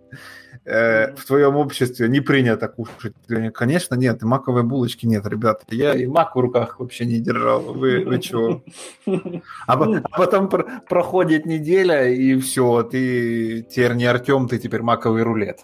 э, 0.66 1.16
в 1.16 1.26
твоем 1.26 1.56
обществе 1.56 2.08
не 2.08 2.22
принято 2.22 2.68
кушать. 2.68 3.14
Конечно, 3.54 3.96
нет, 3.96 4.22
и 4.22 4.26
маковой 4.26 4.64
булочки 4.64 5.06
нет, 5.06 5.26
ребята. 5.28 5.64
Я 5.70 5.94
и 5.94 6.06
мак 6.06 6.36
в 6.36 6.40
руках 6.40 6.80
вообще 6.80 7.06
не 7.06 7.20
держал. 7.20 7.62
Вы, 7.62 8.04
вы 8.06 8.20
чего? 8.20 8.64
А, 9.68 9.74
а 9.74 10.18
потом 10.18 10.50
проходит 10.50 11.46
неделя, 11.46 12.08
и 12.08 12.38
все, 12.40 12.84
ты 12.84 13.64
теперь 13.64 13.94
не 13.94 14.06
Артем, 14.06 14.48
ты 14.48 14.58
теперь 14.58 14.82
маковый 14.82 15.24
рулет. 15.24 15.60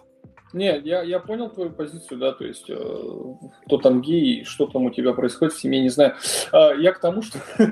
Не, 0.53 0.79
я, 0.79 1.03
я 1.03 1.19
понял 1.19 1.49
твою 1.49 1.69
позицию, 1.69 2.19
да, 2.19 2.31
то 2.31 2.43
есть 2.43 2.69
э, 2.69 2.75
кто 3.65 3.77
там 3.77 4.01
гей, 4.01 4.43
что 4.45 4.65
там 4.65 4.85
у 4.85 4.89
тебя 4.89 5.13
происходит 5.13 5.53
в 5.53 5.61
семье, 5.61 5.81
не 5.81 5.89
знаю. 5.89 6.15
Э, 6.51 6.71
я 6.79 6.91
к 6.91 6.99
тому, 6.99 7.21
что... 7.21 7.37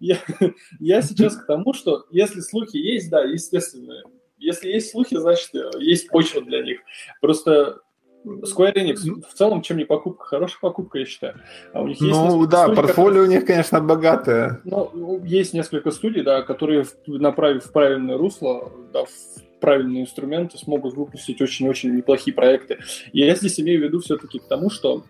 я 0.00 0.16
сейчас 1.02 1.36
к 1.36 1.46
тому, 1.46 1.72
что 1.72 2.06
если 2.10 2.40
слухи 2.40 2.78
есть, 2.78 3.10
да, 3.10 3.22
естественно. 3.22 4.02
Если 4.42 4.68
есть 4.68 4.90
слухи, 4.90 5.16
значит, 5.16 5.54
э, 5.54 5.70
есть 5.78 6.08
почва 6.08 6.42
для 6.42 6.62
них. 6.62 6.80
Просто 7.20 7.80
Square 8.24 8.74
Enix 8.74 8.98
в 9.28 9.34
целом, 9.34 9.62
чем 9.62 9.78
не 9.78 9.84
покупка, 9.84 10.24
хорошая 10.24 10.60
покупка, 10.60 10.98
я 10.98 11.04
считаю. 11.04 11.34
А 11.72 11.82
у 11.82 11.88
них 11.88 12.00
есть 12.00 12.12
ну 12.12 12.46
да, 12.46 12.64
студий, 12.64 12.76
портфолио 12.76 13.06
которые... 13.08 13.28
у 13.28 13.32
них, 13.32 13.46
конечно, 13.46 13.80
богатое. 13.80 14.60
Ну, 14.64 15.20
есть 15.24 15.54
несколько 15.54 15.90
студий, 15.90 16.22
да, 16.22 16.42
которые, 16.42 16.86
направив 17.06 17.64
в 17.64 17.72
правильное 17.72 18.16
русло, 18.16 18.72
да, 18.92 19.04
в 19.04 19.60
правильные 19.60 20.02
инструменты, 20.02 20.58
смогут 20.58 20.94
выпустить 20.94 21.40
очень-очень 21.40 21.96
неплохие 21.96 22.34
проекты. 22.34 22.78
И 23.12 23.20
я 23.20 23.34
здесь 23.34 23.58
имею 23.60 23.80
в 23.80 23.84
виду 23.84 24.00
все-таки 24.00 24.38
к 24.38 24.44
тому, 24.44 24.70
что 24.70 25.04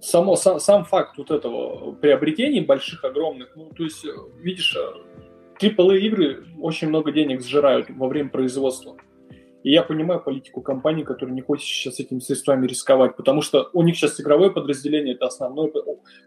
само, 0.00 0.36
сам, 0.36 0.60
сам 0.60 0.84
факт 0.84 1.16
вот 1.18 1.30
этого 1.30 1.92
приобретения 1.92 2.60
больших, 2.60 3.04
огромных, 3.04 3.52
ну, 3.56 3.70
то 3.76 3.84
есть, 3.84 4.04
видишь, 4.40 4.76
AAA 5.60 5.98
игры 5.98 6.46
очень 6.58 6.88
много 6.88 7.12
денег 7.12 7.42
сжирают 7.42 7.88
во 7.90 8.08
время 8.08 8.30
производства. 8.30 8.96
И 9.62 9.70
я 9.70 9.82
понимаю 9.82 10.20
политику 10.20 10.60
компании, 10.60 11.04
которая 11.04 11.34
не 11.34 11.40
хочет 11.40 11.66
сейчас 11.66 12.00
этими 12.00 12.18
средствами 12.18 12.66
рисковать, 12.66 13.16
потому 13.16 13.42
что 13.42 13.70
у 13.72 13.82
них 13.82 13.96
сейчас 13.96 14.20
игровое 14.20 14.50
подразделение– 14.50 15.14
это 15.16 15.26
основное. 15.26 15.70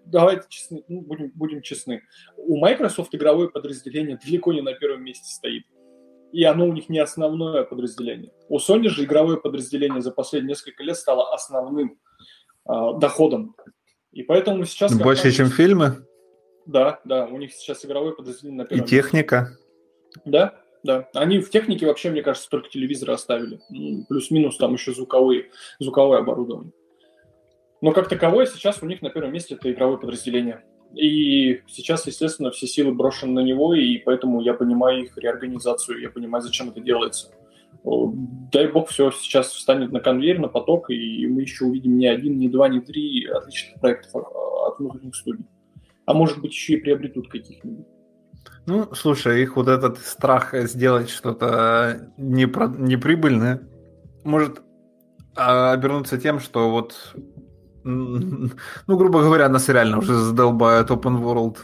Давайте 0.05 0.45
честны, 0.47 0.83
ну, 0.87 1.01
будем, 1.01 1.31
будем 1.35 1.61
честны. 1.61 2.03
У 2.37 2.57
Microsoft 2.57 3.13
игровое 3.13 3.49
подразделение 3.49 4.17
далеко 4.23 4.53
не 4.53 4.61
на 4.61 4.73
первом 4.73 5.03
месте 5.03 5.29
стоит. 5.29 5.65
И 6.31 6.43
оно 6.43 6.67
у 6.67 6.73
них 6.73 6.89
не 6.89 6.99
основное 6.99 7.63
подразделение. 7.63 8.31
У 8.47 8.57
Sony 8.57 8.87
же 8.87 9.03
игровое 9.03 9.37
подразделение 9.37 10.01
за 10.01 10.11
последние 10.11 10.49
несколько 10.49 10.83
лет 10.83 10.95
стало 10.95 11.33
основным 11.33 11.99
э, 12.67 12.73
доходом. 12.99 13.55
И 14.11 14.23
поэтому 14.23 14.63
сейчас... 14.65 14.91
Больше, 14.93 15.23
компания... 15.23 15.31
чем 15.35 15.47
фильмы? 15.49 16.05
Да, 16.65 16.99
да. 17.05 17.25
У 17.25 17.37
них 17.37 17.53
сейчас 17.53 17.85
игровое 17.85 18.13
подразделение 18.13 18.63
на 18.63 18.65
первом 18.65 18.85
И 18.85 18.87
техника? 18.87 19.57
Да, 20.25 20.55
да. 20.83 21.09
Они 21.13 21.39
в 21.39 21.49
технике 21.49 21.85
вообще, 21.85 22.09
мне 22.09 22.21
кажется, 22.21 22.49
только 22.49 22.69
телевизоры 22.69 23.13
оставили. 23.13 23.59
Плюс-минус 24.07 24.57
там 24.57 24.73
еще 24.73 24.93
звуковые, 24.93 25.51
звуковое 25.79 26.19
оборудование. 26.19 26.71
Но 27.81 27.91
как 27.91 28.09
таковое 28.09 28.45
сейчас 28.45 28.81
у 28.81 28.85
них 28.85 29.01
на 29.01 29.09
первом 29.09 29.33
месте 29.33 29.55
это 29.55 29.71
игровое 29.71 29.97
подразделение. 29.99 30.63
И 30.93 31.61
сейчас, 31.67 32.07
естественно, 32.07 32.51
все 32.51 32.67
силы 32.67 32.93
брошены 32.93 33.33
на 33.33 33.39
него, 33.41 33.73
и 33.73 33.97
поэтому 33.97 34.41
я 34.41 34.53
понимаю 34.53 35.03
их 35.03 35.17
реорганизацию, 35.17 36.01
я 36.01 36.09
понимаю, 36.09 36.41
зачем 36.41 36.69
это 36.69 36.79
делается. 36.79 37.31
Дай 37.83 38.67
бог, 38.67 38.89
все 38.89 39.11
сейчас 39.11 39.49
встанет 39.49 39.91
на 39.91 39.99
конвейер, 39.99 40.39
на 40.39 40.47
поток, 40.47 40.89
и 40.89 41.27
мы 41.27 41.41
еще 41.41 41.65
увидим 41.65 41.97
не 41.97 42.07
один, 42.07 42.37
не 42.37 42.47
два, 42.47 42.69
не 42.69 42.79
три 42.79 43.25
отличных 43.25 43.81
проектов 43.81 44.15
от 44.15 44.79
внутренних 44.79 45.15
студий. 45.15 45.45
А 46.05 46.13
может 46.13 46.39
быть, 46.39 46.51
еще 46.51 46.73
и 46.73 46.81
приобретут 46.81 47.29
каких-нибудь. 47.29 47.87
Ну, 48.67 48.89
слушай, 48.93 49.41
их 49.41 49.55
вот 49.55 49.67
этот 49.67 49.99
страх 49.99 50.53
сделать 50.53 51.09
что-то 51.09 52.11
непро... 52.17 52.67
неприбыльное 52.67 53.61
может 54.23 54.61
а, 55.35 55.73
обернуться 55.73 56.17
тем, 56.17 56.39
что 56.39 56.71
вот, 56.71 57.15
ну, 57.83 58.49
грубо 58.87 59.21
говоря, 59.21 59.49
нас 59.49 59.69
реально 59.69 59.99
уже 59.99 60.15
задолбают 60.15 60.89
open 60.89 61.21
world 61.21 61.57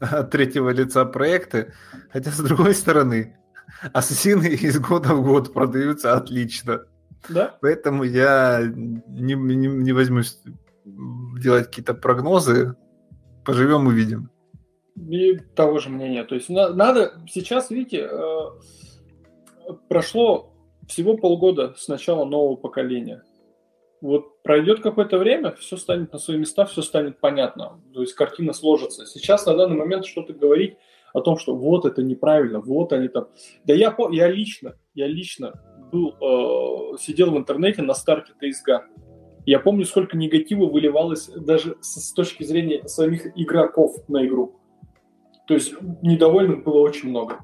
от 0.00 0.30
третьего 0.30 0.70
лица 0.70 1.04
проекты. 1.04 1.72
Хотя, 2.12 2.30
с 2.30 2.38
другой 2.38 2.74
стороны, 2.74 3.36
ассасины 3.92 4.46
из 4.46 4.78
года 4.78 5.14
в 5.14 5.22
год 5.22 5.52
продаются 5.52 6.14
отлично. 6.14 6.84
Да? 7.28 7.56
Поэтому 7.60 8.04
я 8.04 8.62
не, 8.64 9.34
не, 9.34 9.66
не 9.66 9.92
возьмусь 9.92 10.40
делать 10.84 11.66
какие-то 11.66 11.94
прогнозы. 11.94 12.74
Поживем, 13.50 13.86
увидим. 13.86 14.30
И 14.96 15.36
того 15.54 15.78
же 15.78 15.88
мнения. 15.88 16.24
То 16.24 16.34
есть 16.34 16.48
надо 16.48 17.14
сейчас, 17.28 17.70
видите, 17.70 18.08
э, 18.10 19.74
прошло 19.88 20.52
всего 20.86 21.16
полгода 21.16 21.74
с 21.76 21.88
начала 21.88 22.24
нового 22.24 22.56
поколения. 22.56 23.22
Вот 24.00 24.42
пройдет 24.42 24.80
какое-то 24.80 25.18
время, 25.18 25.52
все 25.52 25.76
станет 25.76 26.12
на 26.12 26.18
свои 26.18 26.38
места, 26.38 26.64
все 26.64 26.82
станет 26.82 27.20
понятно. 27.20 27.80
То 27.92 28.00
есть 28.00 28.14
картина 28.14 28.52
сложится. 28.52 29.06
Сейчас 29.06 29.46
на 29.46 29.56
данный 29.56 29.76
момент 29.76 30.06
что-то 30.06 30.32
говорить 30.32 30.76
о 31.12 31.20
том, 31.20 31.38
что 31.38 31.54
вот 31.54 31.84
это 31.84 32.02
неправильно, 32.02 32.60
вот 32.60 32.92
они 32.92 33.08
там. 33.08 33.28
Да 33.64 33.74
я, 33.74 33.94
я 34.10 34.28
лично, 34.28 34.76
я 34.94 35.06
лично 35.06 35.60
был, 35.92 36.14
э, 36.20 36.98
сидел 36.98 37.30
в 37.30 37.36
интернете 37.36 37.82
на 37.82 37.94
старте 37.94 38.32
TSG. 38.40 38.80
Я 39.46 39.58
помню, 39.58 39.84
сколько 39.84 40.16
негатива 40.16 40.66
выливалось 40.66 41.28
даже 41.28 41.76
с, 41.80 42.12
точки 42.12 42.44
зрения 42.44 42.86
самих 42.86 43.26
игроков 43.38 43.96
на 44.08 44.26
игру. 44.26 44.60
То 45.46 45.54
есть 45.54 45.74
недовольных 46.02 46.64
было 46.64 46.80
очень 46.80 47.08
много. 47.08 47.38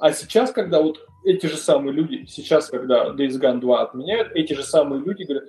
А 0.00 0.12
сейчас, 0.12 0.50
когда 0.50 0.82
вот 0.82 0.98
эти 1.24 1.46
же 1.46 1.56
самые 1.56 1.92
люди, 1.92 2.24
сейчас, 2.26 2.68
когда 2.68 3.10
Days 3.10 3.40
Gone 3.40 3.60
2 3.60 3.82
отменяют, 3.82 4.32
эти 4.34 4.54
же 4.54 4.62
самые 4.62 5.02
люди 5.02 5.24
говорят, 5.24 5.44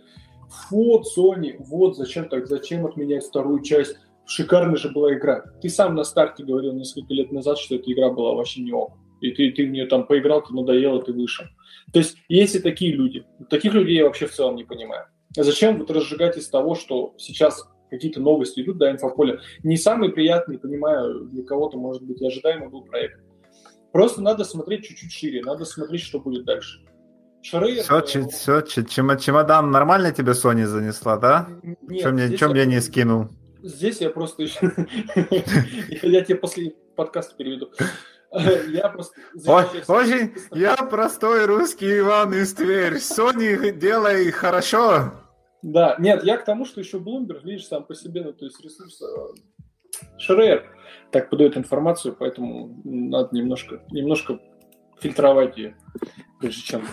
вот, 0.69 1.05
Sony, 1.17 1.55
вот, 1.59 1.95
зачем 1.95 2.27
так, 2.27 2.47
зачем 2.47 2.85
отменять 2.85 3.25
вторую 3.25 3.61
часть, 3.63 3.95
шикарная 4.25 4.75
же 4.75 4.89
была 4.89 5.13
игра. 5.13 5.43
Ты 5.61 5.69
сам 5.69 5.95
на 5.95 6.03
старте 6.03 6.43
говорил 6.43 6.73
несколько 6.73 7.13
лет 7.13 7.31
назад, 7.31 7.57
что 7.57 7.75
эта 7.75 7.91
игра 7.91 8.09
была 8.09 8.33
вообще 8.33 8.61
не 8.61 8.73
ок. 8.73 8.93
И 9.21 9.31
ты, 9.31 9.51
ты 9.51 9.65
в 9.65 9.69
нее 9.69 9.85
там 9.85 10.05
поиграл, 10.05 10.43
ты 10.43 10.53
надоело, 10.53 11.01
ты 11.01 11.13
вышел. 11.13 11.45
То 11.93 11.99
есть 11.99 12.17
есть 12.27 12.55
и 12.55 12.59
такие 12.59 12.93
люди. 12.93 13.23
Таких 13.49 13.73
людей 13.73 13.97
я 13.97 14.05
вообще 14.05 14.25
в 14.25 14.33
целом 14.33 14.55
не 14.55 14.63
понимаю. 14.63 15.05
Зачем 15.35 15.79
вот 15.79 15.91
разжигать 15.91 16.37
из 16.37 16.49
того, 16.49 16.75
что 16.75 17.13
сейчас 17.17 17.67
какие-то 17.89 18.21
новости 18.21 18.61
идут, 18.61 18.77
да, 18.77 18.91
инфополе. 18.91 19.39
Не 19.63 19.77
самые 19.77 20.11
приятные, 20.11 20.57
понимаю, 20.57 21.25
для 21.25 21.43
кого-то, 21.43 21.77
может 21.77 22.03
быть, 22.03 22.21
ожидаемый 22.21 22.69
был 22.69 22.83
проект. 22.83 23.19
Просто 23.91 24.21
надо 24.21 24.45
смотреть 24.45 24.85
чуть-чуть 24.85 25.11
шире, 25.11 25.41
надо 25.43 25.65
смотреть, 25.65 26.01
что 26.01 26.19
будет 26.19 26.45
дальше. 26.45 26.79
Шрейер... 27.41 27.83
Все, 27.83 28.19
э, 28.19 28.27
все, 28.29 28.61
чемодан 29.15 29.71
нормально 29.71 30.11
тебе 30.11 30.31
Sony 30.31 30.65
занесла, 30.65 31.17
да? 31.17 31.49
Нет, 31.63 32.01
чем, 32.01 32.17
я, 32.17 32.37
чем 32.37 32.53
я 32.53 32.65
не 32.65 32.79
скинул? 32.79 33.27
Здесь 33.63 33.99
я 33.99 34.09
просто 34.09 34.43
еще... 34.43 34.71
Я 36.01 36.23
тебе 36.23 36.35
после 36.35 36.73
подкаста 36.95 37.35
переведу. 37.35 37.69
Я 38.69 38.89
просто... 38.89 39.19
Очень... 39.45 40.33
Я 40.51 40.75
простой 40.77 41.45
русский 41.45 41.99
Иван 41.99 42.33
из 42.33 42.53
Тверь. 42.53 42.95
Sony 42.95 43.71
делай 43.71 44.31
хорошо. 44.31 45.11
Да, 45.61 45.95
нет, 45.99 46.23
я 46.23 46.37
к 46.37 46.45
тому, 46.45 46.65
что 46.65 46.79
еще 46.79 46.97
Bloomberg, 46.97 47.43
видишь, 47.43 47.67
сам 47.67 47.83
по 47.83 47.93
себе, 47.93 48.23
ну, 48.23 48.33
то 48.33 48.45
есть 48.45 48.59
ресурс 48.63 49.01
э, 49.01 50.07
Шрейер 50.17 50.65
так 51.11 51.29
подает 51.29 51.57
информацию, 51.57 52.15
поэтому 52.17 52.81
надо 52.83 53.35
немножко, 53.35 53.83
немножко 53.91 54.39
фильтровать 54.99 55.57
ее, 55.57 55.75
прежде 56.39 56.61
чем 56.61 56.87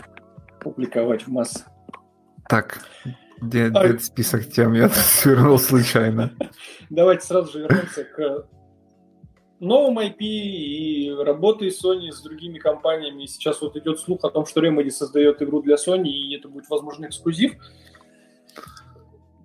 публиковать 0.61 1.23
в 1.23 1.29
массы. 1.29 1.65
Так, 2.49 2.85
где, 3.41 3.69
где 3.69 3.79
а... 3.79 3.99
список 3.99 4.47
тем? 4.47 4.73
Я 4.75 4.89
свернул 4.89 5.59
случайно. 5.59 6.33
Давайте 6.91 7.25
сразу 7.25 7.53
же 7.53 7.61
вернемся 7.61 8.05
к 8.05 8.49
новым 9.61 9.99
IP 9.99 10.17
и 10.21 11.11
работе 11.11 11.69
Sony 11.69 12.11
с 12.11 12.23
другими 12.23 12.59
компаниями. 12.59 13.27
Сейчас 13.27 13.61
вот 13.61 13.77
идет 13.77 14.01
слух 14.01 14.25
о 14.25 14.31
том, 14.31 14.47
что 14.47 14.61
Remedy 14.61 14.91
создает 14.91 15.43
игру 15.43 15.63
для 15.63 15.77
Sony, 15.77 16.09
и 16.09 16.37
это 16.37 16.49
будет, 16.49 16.69
возможно, 16.69 17.07
эксклюзив 17.07 17.55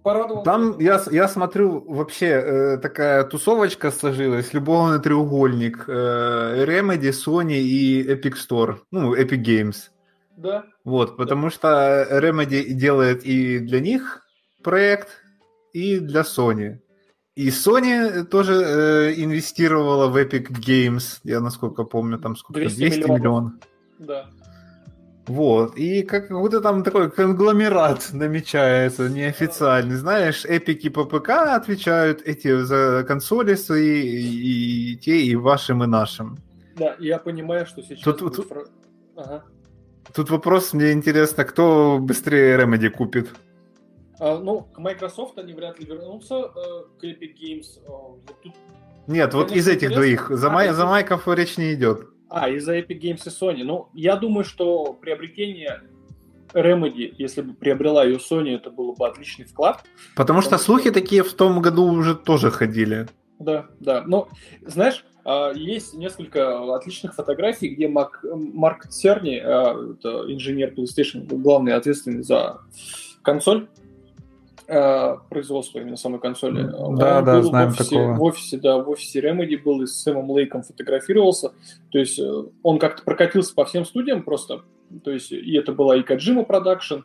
порадовал. 0.04 0.44
Там 0.44 0.80
я, 0.80 1.02
я 1.12 1.28
смотрю, 1.28 1.80
вообще 1.88 2.28
э, 2.28 2.78
такая 2.78 3.24
тусовочка 3.24 3.92
сложилась, 3.92 4.54
любовный 4.54 5.00
треугольник, 5.00 5.86
э, 5.88 6.66
Remedy, 6.66 7.12
Sony 7.12 7.60
и 7.60 8.04
Epic 8.04 8.34
Store, 8.34 8.80
ну, 8.92 9.16
Epic 9.16 9.44
Games. 9.44 9.76
Да. 10.38 10.66
Вот, 10.84 11.18
потому 11.18 11.48
да. 11.48 11.50
что 11.50 12.08
Remedy 12.12 12.74
делает 12.74 13.24
и 13.24 13.60
для 13.60 13.80
них 13.80 14.22
проект, 14.64 15.10
и 15.74 16.00
для 16.00 16.22
Sony. 16.22 16.80
И 17.36 17.50
Sony 17.50 18.24
тоже 18.26 18.54
э, 18.54 19.14
инвестировала 19.16 20.08
в 20.08 20.18
Epic 20.18 20.50
Games, 20.50 21.20
я 21.24 21.40
насколько 21.40 21.84
помню, 21.84 22.20
там 22.20 22.36
сколько, 22.36 22.60
200, 22.60 22.78
200 22.78 23.00
миллионов. 23.00 23.20
миллионов. 23.20 23.54
Да. 24.00 24.30
Вот, 25.28 25.78
и 25.78 26.04
как 26.04 26.30
будто 26.30 26.60
там 26.60 26.84
такой 26.84 27.10
конгломерат 27.10 28.10
намечается, 28.12 29.08
неофициальный. 29.08 29.96
Знаешь, 29.96 30.44
эпики 30.44 30.90
по 30.90 31.06
ПК 31.06 31.30
отвечают 31.30 32.22
эти 32.26 32.62
за 32.62 33.06
консоли 33.08 33.56
свои, 33.56 34.02
и, 34.02 34.92
и 34.92 34.96
те, 34.98 35.22
и 35.22 35.36
вашим, 35.36 35.84
и 35.84 35.88
нашим. 35.88 36.38
Да, 36.76 36.96
я 37.00 37.20
понимаю, 37.20 37.66
что 37.66 37.82
сейчас... 37.82 38.02
Тут, 38.02 38.22
будет... 38.22 38.36
тут, 38.36 38.70
ага. 39.16 39.46
тут 40.14 40.30
вопрос, 40.30 40.74
мне 40.74 40.92
интересно, 40.92 41.46
кто 41.46 42.00
быстрее 42.02 42.58
Remedy 42.58 42.90
купит? 42.90 43.30
А, 44.20 44.38
ну, 44.38 44.62
к 44.74 44.78
Microsoft 44.78 45.38
они 45.38 45.54
вряд 45.54 45.80
ли 45.80 45.86
вернутся, 45.86 46.36
э, 46.36 47.00
к 47.00 47.04
Epic 47.04 47.34
Games. 47.42 47.80
Э, 47.86 48.34
тут, 48.44 48.54
Нет, 49.08 49.34
вот 49.34 49.52
из 49.54 49.68
этих 49.70 49.92
интересно. 49.92 49.96
двоих. 49.96 50.28
За, 50.32 50.48
а, 50.48 50.50
май, 50.50 50.74
за 50.74 50.86
Майков 50.86 51.28
речь 51.30 51.58
не 51.58 51.74
идет. 51.74 52.10
А, 52.36 52.50
из-за 52.50 52.80
Epic 52.80 53.00
Games 53.00 53.22
и 53.26 53.30
Sony. 53.30 53.64
Ну, 53.64 53.90
я 53.94 54.16
думаю, 54.16 54.44
что 54.44 54.94
приобретение 54.94 55.84
Remedy, 56.52 57.14
если 57.20 57.42
бы 57.42 57.54
приобрела 57.54 58.04
ее 58.04 58.18
Sony, 58.18 58.56
это 58.56 58.72
было 58.72 58.96
бы 58.96 59.08
отличный 59.08 59.46
вклад. 59.46 59.84
Потому, 60.16 60.40
потому 60.40 60.42
что 60.42 60.58
слухи 60.58 60.86
что... 60.86 60.94
такие 60.94 61.22
в 61.24 61.32
том 61.34 61.62
году 61.62 61.86
уже 61.86 62.16
тоже 62.16 62.50
ходили. 62.50 63.08
Да, 63.38 63.68
да. 63.80 64.04
Но, 64.08 64.30
знаешь, 64.64 65.06
а, 65.24 65.52
есть 65.54 65.94
несколько 65.94 66.76
отличных 66.76 67.14
фотографий, 67.14 67.70
где 67.70 67.88
Мак, 67.88 68.24
Марк 68.24 68.88
Церни, 68.88 69.38
а, 69.38 69.74
инженер 70.28 70.74
PlayStation, 70.74 71.28
главный 71.28 71.74
ответственный 71.74 72.24
за 72.24 72.62
консоль, 73.22 73.68
производства 74.66 75.80
именно 75.80 75.98
самой 75.98 76.20
консоли. 76.20 76.64
Да, 76.64 76.78
он 76.78 76.96
да, 76.96 77.22
был 77.22 77.44
знаем 77.44 77.70
в 77.70 77.74
офисе, 77.74 77.90
такого. 77.90 78.14
В 78.14 78.24
офисе, 78.24 78.58
да, 78.58 78.78
в 78.78 78.90
офисе 78.90 79.20
Remedy 79.22 79.62
был 79.62 79.82
и 79.82 79.88
с 79.88 80.02
Сэмом 80.02 80.32
Лейком 80.32 80.64
фотографировался. 80.64 81.54
То 81.92 82.00
есть 82.00 82.20
э, 82.20 82.44
он 82.64 82.80
как-то 82.80 83.04
прокатился 83.04 83.54
по 83.54 83.66
всем 83.66 83.86
студиям 83.86 84.24
просто. 84.24 84.62
То 85.04 85.12
есть 85.12 85.32
и 85.32 85.56
это 85.56 85.72
была 85.72 85.98
и 85.98 86.02
Kojima 86.02 86.46
Production, 86.46 87.04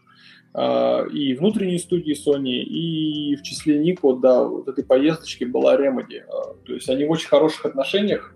и 1.13 1.35
внутренние 1.35 1.79
студии 1.79 2.15
Sony, 2.15 2.63
и 2.63 3.37
в 3.37 3.43
числе 3.43 3.79
них 3.79 4.03
вот, 4.03 4.21
да, 4.21 4.45
вот 4.45 4.67
этой 4.69 4.85
поездочки 4.85 5.45
была 5.45 5.77
Remedy. 5.77 6.23
То 6.67 6.75
есть 6.75 6.89
они 6.89 7.05
в 7.05 7.11
очень 7.11 7.29
хороших 7.29 7.67
отношениях. 7.67 8.35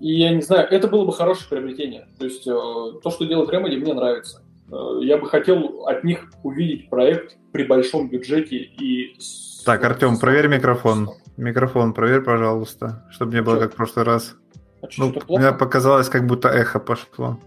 И 0.00 0.14
я 0.14 0.34
не 0.34 0.40
знаю, 0.40 0.66
это 0.68 0.88
было 0.88 1.04
бы 1.04 1.12
хорошее 1.12 1.48
приобретение. 1.50 2.08
То 2.18 2.24
есть 2.24 2.46
э, 2.46 2.50
то, 2.50 3.10
что 3.10 3.26
делает 3.26 3.50
Remedy, 3.50 3.76
мне 3.76 3.92
нравится. 3.92 4.42
Э, 4.72 5.00
я 5.02 5.18
бы 5.18 5.28
хотел 5.28 5.86
от 5.86 6.04
них 6.04 6.32
увидеть 6.42 6.88
проект 6.88 7.36
при 7.52 7.64
большом 7.64 8.08
бюджете 8.08 8.56
и... 8.56 9.16
Так, 9.64 9.84
Артем, 9.84 10.18
проверь 10.18 10.48
микрофон. 10.48 11.10
Микрофон 11.36 11.92
проверь, 11.92 12.22
пожалуйста, 12.22 13.06
чтобы 13.10 13.34
не 13.34 13.42
было 13.42 13.56
что? 13.56 13.64
как 13.64 13.74
в 13.74 13.76
прошлый 13.76 14.04
раз. 14.04 14.36
А 14.82 14.86
ну, 14.96 15.14
мне 15.28 15.52
показалось, 15.52 16.08
как 16.08 16.26
будто 16.26 16.48
эхо 16.48 16.78
пошло. 16.78 17.38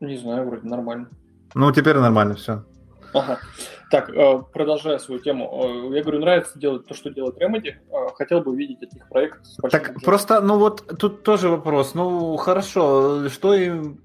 Не 0.00 0.16
знаю, 0.16 0.46
вроде 0.48 0.66
нормально. 0.68 1.08
Ну, 1.54 1.70
теперь 1.72 1.96
нормально 1.96 2.34
все. 2.34 2.64
Ага. 3.12 3.38
Так, 3.90 4.08
э, 4.08 4.42
продолжая 4.52 4.98
свою 4.98 5.20
тему, 5.20 5.90
э, 5.92 5.96
я 5.96 6.02
говорю, 6.02 6.20
нравится 6.20 6.58
делать 6.58 6.86
то, 6.86 6.94
что 6.94 7.10
делает 7.10 7.36
Remedy. 7.40 7.74
Хотел 8.16 8.40
бы 8.40 8.52
увидеть 8.52 8.82
от 8.82 8.92
них 8.94 9.08
проект. 9.08 9.40
так, 9.70 9.82
бюджетом. 9.82 10.02
просто, 10.02 10.40
ну 10.40 10.58
вот, 10.58 10.98
тут 10.98 11.22
тоже 11.22 11.48
вопрос. 11.48 11.94
Ну, 11.94 12.36
хорошо, 12.36 13.28
что 13.28 13.54
им 13.54 14.00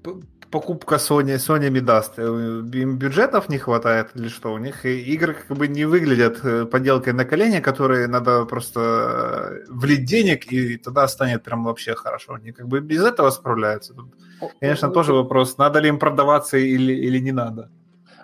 покупка 0.50 0.96
Sony, 0.96 1.36
Sony 1.36 1.70
не 1.70 1.80
даст? 1.80 2.18
Э, 2.18 2.22
им 2.22 2.98
бюджетов 2.98 3.48
не 3.48 3.58
хватает 3.58 4.10
или 4.14 4.28
что? 4.28 4.52
У 4.52 4.58
них 4.58 4.84
игры 4.84 5.34
как 5.34 5.56
бы 5.56 5.68
не 5.68 5.84
выглядят 5.84 6.44
э, 6.44 6.64
поделкой 6.66 7.12
на 7.12 7.24
колени, 7.24 7.60
которые 7.60 8.08
надо 8.08 8.44
просто 8.44 8.80
э, 8.80 9.64
влить 9.68 10.04
денег, 10.04 10.52
и 10.52 10.76
тогда 10.76 11.08
станет 11.08 11.42
прям 11.42 11.64
вообще 11.64 11.94
хорошо. 11.94 12.34
Они 12.34 12.52
как 12.52 12.66
бы 12.66 12.80
без 12.80 13.04
этого 13.04 13.30
справляются. 13.30 13.94
Тут, 13.94 14.14
конечно, 14.60 14.90
тоже 14.90 15.12
вопрос, 15.12 15.58
надо 15.58 15.80
ли 15.80 15.88
им 15.88 15.98
продаваться 15.98 16.56
или, 16.58 16.92
или 16.92 17.20
не 17.20 17.32
надо 17.32 17.70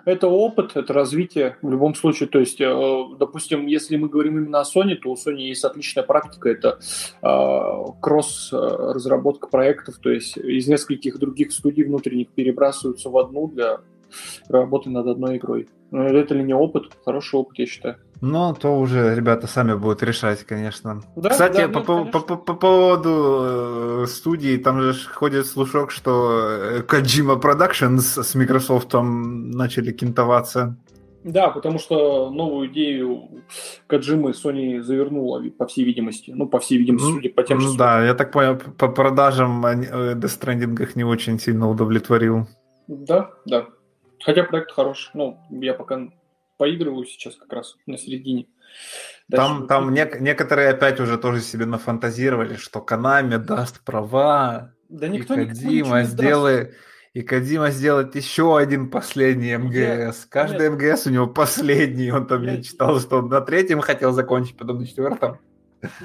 это 0.05 0.27
опыт, 0.27 0.75
это 0.75 0.93
развитие 0.93 1.57
в 1.61 1.69
любом 1.69 1.95
случае. 1.95 2.29
То 2.29 2.39
есть, 2.39 2.61
э, 2.61 3.03
допустим, 3.19 3.65
если 3.65 3.97
мы 3.97 4.07
говорим 4.07 4.37
именно 4.37 4.61
о 4.61 4.63
Sony, 4.63 4.95
то 4.95 5.11
у 5.11 5.15
Sony 5.15 5.41
есть 5.41 5.63
отличная 5.63 6.03
практика, 6.03 6.49
это 6.49 6.79
э, 7.21 7.91
кросс-разработка 8.01 9.47
проектов, 9.47 9.97
то 9.97 10.09
есть 10.09 10.37
из 10.37 10.67
нескольких 10.67 11.17
других 11.19 11.51
студий 11.51 11.83
внутренних 11.83 12.29
перебрасываются 12.29 13.09
в 13.09 13.17
одну 13.17 13.47
для 13.47 13.81
работы 14.49 14.89
над 14.89 15.07
одной 15.07 15.37
игрой. 15.37 15.67
Это 15.91 16.33
ли 16.33 16.43
не 16.43 16.53
опыт? 16.53 16.91
Хороший 17.05 17.35
опыт, 17.35 17.59
я 17.59 17.65
считаю. 17.65 17.97
Ну, 18.21 18.53
то 18.53 18.79
уже 18.79 19.13
ребята 19.15 19.47
сами 19.47 19.75
будут 19.75 20.01
решать, 20.01 20.43
конечно. 20.43 21.01
Да, 21.15 21.29
Кстати, 21.29 21.67
да, 21.67 21.67
по, 21.67 21.91
нет, 21.91 22.11
по, 22.11 22.19
по, 22.19 22.35
по 22.37 22.53
поводу 22.53 24.03
э, 24.03 24.05
студии, 24.07 24.57
там 24.57 24.81
же 24.81 24.93
ходит 24.93 25.45
слушок, 25.45 25.91
что 25.91 26.39
э, 26.39 26.81
Kojima 26.81 27.39
Productions 27.41 28.23
с 28.23 28.35
Microsoft 28.35 28.89
там 28.89 29.51
начали 29.51 29.91
кентоваться. 29.91 30.77
Да, 31.25 31.49
потому 31.49 31.79
что 31.79 32.29
новую 32.29 32.71
идею 32.71 33.43
Каджимы 33.87 34.31
Sony 34.31 34.81
завернула, 34.81 35.43
по 35.57 35.65
всей 35.65 35.83
видимости. 35.83 36.31
Ну, 36.35 36.47
по 36.47 36.59
всей 36.59 36.77
видимости, 36.77 37.11
судя 37.11 37.29
по 37.31 37.43
тем, 37.43 37.57
ну, 37.57 37.75
Да, 37.75 38.05
я 38.05 38.13
так 38.13 38.31
понял, 38.31 38.57
по 38.77 38.87
продажам 38.89 39.65
э, 39.65 40.13
Death 40.13 40.39
Stranding 40.39 40.87
не 40.93 41.03
очень 41.03 41.39
сильно 41.39 41.67
удовлетворил. 41.67 42.47
Да, 42.87 43.31
да. 43.45 43.65
Хотя 44.23 44.43
проект 44.43 44.71
хороший. 44.71 45.11
Ну, 45.13 45.39
я 45.49 45.73
пока 45.73 46.07
поигрываю 46.57 47.05
сейчас 47.05 47.35
как 47.35 47.51
раз 47.51 47.75
на 47.85 47.97
середине. 47.97 48.47
Дальше 49.27 49.47
там, 49.47 49.67
там 49.67 49.93
не, 49.93 50.07
некоторые 50.19 50.69
опять 50.69 50.99
уже 50.99 51.17
тоже 51.17 51.41
себе 51.41 51.65
нафантазировали, 51.65 52.55
что 52.55 52.81
Канами 52.81 53.37
даст 53.37 53.83
права. 53.83 54.73
Да 54.89 55.07
никто 55.07 55.33
и 55.33 55.47
Кодима 55.47 56.03
сделает, 56.03 56.75
и 57.13 57.21
Кадима 57.21 57.71
сделает 57.71 58.15
еще 58.15 58.57
один 58.57 58.89
последний 58.89 59.55
МГС. 59.55 59.73
Нет, 59.73 60.27
Каждый 60.29 60.69
нет. 60.69 60.73
МГС 60.73 61.07
у 61.07 61.09
него 61.09 61.27
последний. 61.27 62.11
Он 62.11 62.27
там 62.27 62.43
я 62.43 62.61
читал, 62.61 62.99
что 62.99 63.19
он 63.19 63.29
на 63.29 63.41
третьем 63.41 63.81
хотел 63.81 64.11
закончить, 64.11 64.57
потом 64.57 64.79
на 64.79 64.87
четвертом. 64.87 65.39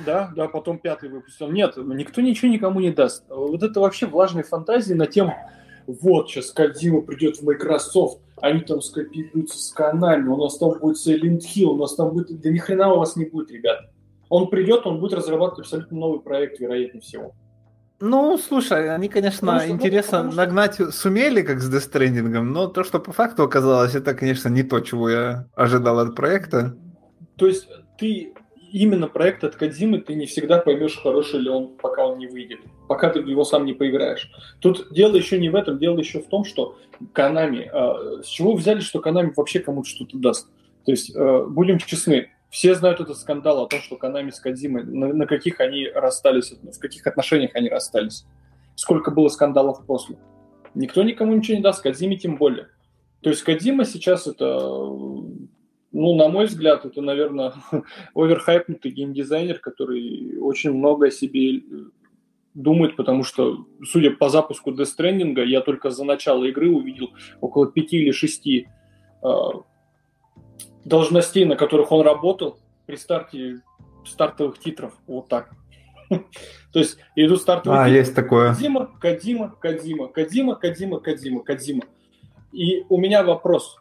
Да, 0.07 0.33
да, 0.35 0.49
потом 0.49 0.79
пятый 0.79 1.09
выпустил. 1.09 1.51
Нет, 1.51 1.77
никто 1.77 2.21
ничего 2.21 2.51
никому 2.51 2.81
не 2.81 2.91
даст. 2.91 3.25
Вот 3.29 3.63
это 3.63 3.81
вообще 3.81 4.07
влажные 4.07 4.45
фантазии 4.45 4.95
на 4.95 5.07
тему, 5.07 5.37
вот, 6.01 6.28
сейчас 6.28 6.51
Кадима 6.51 7.01
придет 7.03 7.36
в 7.36 7.43
Microsoft, 7.43 8.20
они 8.41 8.61
там 8.61 8.80
скопируются 8.80 9.59
с 9.59 9.70
каналами, 9.72 10.28
у 10.28 10.36
нас 10.36 10.59
там 10.59 10.78
будет 10.78 10.97
Silent 10.97 11.41
Hill, 11.41 11.66
у 11.66 11.76
нас 11.76 11.95
там 11.95 12.11
будет... 12.11 12.41
Да 12.41 12.51
ни 12.51 12.59
хрена 12.59 12.93
у 12.93 12.99
вас 12.99 13.16
не 13.16 13.24
будет, 13.24 13.51
ребят. 13.51 13.91
Он 14.28 14.49
придет, 14.49 14.86
он 14.86 15.01
будет 15.01 15.14
разрабатывать 15.14 15.66
абсолютно 15.66 15.99
новый 15.99 16.20
проект, 16.20 16.61
вероятнее 16.61 17.03
всего. 17.03 17.34
Ну, 18.03 18.38
слушай, 18.38 18.95
они, 18.95 19.09
конечно, 19.09 19.41
потому 19.41 19.61
что, 19.61 19.70
интересно 19.70 20.22
ну, 20.22 20.32
нагнать 20.32 20.74
что... 20.74 20.91
сумели, 20.91 21.43
как 21.43 21.61
с 21.61 21.70
Death 21.70 21.93
Stranding, 21.93 22.41
но 22.41 22.66
то, 22.66 22.82
что 22.82 22.99
по 22.99 23.12
факту 23.12 23.43
оказалось, 23.43 23.95
это, 23.95 24.14
конечно, 24.14 24.49
не 24.49 24.62
то, 24.62 24.80
чего 24.80 25.11
я 25.11 25.49
ожидал 25.55 25.99
от 25.99 26.16
проекта. 26.16 26.76
То 27.36 27.47
есть 27.47 27.68
ты 27.99 28.32
именно 28.73 29.09
проект 29.09 29.45
от 29.45 29.57
Кадзимы 29.57 30.01
ты 30.01 30.14
не 30.14 30.27
всегда 30.27 30.59
поймешь, 30.59 30.99
хороший 31.03 31.41
ли 31.41 31.49
он, 31.49 31.77
пока 31.77 32.07
он 32.07 32.18
не 32.18 32.27
выйдет, 32.27 32.61
пока 32.89 33.11
ты 33.11 33.21
в 33.21 33.27
него 33.27 33.45
сам 33.45 33.64
не 33.64 33.73
поиграешь. 33.73 34.31
Тут 34.61 34.93
дело 34.93 35.16
еще 35.16 35.39
не 35.39 35.49
в 35.49 35.55
этом, 35.55 35.79
дело 35.79 35.99
еще 35.99 36.21
в 36.21 36.29
том, 36.29 36.45
что 36.45 36.79
Канами, 37.12 37.71
э, 37.73 38.23
с 38.23 38.27
чего 38.27 38.55
взяли, 38.55 38.81
что 38.81 39.01
Канами 39.01 39.33
вообще 39.37 39.61
кому-то 39.61 39.89
что-то 39.89 40.18
даст? 40.18 40.49
То 40.85 40.93
есть, 40.93 41.14
э, 41.14 41.45
будем 41.49 41.79
честны, 41.79 42.31
все 42.51 42.75
знают 42.75 43.01
этот 43.01 43.16
скандал 43.18 43.62
о 43.62 43.68
том, 43.68 43.81
что 43.81 43.97
Канами 43.97 44.31
с 44.31 44.41
Кадзимой, 44.41 44.85
на, 44.85 45.12
на 45.12 45.27
каких 45.27 45.61
они 45.61 45.89
расстались, 45.89 46.53
в 46.53 46.79
каких 46.79 47.07
отношениях 47.07 47.53
они 47.55 47.68
расстались. 47.68 48.25
Сколько 48.75 49.11
было 49.11 49.29
скандалов 49.29 49.85
после. 49.87 50.18
Никто 50.75 51.03
никому 51.03 51.35
ничего 51.35 51.57
не 51.57 51.62
даст, 51.62 51.83
Кадзиме 51.83 52.16
тем 52.16 52.37
более. 52.37 52.68
То 53.21 53.31
есть 53.31 53.43
Кадима 53.43 53.85
сейчас 53.85 54.27
это 54.27 54.59
ну, 55.93 56.14
на 56.14 56.28
мой 56.28 56.47
взгляд, 56.47 56.84
это, 56.84 57.01
наверное, 57.01 57.53
оверхайпнутый 58.14 58.93
геймдизайнер, 58.93 59.59
который 59.59 60.38
очень 60.38 60.72
много 60.72 61.09
о 61.09 61.11
себе 61.11 61.57
э, 61.57 61.61
думает, 62.55 62.97
потому 62.97 63.24
что, 63.24 63.66
судя 63.84 64.12
по 64.12 64.28
запуску 64.28 64.70
Death 64.70 64.88
Stranding, 64.97 65.45
я 65.47 65.61
только 65.61 65.91
за 65.91 66.05
начало 66.05 66.45
игры 66.45 66.70
увидел 66.70 67.11
около 67.41 67.70
пяти 67.70 67.99
или 67.99 68.12
шести 68.12 68.68
э, 69.22 69.26
должностей, 70.84 71.45
на 71.45 71.57
которых 71.57 71.91
он 71.91 72.05
работал 72.05 72.59
при 72.86 72.97
старте 72.97 73.62
стартовых 74.07 74.59
титров. 74.59 74.97
Вот 75.07 75.28
так. 75.28 75.51
То 76.72 76.78
есть 76.78 76.99
идут 77.16 77.41
стартовые 77.41 77.80
А, 77.80 77.88
есть 77.88 78.14
такое. 78.14 78.55
Кадима, 78.55 78.86
Кадима, 79.01 79.57
Кадима, 79.61 80.09
Кадима, 80.09 80.55
Кадима, 80.55 81.01
Кадима, 81.01 81.41
Кадима. 81.43 81.82
И 82.53 82.84
у 82.88 82.99
меня 82.99 83.22
вопрос 83.22 83.76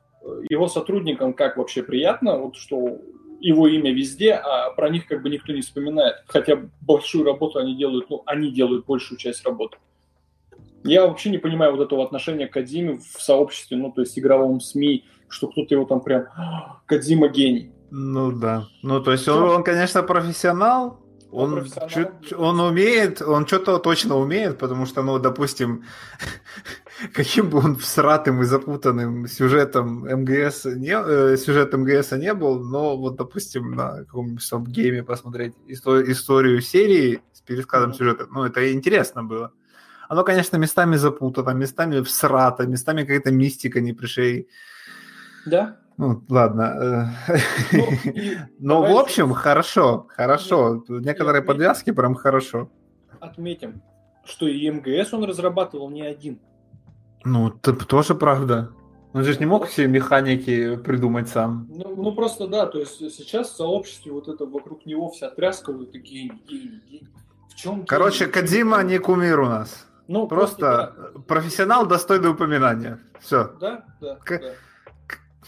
его 0.49 0.67
сотрудникам 0.67 1.33
как 1.33 1.57
вообще 1.57 1.83
приятно, 1.83 2.37
вот 2.37 2.55
что 2.55 2.99
его 3.39 3.67
имя 3.67 3.93
везде, 3.93 4.33
а 4.33 4.71
про 4.71 4.89
них 4.89 5.07
как 5.07 5.21
бы 5.21 5.29
никто 5.29 5.53
не 5.53 5.61
вспоминает. 5.61 6.17
Хотя 6.27 6.59
большую 6.81 7.23
работу 7.23 7.59
они 7.59 7.75
делают, 7.75 8.09
ну, 8.09 8.21
они 8.25 8.51
делают 8.51 8.85
большую 8.85 9.17
часть 9.17 9.45
работы. 9.45 9.77
Я 10.83 11.07
вообще 11.07 11.29
не 11.29 11.37
понимаю 11.37 11.75
вот 11.75 11.83
этого 11.83 12.03
отношения 12.03 12.47
к 12.47 12.53
Кадиме 12.53 12.97
в 12.97 13.21
сообществе, 13.21 13.77
ну, 13.77 13.91
то 13.91 14.01
есть 14.01 14.17
игровом 14.17 14.59
СМИ, 14.59 15.05
что 15.27 15.47
кто-то 15.47 15.75
его 15.75 15.85
там 15.85 16.01
прям 16.01 16.25
«А, 16.35 16.79
Кадима 16.85 17.27
гений. 17.27 17.71
Ну 17.91 18.31
да. 18.31 18.67
Ну, 18.81 19.01
то 19.01 19.11
есть 19.11 19.27
он, 19.27 19.43
он 19.43 19.63
конечно, 19.63 20.03
профессионал, 20.03 20.99
он, 21.31 21.67
чуть, 21.89 22.33
он 22.33 22.59
умеет, 22.59 23.21
он 23.21 23.45
что-то 23.45 23.77
точно 23.77 24.15
умеет, 24.15 24.57
потому 24.57 24.85
что, 24.85 25.03
ну, 25.03 25.19
допустим, 25.19 25.83
каким 27.13 27.49
бы 27.49 27.59
он 27.59 27.75
всратым 27.75 28.41
и 28.41 28.45
запутанным 28.45 29.27
сюжетом 29.27 30.05
МГС 30.05 30.65
не, 30.65 30.95
э, 30.95 31.37
сюжет 31.37 31.73
МГС 31.73 32.11
не 32.13 32.33
был, 32.33 32.59
но 32.63 32.97
вот, 32.97 33.15
допустим, 33.15 33.71
на 33.71 33.99
каком-нибудь 33.99 34.43
сабгейме 34.43 35.03
посмотреть 35.03 35.53
историю, 35.67 36.11
историю 36.11 36.61
серии 36.61 37.21
с 37.33 37.41
пересказом 37.41 37.93
сюжета, 37.93 38.27
ну, 38.31 38.43
это 38.43 38.73
интересно 38.73 39.23
было. 39.23 39.51
Оно, 40.07 40.23
конечно, 40.23 40.57
местами 40.57 40.95
запутано, 40.95 41.51
местами 41.51 42.01
всрато, 42.01 42.65
местами 42.65 43.01
какая-то 43.01 43.31
мистика 43.31 43.79
не 43.79 43.93
пришей. 43.93 44.49
Да, 45.45 45.79
ну, 45.99 46.23
ладно. 46.29 47.13
Ну, 47.73 47.83
Но, 48.59 48.81
в 48.81 48.97
общем, 48.97 49.33
хорошо, 49.33 50.07
хорошо. 50.07 50.81
Некоторые 50.87 51.41
подвязки 51.41 51.91
прям 51.91 52.15
хорошо. 52.15 52.71
Отметим. 53.19 53.81
что 54.23 54.47
и 54.47 54.71
МГС 54.71 55.13
он 55.13 55.25
разрабатывал 55.25 55.89
не 55.89 56.03
один. 56.03 56.39
Ну, 57.25 57.49
тоже 57.49 58.15
правда. 58.15 58.71
Он 59.11 59.25
же 59.25 59.37
не 59.39 59.45
мог 59.45 59.67
все 59.67 59.87
механики 59.87 60.77
придумать 60.77 61.27
сам. 61.27 61.67
Ну, 61.69 61.95
ну 61.97 62.11
просто 62.13 62.47
да, 62.47 62.65
то 62.65 62.79
есть 62.79 62.97
сейчас 62.97 63.49
в 63.49 63.57
сообществе 63.57 64.13
вот 64.13 64.29
это 64.29 64.45
вокруг 64.45 64.85
него 64.85 65.09
вся 65.09 65.29
тряска, 65.29 65.73
вот 65.73 65.89
это 65.89 65.97
гений, 65.97 66.41
гений, 66.47 66.81
гений. 66.89 67.09
В 67.49 67.55
чем 67.55 67.85
Короче, 67.85 68.25
гений? 68.25 68.31
Кадима 68.31 68.83
не 68.83 68.99
кумир 68.99 69.41
у 69.41 69.47
нас. 69.47 69.85
Ну, 70.07 70.27
Просто 70.27 71.11
профессионал 71.27 71.85
достойный 71.85 72.29
упоминания. 72.29 72.99
Все. 73.19 73.51
да, 73.59 73.83
да, 73.99 74.15
К- 74.23 74.39
да. 74.39 74.53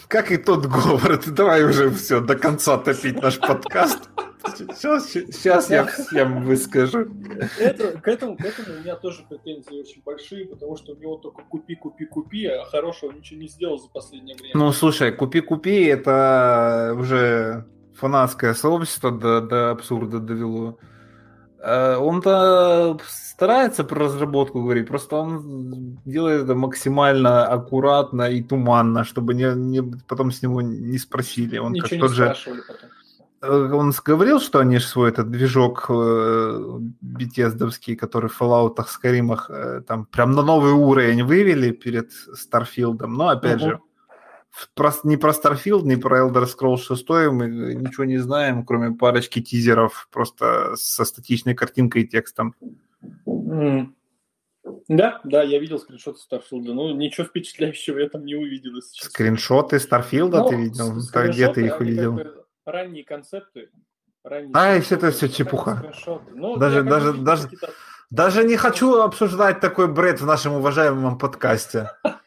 Как 0.08 0.32
и 0.32 0.38
тот 0.38 0.66
Говард. 0.66 1.34
Давай 1.34 1.64
уже 1.64 1.90
все 1.92 2.20
до 2.20 2.36
конца 2.36 2.78
топить 2.78 3.22
наш 3.22 3.40
подкаст. 3.40 4.10
Сейчас, 4.58 5.10
сейчас 5.12 5.70
я 5.70 5.86
всем 5.86 6.44
выскажу. 6.44 7.08
Это, 7.60 7.98
к, 8.00 8.08
этому, 8.08 8.36
к 8.36 8.42
этому 8.42 8.78
у 8.78 8.80
меня 8.82 8.96
тоже 8.96 9.24
претензии 9.30 9.80
очень 9.80 10.02
большие, 10.04 10.48
потому 10.48 10.76
что 10.78 10.94
у 10.94 10.96
него 10.96 11.18
только 11.18 11.44
купи, 11.44 11.76
купи, 11.76 12.06
купи, 12.06 12.46
а 12.48 12.66
хорошего 12.66 13.12
ничего 13.12 13.40
не 13.40 13.48
сделал 13.48 13.78
за 13.78 13.88
последнее 13.90 14.36
время. 14.36 14.52
Ну, 14.56 14.72
слушай, 14.72 15.12
купи-купи, 15.12 15.84
это 15.86 16.96
уже 16.98 17.66
фанатское 17.96 18.54
сообщество 18.54 19.12
до, 19.12 19.42
до 19.42 19.72
абсурда 19.72 20.20
довело. 20.20 20.80
Э, 21.60 21.98
Он-то 21.98 22.98
старается 23.32 23.84
про 23.84 24.06
разработку 24.06 24.62
говорить, 24.62 24.88
просто 24.88 25.16
он 25.16 26.00
делает 26.06 26.44
это 26.44 26.56
максимально 26.56 27.48
аккуратно 27.48 28.30
и 28.30 28.44
туманно, 28.44 29.04
чтобы 29.04 29.34
не, 29.34 29.56
не- 29.56 29.98
потом 30.08 30.32
с 30.32 30.42
него 30.44 30.62
не 30.62 30.98
спросили. 30.98 31.58
Он 31.58 31.74
как 31.74 31.92
ничего 31.92 31.96
не 31.96 32.02
тот 32.02 32.12
же... 32.12 32.36
потом. 32.68 32.90
Э, 33.42 33.74
Он 33.74 33.94
говорил, 34.06 34.40
что 34.40 34.60
они 34.60 34.78
ж 34.80 34.84
свой 34.86 35.10
этот 35.10 35.32
движок 35.32 35.86
э, 35.90 36.80
бетездовский, 37.02 37.96
который 37.96 38.30
в 38.30 38.40
Fallout, 38.42 38.84
Скаримах, 38.88 39.50
э, 39.50 39.82
там 39.88 40.06
прям 40.06 40.32
на 40.32 40.44
новый 40.44 40.74
уровень 40.74 41.24
вывели 41.24 41.72
перед 41.72 42.12
Старфилдом. 42.12 43.14
Но 43.14 43.30
опять 43.30 43.62
Мгм. 43.62 43.70
же, 43.70 43.80
про, 44.76 44.92
ни 45.04 45.16
про 45.16 45.32
Starfield, 45.32 45.84
ни 45.84 45.96
про 45.96 46.20
Elder 46.20 46.46
Scrolls 46.46 46.78
6 46.78 47.10
мы 47.32 47.48
ничего 47.76 48.06
не 48.06 48.18
знаем, 48.20 48.66
кроме 48.66 48.92
парочки 48.92 49.42
тизеров 49.42 50.08
просто 50.12 50.76
со 50.76 51.06
статичной 51.06 51.56
картинкой 51.56 52.04
и 52.04 52.08
текстом. 52.08 52.54
Да, 54.88 55.20
да, 55.24 55.42
я 55.44 55.60
видел 55.60 55.80
скриншоты 55.80 56.20
Старфилда, 56.20 56.74
но 56.74 56.92
ничего 56.92 57.26
впечатляющего 57.26 57.98
я 58.00 58.10
там 58.10 58.26
не 58.26 58.36
увидел, 58.36 58.76
если. 58.76 59.04
Скриншоты 59.04 59.80
Старфилда 59.80 60.40
Ну, 60.40 60.50
ты 60.50 60.56
видел? 60.56 60.94
где 61.30 61.52
ты 61.52 61.66
их 61.66 61.80
увидел? 61.80 62.20
Ранние 62.66 63.04
концепты. 63.04 63.70
Ранние 64.24 64.52
А, 64.54 64.80
скриншоты, 64.82 64.96
это 64.96 65.06
ранние 65.08 65.30
чепуха. 65.36 65.94
Ну, 66.36 66.58
Даже- 66.58 66.84
даже- 66.84 67.14
даже- 67.14 67.50
Даже 68.12 68.44
не 68.44 68.58
хочу 68.58 69.00
обсуждать 69.02 69.62
такой 69.62 69.88
бред 69.88 70.20
в 70.20 70.26
нашем 70.26 70.54
уважаемом 70.54 71.18
подкасте. 71.18 71.92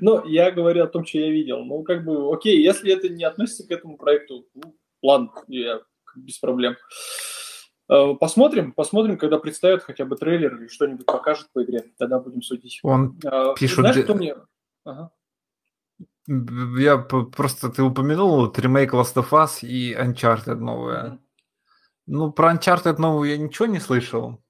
Ну, 0.00 0.24
я 0.26 0.50
говорю 0.50 0.82
о 0.82 0.88
том, 0.88 1.06
что 1.06 1.18
я 1.18 1.30
видел. 1.30 1.64
Ну, 1.64 1.84
как 1.84 2.04
бы, 2.04 2.32
окей, 2.34 2.60
если 2.60 2.92
это 2.92 3.08
не 3.08 3.22
относится 3.22 3.66
к 3.66 3.70
этому 3.70 3.96
проекту, 3.96 4.44
ну, 4.54 4.74
ладно, 5.02 5.30
я 5.46 5.80
без 6.16 6.38
проблем. 6.38 6.72
Э, 6.72 6.76
Посмотрим, 7.88 8.72
посмотрим, 8.72 9.16
когда 9.16 9.38
представят 9.38 9.82
хотя 9.82 10.04
бы 10.04 10.16
трейлер 10.16 10.54
или 10.56 10.68
что-нибудь 10.68 11.06
покажет 11.06 11.48
по 11.54 11.64
игре, 11.64 11.84
тогда 11.96 12.18
будем 12.18 12.42
судить. 12.42 12.80
Он 12.82 13.18
Э, 13.24 13.54
пишут, 13.58 13.78
Знаешь, 13.78 14.04
кто 14.04 14.14
мне... 14.14 14.34
Ага. 14.84 15.10
Я 16.26 16.98
просто 16.98 17.70
ты 17.70 17.82
упомянул 17.82 18.36
вот 18.36 18.58
ремейк 18.58 18.92
Last 18.92 19.14
of 19.14 19.30
Us 19.30 19.66
и 19.66 19.94
Uncharted 19.94 20.56
новая. 20.56 21.04
Мгм. 21.04 21.20
Ну, 22.06 22.32
про 22.32 22.52
Uncharted 22.52 22.98
новую 22.98 23.30
я 23.30 23.38
ничего 23.38 23.64
не 23.64 23.80
слышал. 23.80 24.42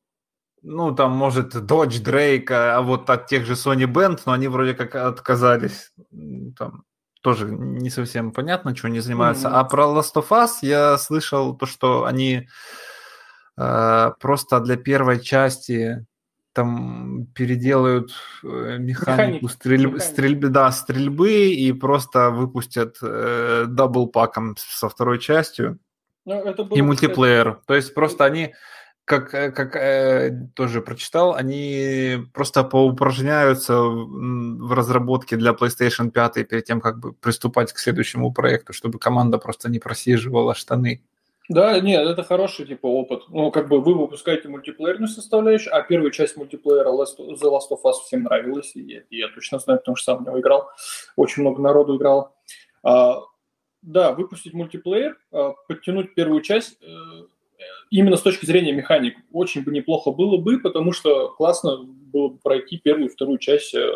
Ну, 0.63 0.93
там, 0.93 1.13
может, 1.13 1.55
Dodge, 1.55 2.03
Drake, 2.05 2.51
а 2.51 2.83
вот 2.83 3.09
от 3.09 3.27
тех 3.29 3.47
же 3.47 3.53
Sony 3.53 3.87
Band, 3.87 4.23
но 4.27 4.33
они 4.33 4.49
вроде 4.49 4.75
как 4.75 4.97
отказались. 4.97 5.93
Там 6.57 6.83
тоже 7.23 7.47
не 7.49 7.91
совсем 7.91 8.33
понятно, 8.33 8.75
что 8.75 8.89
они 8.89 8.99
занимаются. 8.99 9.49
Мгм. 9.49 9.59
А 9.59 9.65
про 9.65 9.85
Last 9.85 10.15
of 10.17 10.29
Us 10.31 10.49
я 10.63 10.99
слышал 10.99 11.57
то, 11.57 11.67
что 11.67 12.05
они 12.05 12.35
э, 12.35 12.47
просто 14.21 14.61
для 14.61 14.77
первой 14.77 15.21
части 15.21 16.07
там 16.59 17.27
переделают 17.35 18.11
э, 18.43 18.79
механику 18.79 18.81
Механику, 18.81 19.47
стрельб- 19.47 19.79
механику. 19.79 20.01
стрельбы, 20.01 20.49
да, 20.49 20.73
стрельбы 20.73 21.53
и 21.53 21.73
просто 21.73 22.31
выпустят 22.31 22.97
э, 23.01 23.67
дабл-паком 23.69 24.57
со 24.59 24.89
второй 24.89 25.21
частью 25.21 25.79
Ну, 26.25 26.43
было, 26.43 26.51
и 26.51 26.55
кстати, 26.55 26.81
мультиплеер. 26.81 27.61
То 27.67 27.75
есть 27.75 27.95
просто 27.95 28.25
они, 28.25 28.55
как, 29.05 29.35
э, 29.35 29.53
как 29.53 29.77
э, 29.77 30.49
тоже 30.55 30.81
прочитал, 30.81 31.37
они 31.37 32.27
просто 32.35 32.65
поупражняются 32.65 33.81
в 33.81 34.73
разработке 34.73 35.37
для 35.37 35.53
PlayStation 35.53 36.11
5 36.11 36.49
перед 36.49 36.65
тем, 36.65 36.81
как 36.81 36.99
бы 36.99 37.13
приступать 37.13 37.73
к 37.73 37.79
следующему 37.79 38.33
проекту, 38.33 38.73
чтобы 38.73 38.99
команда 38.99 39.39
просто 39.39 39.71
не 39.71 39.79
просиживала 39.79 40.57
штаны. 40.57 41.05
Да, 41.49 41.81
нет, 41.81 42.07
это 42.07 42.23
хороший 42.23 42.67
типа 42.67 42.87
опыт. 42.87 43.23
Ну, 43.29 43.51
как 43.51 43.69
бы 43.69 43.81
вы 43.81 43.95
выпускаете 43.95 44.49
мультиплеерную 44.49 45.09
составляющую, 45.09 45.75
а 45.75 45.83
первая 45.83 46.11
часть 46.11 46.37
мультиплеера 46.37 46.91
Last, 46.91 47.19
The 47.19 47.43
Last 47.43 47.71
of 47.71 47.81
Us 47.85 47.95
всем 48.05 48.25
нравилась, 48.25 48.73
и 48.75 48.83
я, 48.83 49.03
я 49.09 49.29
точно 49.29 49.59
знаю, 49.59 49.79
потому 49.79 49.97
что 49.97 50.13
сам 50.13 50.25
в 50.25 50.27
него 50.27 50.39
играл. 50.39 50.69
Очень 51.17 51.43
много 51.43 51.63
народу 51.63 51.97
играл. 51.97 52.37
А, 52.83 53.23
да, 53.81 54.13
выпустить 54.13 54.53
мультиплеер, 54.53 55.17
а, 55.33 55.55
подтянуть 55.67 56.15
первую 56.15 56.43
часть, 56.43 56.77
э, 56.83 57.25
именно 57.91 58.19
с 58.19 58.23
точки 58.23 58.45
зрения 58.45 58.73
механик, 58.73 59.17
очень 59.33 59.65
бы 59.65 59.73
неплохо 59.73 60.11
было 60.11 60.37
бы, 60.37 60.61
потому 60.61 60.93
что 60.93 61.31
классно 61.31 61.79
было 61.83 62.29
бы 62.29 62.39
пройти 62.39 62.77
первую 62.77 63.07
и 63.07 63.13
вторую 63.13 63.39
часть 63.39 63.75
э, 63.75 63.91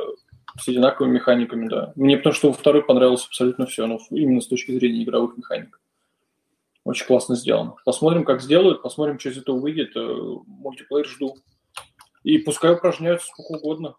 с 0.58 0.68
одинаковыми 0.68 1.16
механиками, 1.16 1.68
да. 1.68 1.92
Мне 1.96 2.16
потому 2.16 2.34
что 2.34 2.48
во 2.48 2.54
второй 2.54 2.82
понравилось 2.82 3.26
абсолютно 3.26 3.66
все, 3.66 3.86
но 3.86 3.98
именно 4.10 4.40
с 4.40 4.46
точки 4.46 4.72
зрения 4.72 5.02
игровых 5.02 5.36
механик. 5.36 5.81
Очень 6.84 7.06
классно 7.06 7.36
сделано. 7.36 7.74
Посмотрим, 7.84 8.24
как 8.24 8.40
сделают, 8.40 8.82
посмотрим, 8.82 9.18
что 9.18 9.28
из 9.30 9.38
этого 9.38 9.58
выйдет. 9.58 9.96
Э, 9.96 10.00
Мультиплеер 10.46 11.06
жду. 11.06 11.36
И 12.24 12.38
пускай 12.38 12.72
упражняются 12.72 13.28
сколько 13.28 13.52
угодно. 13.60 13.96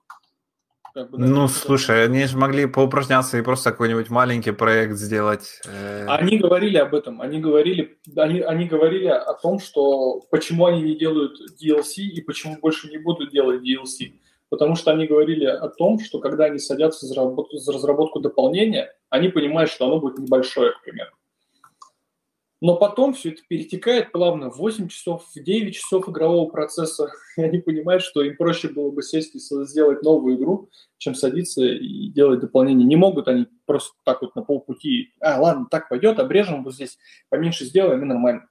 Как 0.93 1.09
бы, 1.09 1.17
Ну, 1.17 1.25
наверное, 1.25 1.47
слушай, 1.47 2.05
они 2.05 2.25
же 2.25 2.37
могли 2.37 2.67
поупражняться 2.67 3.37
и 3.37 3.41
просто 3.41 3.71
какой-нибудь 3.71 4.09
маленький 4.09 4.51
проект 4.51 4.95
сделать. 4.97 5.59
э, 5.65 6.05
Они 6.07 6.37
говорили 6.37 6.77
об 6.77 6.93
этом. 6.93 7.21
Они 7.21 7.39
говорили, 7.39 7.97
они, 8.15 8.41
они 8.41 8.65
говорили 8.65 9.07
о 9.07 9.33
том, 9.33 9.59
что 9.59 10.21
почему 10.29 10.65
они 10.67 10.81
не 10.83 10.95
делают 10.95 11.39
DLC 11.59 12.03
и 12.03 12.21
почему 12.21 12.57
больше 12.61 12.89
не 12.89 12.97
будут 12.97 13.31
делать 13.31 13.61
DLC. 13.61 14.13
Потому 14.49 14.75
что 14.75 14.91
они 14.91 15.07
говорили 15.07 15.45
о 15.45 15.67
том, 15.69 15.99
что 15.99 16.19
когда 16.19 16.45
они 16.45 16.59
садятся 16.59 17.07
за 17.07 17.15
разработку, 17.15 17.57
за 17.57 17.73
разработку 17.73 18.19
дополнения, 18.19 18.93
они 19.09 19.29
понимают, 19.29 19.71
что 19.71 19.85
оно 19.87 19.99
будет 19.99 20.19
небольшое, 20.19 20.73
к 20.73 20.83
примеру. 20.83 21.09
Но 22.63 22.77
потом 22.77 23.13
все 23.13 23.31
это 23.31 23.41
перетекает 23.45 24.13
плавно 24.13 24.49
в 24.49 24.55
8 24.55 24.87
часов, 24.87 25.25
в 25.35 25.37
9 25.37 25.75
часов 25.75 26.07
игрового 26.07 26.49
процесса. 26.49 27.11
И 27.37 27.41
они 27.41 27.57
понимают, 27.57 28.03
что 28.03 28.23
им 28.23 28.37
проще 28.37 28.69
было 28.69 28.89
бы 28.89 29.03
сесть 29.03 29.35
и 29.35 29.39
сделать 29.39 30.01
новую 30.01 30.37
игру, 30.37 30.69
чем 30.97 31.13
садиться 31.13 31.65
и 31.65 32.07
делать 32.07 32.39
дополнение. 32.39 32.87
Не 32.87 32.95
могут 32.95 33.27
они 33.27 33.47
просто 33.65 33.91
так 34.05 34.21
вот 34.21 34.33
на 34.35 34.43
полпути, 34.43 35.11
а, 35.19 35.41
ладно, 35.41 35.67
так 35.69 35.89
пойдет, 35.89 36.19
обрежем 36.19 36.63
вот 36.63 36.73
здесь, 36.73 36.97
поменьше 37.27 37.65
сделаем, 37.65 38.01
и 38.01 38.05
нормально. 38.05 38.47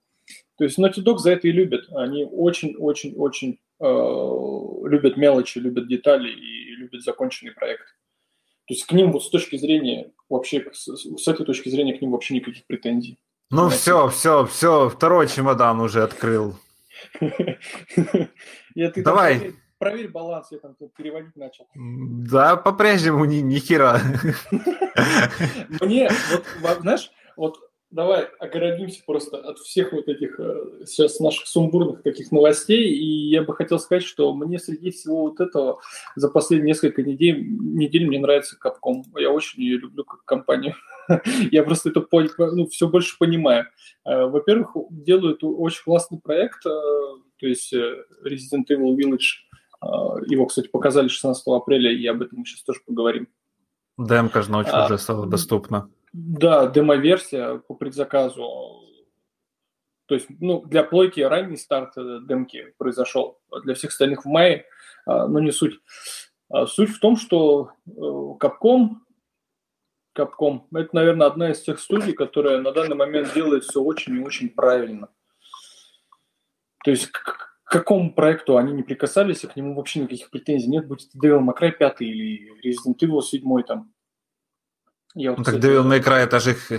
То 0.58 0.64
есть 0.64 0.78
Naughty 0.78 1.02
Dog 1.02 1.16
за 1.16 1.30
это 1.30 1.48
и 1.48 1.52
любят. 1.52 1.86
Они 1.92 2.26
очень-очень-очень 2.26 3.60
э, 3.80 4.88
любят 4.90 5.16
мелочи, 5.16 5.56
любят 5.56 5.88
детали 5.88 6.28
и 6.28 6.74
любят 6.74 7.02
законченный 7.02 7.54
проект. 7.54 7.86
То 8.66 8.74
есть 8.74 8.84
к 8.84 8.92
ним 8.92 9.10
вот 9.10 9.24
с 9.24 9.30
точки 9.30 9.56
зрения, 9.56 10.12
вообще, 10.28 10.68
с, 10.70 10.86
с 10.86 11.28
этой 11.28 11.46
точки 11.46 11.70
зрения 11.70 11.94
к 11.94 12.02
ним 12.02 12.10
вообще 12.10 12.34
никаких 12.34 12.66
претензий. 12.66 13.18
Ну, 13.52 13.68
все, 13.68 14.08
все, 14.08 14.46
все, 14.46 14.88
второй 14.88 15.28
чемодан 15.28 15.78
уже 15.80 16.02
открыл. 16.02 16.56
Давай. 18.74 19.54
проверь, 19.78 20.08
баланс, 20.08 20.48
я 20.52 20.58
там 20.58 20.74
переводить 20.96 21.36
начал. 21.36 21.66
Да, 21.74 22.56
по-прежнему 22.56 23.26
ни, 23.26 23.36
ни 23.36 23.58
хера. 23.58 24.00
Мне, 25.82 26.10
вот, 26.30 26.44
во- 26.62 26.80
знаешь, 26.80 27.10
вот 27.36 27.58
давай 27.90 28.24
огородимся 28.40 29.02
просто 29.04 29.36
от 29.36 29.58
всех 29.58 29.92
вот 29.92 30.08
этих 30.08 30.40
э, 30.40 30.86
сейчас 30.86 31.20
наших 31.20 31.46
сумбурных 31.46 32.02
таких 32.02 32.32
новостей, 32.32 32.90
и 32.90 33.28
я 33.28 33.42
бы 33.42 33.54
хотел 33.54 33.78
сказать, 33.78 34.04
что 34.04 34.32
мне 34.32 34.58
среди 34.58 34.90
всего 34.92 35.22
вот 35.22 35.40
этого 35.40 35.80
за 36.16 36.30
последние 36.30 36.68
несколько 36.68 37.02
недель, 37.02 37.46
недель 37.46 38.06
мне 38.06 38.18
нравится 38.18 38.58
Капком. 38.58 39.04
Я 39.18 39.30
очень 39.30 39.62
ее 39.62 39.76
люблю 39.76 40.04
как 40.04 40.24
компанию. 40.24 40.74
Я 41.50 41.62
просто 41.64 41.90
это 41.90 42.06
ну, 42.10 42.66
все 42.66 42.88
больше 42.88 43.16
понимаю. 43.18 43.66
Э, 44.04 44.26
Во-первых, 44.26 44.76
делают 44.90 45.40
очень 45.42 45.82
классный 45.84 46.20
проект, 46.20 46.64
э, 46.66 46.70
то 47.38 47.46
есть 47.46 47.72
э, 47.72 48.04
Resident 48.24 48.66
Evil 48.70 48.96
Village. 48.96 49.48
Его, 50.28 50.46
кстати, 50.46 50.68
показали 50.68 51.08
16 51.08 51.42
апреля, 51.48 51.90
и 51.90 52.06
об 52.06 52.22
этом 52.22 52.38
мы 52.38 52.44
сейчас 52.44 52.62
тоже 52.62 52.78
поговорим. 52.86 53.26
Демка 53.98 54.42
же 54.42 54.50
ночью 54.52 54.72
А, 54.76 54.86
уже 54.86 54.96
стала 54.96 55.26
доступна. 55.26 55.90
Да, 56.12 56.68
демо-версия 56.68 57.58
по 57.66 57.74
предзаказу. 57.74 58.44
То 60.06 60.14
есть, 60.14 60.28
ну, 60.38 60.62
для 60.66 60.84
плойки 60.84 61.20
ранний 61.20 61.56
старт 61.56 61.94
демки 62.28 62.74
произошел, 62.78 63.40
а 63.50 63.58
для 63.58 63.74
всех 63.74 63.90
остальных 63.90 64.24
в 64.24 64.28
мае, 64.28 64.66
а, 65.04 65.26
но 65.26 65.40
не 65.40 65.50
суть. 65.50 65.80
А 66.48 66.66
суть 66.66 66.90
в 66.90 67.00
том, 67.00 67.16
что 67.16 67.72
Capcom, 67.88 68.98
Capcom, 70.16 70.62
это, 70.74 70.90
наверное, 70.92 71.26
одна 71.26 71.50
из 71.50 71.60
тех 71.62 71.78
студий, 71.78 72.12
которая 72.12 72.60
на 72.60 72.72
данный 72.72 72.96
момент 72.96 73.32
делает 73.34 73.64
все 73.64 73.80
очень 73.80 74.16
и 74.16 74.24
очень 74.24 74.50
правильно. 74.50 75.08
То 76.84 76.90
есть 76.90 77.06
к 77.08 77.58
какому 77.64 78.12
проекту 78.12 78.58
они 78.58 78.72
не 78.72 78.82
прикасались, 78.82 79.44
и 79.44 79.46
к 79.46 79.56
нему 79.56 79.74
вообще 79.74 80.00
никаких 80.00 80.30
претензий 80.30 80.68
нет, 80.68 80.86
будь 80.86 81.08
это 81.08 81.18
Devil 81.26 81.40
May 81.40 81.58
Cry 81.58 81.72
5 81.72 82.00
или 82.00 82.50
Resident 82.62 82.98
Evil 83.00 83.22
7 83.22 83.62
там. 83.62 83.92
Я 85.14 85.30
вот, 85.30 85.38
ну, 85.38 85.44
так 85.44 85.54
Devil 85.56 85.84
May 85.86 86.02
Cry 86.02 86.18
это 86.18 86.40
же 86.40 86.52
их 86.52 86.70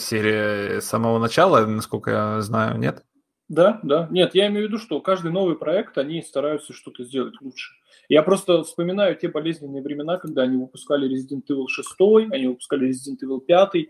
серия 0.00 0.80
с 0.80 0.86
самого 0.86 1.18
начала, 1.18 1.66
насколько 1.66 2.10
я 2.10 2.40
знаю, 2.40 2.78
нет? 2.78 3.04
Да, 3.48 3.80
да. 3.82 4.08
Нет, 4.10 4.34
я 4.34 4.46
имею 4.46 4.66
в 4.66 4.68
виду, 4.68 4.78
что 4.78 5.00
каждый 5.00 5.30
новый 5.30 5.56
проект, 5.56 5.98
они 5.98 6.22
стараются 6.22 6.72
что-то 6.72 7.04
сделать 7.04 7.34
лучше. 7.42 7.74
Я 8.08 8.22
просто 8.22 8.62
вспоминаю 8.62 9.16
те 9.16 9.28
болезненные 9.28 9.82
времена, 9.82 10.18
когда 10.18 10.42
они 10.42 10.56
выпускали 10.56 11.08
Resident 11.08 11.44
Evil 11.50 11.66
6, 11.68 12.32
они 12.32 12.46
выпускали 12.48 12.88
Resident 12.88 13.18
Evil 13.24 13.40
5, 13.40 13.86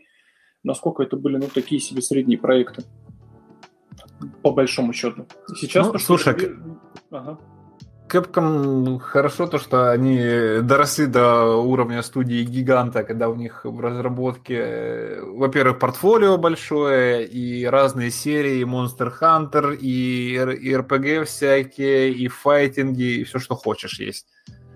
насколько 0.63 1.03
это 1.03 1.17
были, 1.17 1.37
ну, 1.37 1.49
такие 1.53 1.81
себе 1.81 2.03
средние 2.03 2.39
проекты. 2.39 2.85
По 4.43 4.53
большому 4.53 4.93
счету. 4.93 5.27
Сейчас... 5.57 5.93
Ну, 5.93 5.99
слушай, 5.99 6.35
ага. 7.11 7.39
Capcom 8.13 8.99
хорошо 8.99 9.47
то, 9.47 9.59
что 9.59 9.91
они 9.91 10.19
доросли 10.63 11.07
до 11.07 11.57
уровня 11.57 12.03
студии 12.03 12.45
гиганта, 12.45 13.05
когда 13.05 13.31
у 13.31 13.35
них 13.35 13.65
в 13.65 13.81
разработке, 13.81 15.19
во-первых, 15.23 15.79
портфолио 15.79 16.37
большое, 16.37 17.27
и 17.27 17.65
разные 17.65 18.11
серии, 18.11 18.59
и 18.59 18.65
Monster 18.65 19.11
Hunter, 19.19 19.75
и, 19.75 20.35
и 20.35 20.75
RPG 20.75 21.25
всякие, 21.25 22.13
и 22.13 22.29
файтинги, 22.29 23.21
и 23.21 23.25
все, 23.25 23.39
что 23.39 23.55
хочешь 23.55 23.99
есть. 23.99 24.27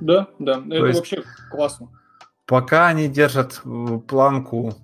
Да, 0.00 0.28
да, 0.38 0.54
то 0.54 0.74
это 0.74 0.86
есть, 0.86 0.98
вообще 0.98 1.22
классно. 1.50 1.88
Пока 2.46 2.86
они 2.86 3.08
держат 3.08 3.60
планку 4.08 4.74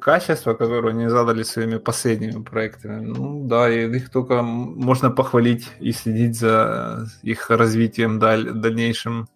качества, 0.00 0.54
которое 0.54 0.90
они 0.90 1.08
задали 1.08 1.42
своими 1.42 1.78
последними 1.78 2.42
проектами. 2.42 3.00
Ну 3.00 3.46
да, 3.46 3.68
и 3.70 3.88
их 3.96 4.10
только 4.10 4.42
можно 4.42 5.10
похвалить 5.10 5.68
и 5.80 5.92
следить 5.92 6.38
за 6.38 7.06
их 7.22 7.50
развитием 7.50 8.18
даль, 8.18 8.50
дальнейшим. 8.52 9.28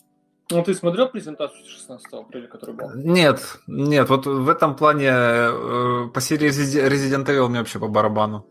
Ну, 0.51 0.63
ты 0.63 0.75
смотрел 0.75 1.09
презентацию 1.09 1.63
16 1.67 2.07
апреля, 2.13 2.47
которая 2.47 2.77
была? 2.77 2.93
Нет, 2.95 3.59
нет, 3.67 4.09
вот 4.09 4.27
в 4.27 4.49
этом 4.49 4.77
плане 4.77 5.11
э, 5.11 6.09
по 6.15 6.21
серии 6.21 6.49
Resident 6.49 7.27
Evil 7.27 7.49
мне 7.49 7.59
вообще 7.59 7.79
по 7.79 7.89
барабану. 7.89 8.47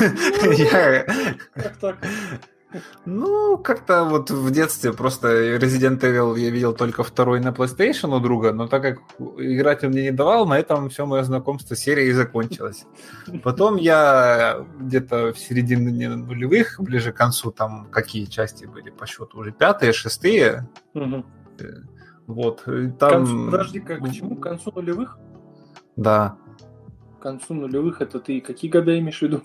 Ну, 0.00 0.06
как 1.54 1.76
так? 1.80 1.96
Ну, 3.06 3.56
как-то 3.56 4.04
вот 4.04 4.30
в 4.30 4.50
детстве 4.50 4.92
просто 4.92 5.56
Resident 5.56 6.00
Evil 6.00 6.38
я 6.38 6.50
видел 6.50 6.74
только 6.74 7.02
второй 7.02 7.40
на 7.40 7.48
PlayStation 7.48 8.14
у 8.14 8.20
друга, 8.20 8.52
но 8.52 8.66
так 8.66 8.82
как 8.82 8.98
играть 9.38 9.84
он 9.84 9.90
мне 9.90 10.02
не 10.02 10.10
давал, 10.10 10.46
на 10.46 10.58
этом 10.58 10.90
все 10.90 11.06
мое 11.06 11.22
знакомство 11.22 11.74
с 11.74 11.78
серией 11.78 12.12
закончилось. 12.12 12.84
Потом 13.42 13.76
я 13.76 14.66
где-то 14.78 15.32
в 15.32 15.38
середине 15.38 16.08
нулевых, 16.08 16.76
ближе 16.78 17.12
к 17.12 17.16
концу, 17.16 17.50
там 17.50 17.86
какие 17.90 18.26
части 18.26 18.66
были 18.66 18.90
по 18.90 19.06
счету 19.06 19.38
уже 19.38 19.52
пятые, 19.52 19.92
шестые. 19.92 20.68
Угу. 20.92 21.24
Вот. 22.26 22.64
Там... 22.98 23.24
Концу, 23.24 23.50
подожди, 23.50 23.80
как, 23.80 24.00
к 24.00 24.12
чему? 24.12 24.36
К 24.36 24.42
концу 24.42 24.72
нулевых? 24.74 25.18
Да. 25.96 26.36
К 27.18 27.22
концу 27.22 27.54
нулевых 27.54 28.02
это 28.02 28.20
ты 28.20 28.42
какие 28.42 28.70
года 28.70 28.98
имеешь 28.98 29.18
в 29.18 29.22
виду? 29.22 29.42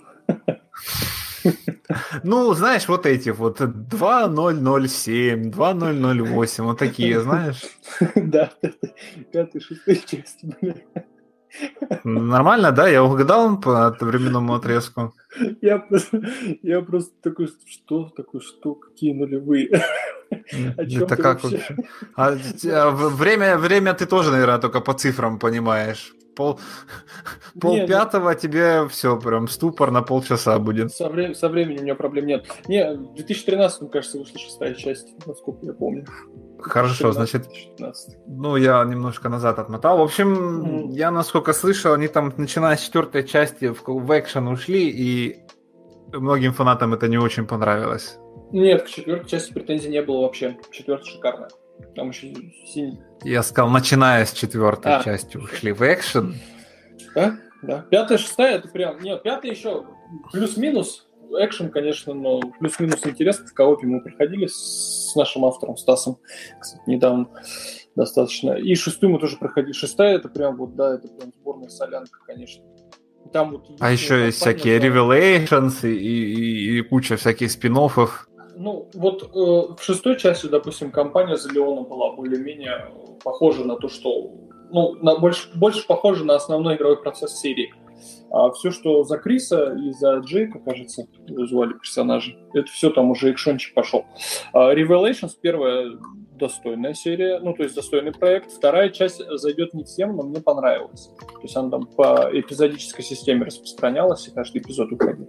Ну, 2.22 2.54
знаешь, 2.54 2.88
вот 2.88 3.06
эти 3.06 3.30
вот 3.30 3.60
2007, 3.60 5.50
2008, 5.50 6.64
вот 6.64 6.78
такие, 6.78 7.20
знаешь? 7.20 7.62
Да, 8.14 8.50
пятый, 9.32 9.60
шестой 9.60 9.96
части. 9.96 10.54
Нормально, 12.04 12.72
да? 12.72 12.88
Я 12.88 13.04
угадал 13.04 13.60
по 13.60 13.96
временному 14.00 14.54
отрезку. 14.54 15.14
Я 15.60 15.78
просто, 15.78 16.22
я 16.62 16.80
просто 16.80 17.12
такой, 17.22 17.48
что 17.66 18.08
такое, 18.16 18.40
что, 18.40 18.74
какие 18.74 19.12
нулевые? 19.12 19.68
Это 20.30 21.16
как 21.16 21.44
вообще? 21.44 21.76
А, 22.16 22.36
а, 22.64 22.90
время, 22.90 23.56
время 23.56 23.94
ты 23.94 24.06
тоже, 24.06 24.30
наверное, 24.30 24.58
только 24.58 24.80
по 24.80 24.94
цифрам 24.94 25.38
понимаешь 25.38 26.12
пол, 26.34 26.58
пол 27.60 27.76
нет, 27.76 27.88
пятого 27.88 28.30
нет. 28.30 28.40
тебе 28.40 28.88
все, 28.88 29.18
прям 29.18 29.48
ступор 29.48 29.90
на 29.90 30.02
полчаса 30.02 30.58
будет. 30.58 30.92
Со, 30.92 31.08
вре- 31.08 31.34
со 31.34 31.48
временем 31.48 31.80
у 31.80 31.82
меня 31.82 31.94
проблем 31.94 32.26
нет. 32.26 32.46
Не, 32.68 32.94
в 32.94 33.14
2013, 33.14 33.90
кажется, 33.90 34.18
вышла 34.18 34.38
шестая 34.38 34.74
часть, 34.74 35.14
насколько 35.26 35.66
я 35.66 35.72
помню. 35.72 36.06
Хорошо, 36.58 37.12
значит, 37.12 37.42
2015. 37.42 38.18
ну, 38.26 38.56
я 38.56 38.84
немножко 38.84 39.28
назад 39.28 39.58
отмотал. 39.58 39.98
В 39.98 40.02
общем, 40.02 40.86
mm. 40.86 40.92
я, 40.92 41.10
насколько 41.10 41.52
слышал, 41.52 41.92
они 41.92 42.08
там, 42.08 42.32
начиная 42.36 42.76
с 42.76 42.80
четвертой 42.80 43.24
части, 43.24 43.66
в, 43.66 43.82
в 43.86 44.18
экшен 44.18 44.48
ушли, 44.48 44.88
и 44.88 45.44
многим 46.12 46.52
фанатам 46.52 46.94
это 46.94 47.08
не 47.08 47.18
очень 47.18 47.46
понравилось. 47.46 48.18
Нет, 48.52 48.84
к 48.84 48.88
четвертой 48.88 49.28
части 49.28 49.52
претензий 49.52 49.88
не 49.88 50.02
было 50.02 50.22
вообще. 50.22 50.56
Четвертая 50.70 51.06
шикарная. 51.06 51.48
Там 51.96 52.10
еще 52.10 52.32
синий. 52.66 53.00
Я 53.24 53.42
сказал, 53.42 53.70
начиная 53.70 54.24
с 54.26 54.32
четвертой 54.32 54.96
а. 54.96 55.02
части 55.02 55.36
ушли 55.36 55.72
в 55.72 55.80
экшен. 55.80 56.34
Да, 57.14 57.38
да. 57.62 57.84
Пятая, 57.90 58.18
шестая, 58.18 58.56
это 58.56 58.68
прям... 58.68 59.00
Нет, 59.00 59.22
пятая 59.22 59.50
еще 59.50 59.86
плюс-минус. 60.30 61.06
Экшен, 61.36 61.70
конечно, 61.70 62.12
но 62.12 62.40
плюс-минус 62.60 63.00
интересно. 63.04 63.46
В 63.46 63.54
коопе 63.54 63.86
мы 63.86 64.00
проходили 64.02 64.46
с 64.46 65.14
нашим 65.16 65.44
автором 65.46 65.76
Стасом, 65.76 66.18
кстати, 66.60 66.82
недавно 66.86 67.28
достаточно. 67.96 68.52
И 68.52 68.74
шестую 68.74 69.14
мы 69.14 69.18
тоже 69.18 69.36
проходили. 69.38 69.72
Шестая, 69.72 70.16
это 70.16 70.28
прям 70.28 70.56
вот, 70.56 70.76
да, 70.76 70.94
это 70.94 71.08
прям 71.08 71.32
сборная 71.32 71.70
солянка, 71.70 72.18
конечно. 72.26 72.62
Там 73.32 73.52
вот 73.52 73.66
а 73.80 73.90
еще 73.90 74.26
есть 74.26 74.38
всякие 74.38 74.78
да. 74.78 74.86
Revelations 74.86 75.88
и, 75.88 75.96
и, 75.96 76.78
и 76.78 76.82
куча 76.82 77.16
всяких 77.16 77.50
спин 77.50 77.74
-оффов. 77.76 78.10
Ну, 78.56 78.88
вот 78.94 79.22
э, 79.22 79.74
в 79.76 79.82
шестой 79.82 80.18
части, 80.18 80.46
допустим, 80.46 80.90
компания 80.90 81.36
за 81.36 81.52
Леона 81.52 81.82
была 81.82 82.12
более-менее 82.12 82.90
похожа 83.22 83.64
на 83.64 83.76
то, 83.76 83.88
что... 83.88 84.30
Ну, 84.70 84.94
на, 84.94 85.16
больше, 85.16 85.48
больше 85.54 85.86
похожа 85.86 86.24
на 86.24 86.34
основной 86.34 86.76
игровой 86.76 87.00
процесс 87.00 87.38
серии. 87.38 87.72
А 88.30 88.50
все, 88.50 88.70
что 88.70 89.04
за 89.04 89.18
Криса 89.18 89.74
и 89.74 89.92
за 89.92 90.16
Джейка, 90.18 90.58
кажется, 90.58 91.06
звали 91.28 91.74
персонажи, 91.74 92.36
это 92.52 92.66
все 92.66 92.90
там 92.90 93.10
уже 93.10 93.30
экшончик 93.30 93.74
пошел. 93.74 94.04
А 94.52 94.74
Revelations 94.74 95.32
первая 95.40 95.92
достойная 96.32 96.94
серия, 96.94 97.38
ну, 97.38 97.54
то 97.54 97.62
есть 97.62 97.74
достойный 97.74 98.12
проект. 98.12 98.50
Вторая 98.50 98.90
часть 98.90 99.22
зайдет 99.38 99.72
не 99.72 99.84
всем, 99.84 100.16
но 100.16 100.24
мне 100.24 100.40
понравилась. 100.40 101.10
То 101.18 101.42
есть 101.42 101.56
она 101.56 101.70
там 101.70 101.86
по 101.86 102.28
эпизодической 102.32 103.04
системе 103.04 103.44
распространялась, 103.44 104.26
и 104.26 104.32
каждый 104.32 104.62
эпизод 104.62 104.92
уходил. 104.92 105.28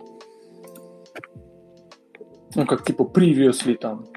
Ну, 2.56 2.66
как 2.66 2.84
типа 2.84 3.04
previously 3.04 3.76
там 3.76 4.08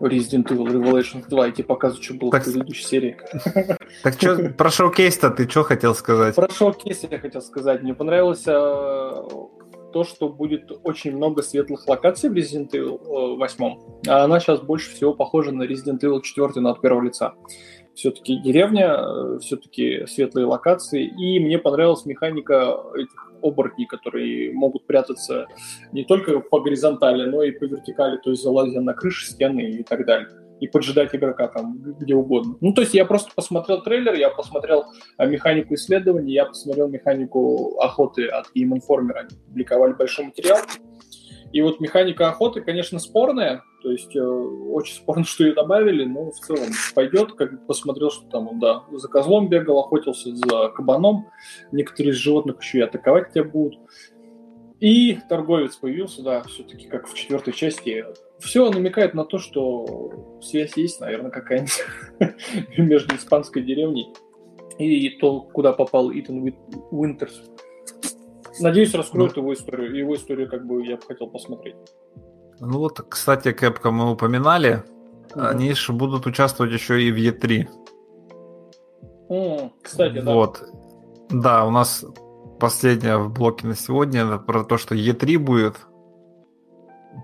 Resident 0.00 0.46
Evil 0.48 0.66
Revelations 0.66 1.28
2, 1.28 1.48
и 1.48 1.52
тебе 1.52 1.64
показывают, 1.64 2.04
что 2.04 2.14
было 2.14 2.30
так, 2.30 2.42
в 2.42 2.44
предыдущей 2.44 2.84
серии. 2.84 3.16
Так 4.02 4.14
что, 4.14 4.36
про 4.50 4.70
шоу-кейс-то 4.70 5.30
ты 5.30 5.48
что 5.48 5.64
хотел 5.64 5.94
сказать? 5.94 6.34
Про 6.36 6.48
шоу-кейс 6.48 7.04
я 7.10 7.18
хотел 7.18 7.42
сказать. 7.42 7.82
Мне 7.82 7.92
понравилось 7.92 8.44
а, 8.46 9.26
то, 9.92 10.04
что 10.04 10.28
будет 10.28 10.70
очень 10.84 11.16
много 11.16 11.42
светлых 11.42 11.86
локаций 11.88 12.30
в 12.30 12.34
Resident 12.34 12.70
Evil 12.70 13.36
8. 13.36 13.64
Э, 13.64 14.10
а 14.10 14.24
она 14.24 14.40
сейчас 14.40 14.60
больше 14.60 14.90
всего 14.92 15.14
похожа 15.14 15.52
на 15.52 15.64
Resident 15.64 16.00
Evil 16.00 16.22
4 16.22 16.60
на 16.60 16.70
от 16.70 16.80
первого 16.80 17.02
лица. 17.02 17.34
Все-таки 17.94 18.36
деревня, 18.36 18.96
э, 18.98 19.38
все-таки 19.40 20.06
светлые 20.06 20.46
локации. 20.46 21.04
И 21.04 21.40
мне 21.40 21.58
понравилась 21.58 22.06
механика 22.06 22.76
этих 22.94 23.32
оборотни, 23.42 23.84
которые 23.84 24.52
могут 24.52 24.86
прятаться 24.86 25.46
не 25.92 26.04
только 26.04 26.40
по 26.40 26.60
горизонтали, 26.60 27.28
но 27.28 27.42
и 27.42 27.50
по 27.50 27.64
вертикали, 27.64 28.18
то 28.18 28.30
есть 28.30 28.42
залазя 28.42 28.80
на 28.80 28.94
крыши, 28.94 29.26
стены 29.26 29.62
и 29.62 29.82
так 29.82 30.04
далее 30.06 30.28
и 30.60 30.68
поджидать 30.68 31.14
игрока 31.14 31.48
там 31.48 31.78
где 31.98 32.14
угодно. 32.14 32.56
Ну, 32.60 32.72
то 32.72 32.82
есть 32.82 32.94
я 32.94 33.04
просто 33.04 33.30
посмотрел 33.34 33.82
трейлер, 33.82 34.14
я 34.14 34.30
посмотрел 34.30 34.84
а, 35.16 35.26
механику 35.26 35.74
исследований, 35.74 36.32
я 36.32 36.44
посмотрел 36.44 36.88
механику 36.88 37.78
охоты 37.80 38.26
от 38.26 38.46
Game 38.54 38.78
Informer, 38.78 39.12
они 39.14 39.30
публиковали 39.46 39.94
большой 39.94 40.26
материал. 40.26 40.58
И 41.52 41.62
вот 41.62 41.80
механика 41.80 42.28
охоты, 42.28 42.60
конечно, 42.60 42.98
спорная, 42.98 43.64
то 43.82 43.90
есть 43.90 44.14
э, 44.14 44.20
очень 44.20 44.94
спорно, 44.94 45.24
что 45.26 45.44
ее 45.44 45.54
добавили, 45.54 46.04
но 46.04 46.30
в 46.30 46.38
целом 46.38 46.70
пойдет. 46.94 47.32
Как 47.32 47.66
посмотрел, 47.66 48.10
что 48.10 48.26
там 48.28 48.48
он, 48.48 48.60
да, 48.60 48.84
за 48.92 49.08
козлом 49.08 49.48
бегал, 49.48 49.80
охотился 49.80 50.34
за 50.34 50.68
кабаном. 50.68 51.26
Некоторые 51.72 52.12
из 52.12 52.16
животных 52.16 52.60
еще 52.60 52.78
и 52.78 52.82
атаковать 52.82 53.32
тебя 53.32 53.44
будут. 53.44 53.78
И 54.80 55.18
торговец 55.28 55.76
появился, 55.76 56.22
да, 56.22 56.42
все-таки 56.44 56.88
как 56.88 57.06
в 57.06 57.14
четвертой 57.14 57.52
части. 57.52 58.04
Все 58.38 58.70
намекает 58.70 59.12
на 59.12 59.26
то, 59.26 59.38
что 59.38 60.40
связь 60.42 60.74
есть, 60.76 61.00
наверное, 61.00 61.30
какая-нибудь 61.30 61.84
между 62.78 63.14
испанской 63.16 63.62
деревней 63.62 64.14
и 64.78 65.10
то, 65.18 65.42
куда 65.42 65.74
попал 65.74 66.10
Итан 66.10 66.54
Уинтерс. 66.90 67.42
Надеюсь, 68.58 68.94
раскроют 68.94 69.36
ну, 69.36 69.42
его 69.42 69.54
историю. 69.54 69.94
Его 69.94 70.16
историю 70.16 70.48
как 70.48 70.66
бы 70.66 70.84
я 70.84 70.96
бы 70.96 71.02
хотел 71.02 71.28
посмотреть. 71.28 71.76
Ну 72.60 72.78
вот, 72.78 73.00
кстати, 73.08 73.48
Capcom 73.48 73.92
мы 73.92 74.10
упоминали. 74.12 74.82
Mm-hmm. 75.34 75.48
Они 75.48 75.72
же 75.72 75.92
будут 75.92 76.26
участвовать 76.26 76.72
еще 76.72 77.02
и 77.02 77.12
в 77.12 77.16
E3. 77.16 77.68
Mm, 79.30 79.70
кстати, 79.82 80.20
да. 80.20 80.34
Вот. 80.34 80.62
Да, 81.30 81.64
у 81.64 81.70
нас 81.70 82.04
последняя 82.58 83.16
в 83.16 83.32
блоке 83.32 83.66
на 83.66 83.76
сегодня 83.76 84.24
это 84.24 84.38
про 84.38 84.64
то, 84.64 84.76
что 84.76 84.94
E3 84.94 85.38
будет 85.38 85.76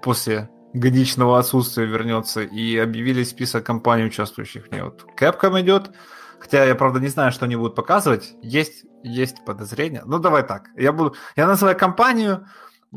после 0.02 0.48
годичного 0.72 1.38
отсутствия 1.38 1.86
вернется, 1.86 2.42
и 2.42 2.76
объявили 2.76 3.24
список 3.24 3.64
компаний, 3.64 4.04
участвующих 4.04 4.66
в 4.66 4.72
ней. 4.72 4.82
Вот 4.82 5.04
Capcom 5.18 5.60
идет, 5.60 5.90
хотя 6.38 6.64
я, 6.64 6.74
правда, 6.74 7.00
не 7.00 7.08
знаю, 7.08 7.32
что 7.32 7.46
они 7.46 7.56
будут 7.56 7.74
показывать. 7.74 8.34
Есть, 8.42 8.84
есть 9.02 9.44
подозрения. 9.44 10.02
Ну, 10.06 10.18
давай 10.18 10.42
так. 10.42 10.68
Я, 10.76 10.92
буду, 10.92 11.14
я 11.36 11.46
называю 11.46 11.76
компанию, 11.76 12.46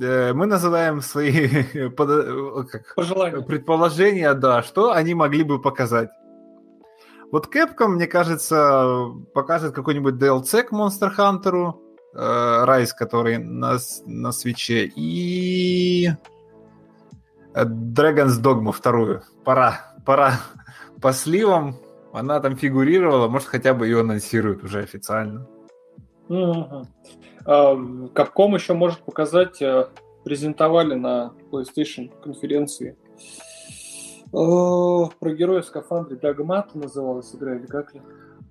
э, 0.02 0.34
мы 0.34 0.46
называем 0.46 1.02
свои 1.02 1.90
под, 1.90 2.10
э, 2.10 2.64
как, 2.72 2.96
Пожелания. 2.96 3.42
предположения, 3.42 4.34
да, 4.34 4.64
что 4.64 4.92
они 4.92 5.14
могли 5.14 5.44
бы 5.44 5.62
показать. 5.62 6.10
Вот 7.32 7.54
Capcom, 7.54 7.90
мне 7.90 8.08
кажется, 8.08 9.10
покажет 9.34 9.74
какой-нибудь 9.76 10.16
DLC 10.16 10.64
к 10.64 10.72
Monster 10.72 11.12
Hunter, 11.16 11.74
э, 12.16 12.66
Rise, 12.66 12.92
который 12.98 13.38
на, 13.38 13.78
на 14.06 14.32
свече, 14.32 14.92
и 14.96 16.10
Dragon's 17.54 18.42
Dogma 18.42 18.72
вторую. 18.72 19.24
Пора, 19.44 19.94
пора 20.06 20.40
по 21.02 21.14
сливам. 21.14 21.76
Она 22.12 22.40
там 22.40 22.56
фигурировала, 22.56 23.28
может, 23.28 23.48
хотя 23.48 23.74
бы 23.74 23.86
ее 23.86 24.02
анонсируют 24.02 24.64
уже 24.64 24.80
официально. 24.80 25.46
Capcom 27.46 28.54
еще 28.54 28.74
может 28.74 29.00
показать, 29.00 29.62
э, 29.62 29.88
презентовали 30.24 30.94
на 30.96 31.34
PlayStation 31.52 32.12
конференции 32.22 32.96
про 34.32 35.34
героя 35.34 35.62
в 35.62 35.66
скафандре 35.66 36.18
Дагмат 36.18 36.76
называлась 36.76 37.34
игра 37.34 37.56
или 37.56 37.66
как 37.66 37.94
ли? 37.94 38.02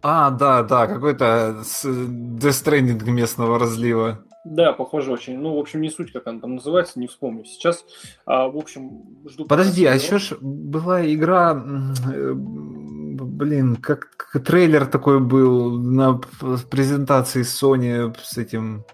А, 0.02 0.30
да, 0.30 0.62
да, 0.62 0.86
какой-то 0.86 1.62
Death 1.62 2.38
Stranding 2.40 3.04
местного 3.10 3.58
разлива. 3.58 4.24
Да, 4.44 4.72
похоже 4.72 5.12
очень. 5.12 5.38
Ну, 5.38 5.56
в 5.56 5.58
общем, 5.58 5.80
не 5.80 5.90
суть, 5.90 6.12
как 6.12 6.26
она 6.26 6.40
там 6.40 6.54
называется, 6.54 7.00
не 7.00 7.06
вспомню 7.08 7.44
сейчас. 7.44 7.84
А, 8.24 8.48
в 8.48 8.56
общем, 8.56 9.02
жду... 9.28 9.44
Подожди, 9.44 9.84
а 9.84 9.94
еще 9.94 10.18
ж 10.18 10.36
была 10.40 11.04
игра... 11.12 11.54
Блин, 13.38 13.76
как 13.76 14.32
трейлер 14.44 14.84
такой 14.86 15.20
был 15.20 15.78
на 15.78 16.14
презентации 16.70 17.42
Sony 17.42 18.12
с 18.20 18.36
этим... 18.36 18.84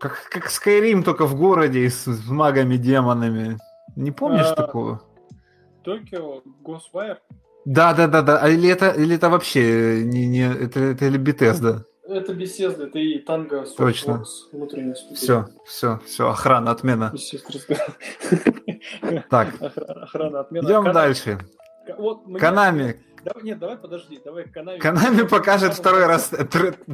Как, 0.00 0.14
как 0.30 0.46
Skyrim, 0.46 1.02
только 1.02 1.26
в 1.26 1.36
городе 1.36 1.90
с, 1.90 2.06
с 2.06 2.28
магами-демонами. 2.28 3.58
Не 3.94 4.10
помнишь 4.10 4.46
а, 4.46 4.54
такого? 4.54 5.02
Токио 5.84 6.40
Ghostwire? 6.64 7.18
Да, 7.66 7.92
да, 7.92 8.06
да, 8.06 8.22
да. 8.22 8.38
А 8.38 8.48
или 8.48 8.70
это, 8.70 8.88
или 8.88 9.16
это 9.16 9.28
вообще 9.28 10.02
не, 10.02 10.26
не 10.26 10.50
это, 10.50 10.80
это 10.80 11.04
или 11.04 11.20
Bethesda? 11.20 11.82
Это 12.08 12.32
беседа, 12.32 12.84
это 12.84 12.98
и 12.98 13.18
танго 13.18 13.66
Точно. 13.76 14.24
Все, 15.14 15.46
все, 15.66 16.00
все, 16.06 16.30
охрана, 16.30 16.70
отмена. 16.70 17.12
Так. 19.28 19.48
Охрана, 19.60 20.40
отмена. 20.40 20.64
Идем 20.64 20.84
дальше. 20.84 21.38
Вот, 21.96 22.22
Канами. 22.38 23.00
Давай, 23.24 23.44
нет, 23.44 23.58
давай 23.58 23.76
подожди, 23.76 24.20
давай 24.24 24.44
Канами. 24.48 24.78
Канами 24.78 25.26
покажет 25.26 25.74
второй 25.74 26.06
раз 26.06 26.30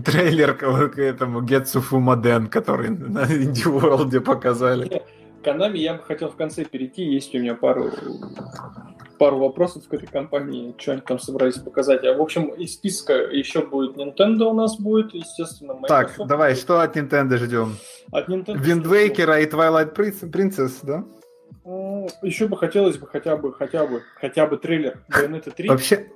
трейлер 0.05 0.55
к 0.55 0.99
этому 0.99 1.43
Гетсу 1.43 1.81
Фумаден, 1.81 2.49
который 2.49 2.91
на 2.91 3.25
Indie 3.25 3.67
World 3.67 4.21
показали. 4.21 5.03
Канами 5.43 5.79
я 5.79 5.95
бы 5.95 6.03
хотел 6.03 6.31
в 6.31 6.37
конце 6.37 6.65
перейти, 6.65 7.05
есть 7.05 7.35
у 7.35 7.39
меня 7.39 7.55
пару 7.55 7.91
пару 9.19 9.39
вопросов 9.39 9.87
к 9.89 9.95
этой 9.95 10.07
компании, 10.07 10.75
что 10.79 10.93
они 10.93 11.01
там 11.01 11.19
собрались 11.19 11.59
показать. 11.59 12.05
А, 12.05 12.15
в 12.15 12.21
общем, 12.21 12.49
из 12.49 12.75
списка 12.75 13.15
еще 13.15 13.65
будет 13.65 13.97
Nintendo 13.97 14.45
у 14.45 14.55
нас 14.55 14.77
будет, 14.79 15.15
естественно, 15.15 15.75
Microsoft. 15.75 16.17
Так, 16.17 16.27
давай, 16.27 16.55
что 16.55 16.81
от 16.81 16.97
Nintendo 16.97 17.37
ждем? 17.37 17.77
От 18.11 18.29
Nintendo... 18.29 18.83
Waker 18.85 19.43
и 19.43 19.47
Twilight 19.47 19.95
Princess, 19.95 20.73
да? 20.83 21.05
Еще 21.65 22.47
бы 22.47 22.57
хотелось 22.57 22.99
бы 22.99 23.07
хотя 23.07 23.37
бы, 23.37 23.53
хотя 23.53 23.87
бы, 23.87 24.03
хотя 24.17 24.47
бы 24.47 24.59
трейлер 24.59 25.03
Bayonetta 25.09 25.51
3. 25.51 25.69
Вообще, 25.69 26.07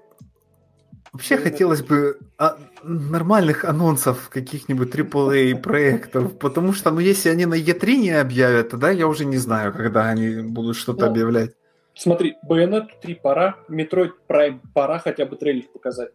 Вообще 1.12 1.36
Bayonetta 1.36 1.42
хотелось 1.42 1.82
бы 1.82 2.18
а, 2.36 2.58
нормальных 2.82 3.64
анонсов 3.64 4.28
каких-нибудь 4.28 4.94
AAA 4.94 5.56
проектов, 5.56 6.38
потому 6.38 6.74
что, 6.74 6.90
ну, 6.90 7.00
если 7.00 7.30
они 7.30 7.46
на 7.46 7.54
E3 7.54 7.96
не 7.96 8.10
объявят, 8.10 8.70
тогда 8.70 8.90
я 8.90 9.06
уже 9.06 9.24
не 9.24 9.38
знаю, 9.38 9.72
когда 9.72 10.08
они 10.08 10.42
будут 10.42 10.76
что-то 10.76 11.06
ну, 11.06 11.12
объявлять. 11.12 11.52
Смотри, 11.94 12.36
Bayonetta 12.46 12.88
3 13.00 13.14
пора, 13.14 13.56
Metroid 13.70 14.12
Prime 14.28 14.60
пора 14.74 14.98
хотя 14.98 15.24
бы 15.24 15.36
трейлер 15.36 15.64
показать. 15.72 16.12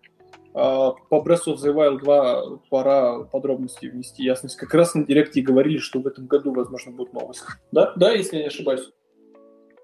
А, 0.53 0.91
по 1.09 1.23
Breath 1.23 1.47
of 1.47 1.55
the 1.55 1.73
Wild 1.73 1.99
2 1.99 2.59
пора 2.69 3.23
подробности 3.23 3.87
внести, 3.87 4.23
ясность. 4.23 4.57
Как 4.57 4.73
раз 4.75 4.93
на 4.93 5.03
директе 5.03 5.41
говорили, 5.41 5.79
что 5.79 5.99
в 5.99 6.05
этом 6.05 6.27
году, 6.27 6.53
возможно, 6.53 6.91
будет 6.91 7.13
новость. 7.13 7.43
Да? 7.71 7.93
Да, 7.95 8.11
если 8.11 8.37
я 8.37 8.43
не 8.43 8.47
ошибаюсь. 8.49 8.91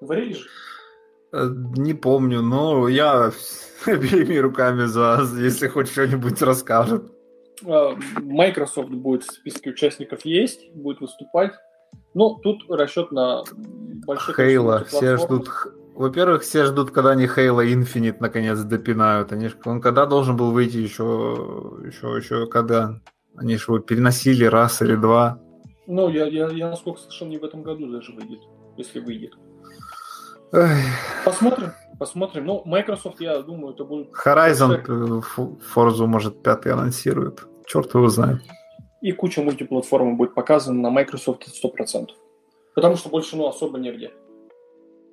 Говорили 0.02 0.34
же? 0.34 0.48
Э, 1.32 1.50
не 1.78 1.94
помню, 1.94 2.42
но 2.42 2.88
я 2.88 3.32
обеими 3.86 4.38
руками 4.38 4.86
за, 4.86 5.28
если 5.38 5.68
хоть 5.68 5.90
что-нибудь 5.90 6.42
расскажет. 6.42 7.12
А, 7.66 7.96
Microsoft 8.22 8.90
будет 8.90 9.24
в 9.24 9.32
списке 9.32 9.72
участников 9.72 10.26
есть, 10.26 10.72
будет 10.74 11.02
выступать. 11.02 11.54
Ну, 12.14 12.36
тут 12.36 12.64
расчет 12.70 13.12
на 13.12 13.44
большой... 14.06 14.36
Хейла, 14.36 14.86
все 14.86 15.18
ждут 15.18 15.50
во-первых, 16.00 16.44
все 16.44 16.64
ждут, 16.64 16.92
когда 16.92 17.10
они 17.10 17.26
Halo 17.26 17.62
Infinite 17.62 18.18
наконец 18.22 18.58
допинают. 18.60 19.34
Они, 19.34 19.50
он 19.66 19.82
когда 19.82 20.06
должен 20.06 20.38
был 20.38 20.52
выйти 20.52 20.78
еще, 20.78 21.04
еще, 21.86 22.16
еще 22.16 22.48
когда? 22.48 23.02
Они 23.36 23.58
же 23.58 23.66
его 23.68 23.80
переносили 23.80 24.46
раз 24.46 24.82
или 24.82 24.96
два. 24.96 25.42
Ну, 25.88 26.08
я, 26.08 26.26
я, 26.28 26.48
я 26.52 26.70
насколько 26.70 27.02
слышал, 27.02 27.28
не 27.28 27.38
в 27.38 27.44
этом 27.44 27.64
году 27.64 27.92
даже 27.92 28.14
выйдет, 28.14 28.40
если 28.78 29.02
выйдет. 29.02 29.34
Посмотрим, 31.26 31.74
посмотрим. 32.00 32.46
Ну, 32.46 32.62
Microsoft, 32.66 33.22
я 33.22 33.40
думаю, 33.40 33.74
это 33.74 33.84
будет... 33.84 34.10
Horizon 34.26 35.24
Forza, 35.76 36.06
может, 36.06 36.42
пятый 36.42 36.72
анонсирует. 36.74 37.46
Черт 37.66 37.94
его 37.94 38.08
знает. 38.10 38.42
И 39.02 39.12
куча 39.12 39.42
мультиплатформы 39.42 40.16
будет 40.16 40.34
показана 40.34 40.82
на 40.82 40.90
Microsoft 40.90 41.48
100%. 41.48 42.08
Потому 42.76 42.96
что 42.96 43.10
больше, 43.10 43.36
ну, 43.36 43.48
особо 43.48 43.78
негде. 43.78 44.12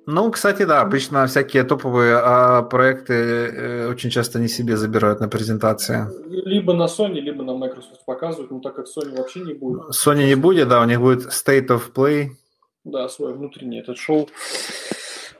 Ну, 0.09 0.31
кстати, 0.31 0.63
да, 0.63 0.79
обычно 0.81 1.27
всякие 1.27 1.65
топовые 1.65 2.15
а, 2.15 2.61
проекты 2.61 3.13
э, 3.13 3.89
очень 3.89 4.09
часто 4.09 4.39
не 4.39 4.47
себе 4.47 4.77
забирают 4.77 5.19
на 5.19 5.27
презентации. 5.27 6.07
Либо 6.29 6.73
на 6.73 6.85
Sony, 6.85 7.19
либо 7.19 7.43
на 7.43 7.57
Microsoft 7.57 8.05
показывают, 8.05 8.49
но 8.49 8.61
так 8.61 8.75
как 8.75 8.85
Sony 8.85 9.17
вообще 9.17 9.41
не 9.41 9.53
будет. 9.53 9.89
Sony 9.89 10.25
не 10.27 10.35
будет, 10.35 10.69
да, 10.69 10.81
у 10.81 10.85
них 10.85 11.01
будет 11.01 11.27
State 11.27 11.67
of 11.67 11.91
Play. 11.93 12.29
Да, 12.85 13.09
свой 13.09 13.33
внутренний 13.33 13.79
этот 13.79 13.97
шоу. 13.97 14.29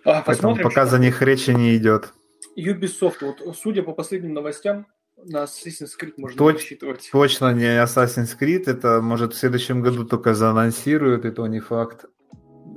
А, 0.07 0.23
Поэтому 0.25 0.55
пока 0.55 0.85
за 0.85 0.99
них 0.99 1.21
речи 1.21 1.51
не 1.51 1.75
идет. 1.75 2.13
Ubisoft, 2.57 3.17
вот 3.21 3.57
судя 3.57 3.83
по 3.83 3.91
последним 3.91 4.33
новостям, 4.33 4.87
на 5.17 5.43
Assassin's 5.43 5.91
Creed 6.01 6.13
можно 6.15 6.37
Точ, 6.37 6.55
рассчитывать. 6.55 7.09
Точно 7.11 7.53
не 7.53 7.65
Assassin's 7.65 8.37
Creed, 8.39 8.63
это 8.67 9.01
может 9.01 9.33
в 9.33 9.37
следующем 9.37 9.81
году 9.81 10.05
только 10.05 10.33
заанонсируют, 10.33 11.25
и 11.25 11.31
то 11.31 11.45
не 11.47 11.59
факт. 11.59 12.05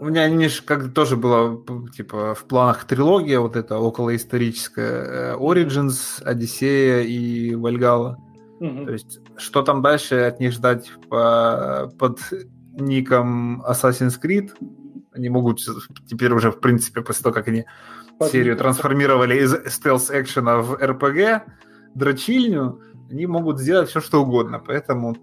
У 0.01 0.07
меня 0.07 0.23
они 0.23 0.49
же 0.49 0.63
как 0.63 0.93
тоже 0.93 1.17
было 1.17 1.65
типа 1.95 2.35
в 2.35 2.45
планах 2.47 2.85
трилогия 2.85 3.39
вот 3.39 3.55
эта 3.55 3.79
околоисторическая 3.79 5.35
э, 5.35 5.37
Origins, 5.37 6.21
Одиссея 6.25 7.03
и 7.03 7.55
Вальгала. 7.55 8.19
Угу. 8.59 8.87
То 8.87 8.93
есть 8.93 9.21
что 9.37 9.63
там 9.63 9.83
дальше 9.83 10.17
от 10.17 10.41
них 10.41 10.53
ждать 10.53 10.91
по, 11.09 11.93
под 11.97 12.19
ником 12.73 13.63
Assassin's 13.63 14.19
Creed? 14.21 14.51
Они 15.13 15.29
могут 15.29 15.61
теперь 16.07 16.33
уже 16.33 16.51
в 16.51 16.61
принципе 16.61 17.03
после 17.03 17.23
того, 17.23 17.35
как 17.35 17.49
они 17.49 17.65
под 18.19 18.31
серию 18.31 18.57
трансформировали 18.57 19.41
из 19.41 19.55
стелс-экшена 19.55 20.59
в 20.59 20.75
RPG, 20.75 21.43
дрочильню, 21.95 22.81
они 23.11 23.27
могут 23.27 23.59
сделать 23.59 23.89
все 23.89 24.01
что 24.01 24.23
угодно. 24.23 24.63
Поэтому 24.65 25.17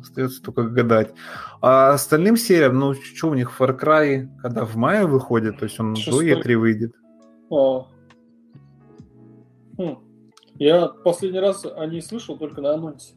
Остается 0.00 0.42
только 0.42 0.64
гадать. 0.64 1.14
А 1.60 1.92
остальным 1.92 2.36
сериям, 2.36 2.78
ну, 2.78 2.94
что 2.94 3.30
у 3.30 3.34
них 3.34 3.52
Far 3.58 3.78
Cry, 3.78 4.28
когда 4.42 4.64
в 4.64 4.76
мае 4.76 5.06
выходит, 5.06 5.58
то 5.58 5.64
есть 5.64 5.78
он 5.78 5.94
Шестой. 5.96 6.34
до 6.34 6.40
E3 6.40 6.56
выйдет. 6.56 6.92
О. 7.48 7.88
Хм. 9.78 9.98
Я 10.56 10.88
последний 10.88 11.40
раз 11.40 11.64
о 11.64 11.86
ней 11.86 12.02
слышал 12.02 12.36
только 12.36 12.60
на 12.60 12.74
анонсе. 12.74 13.14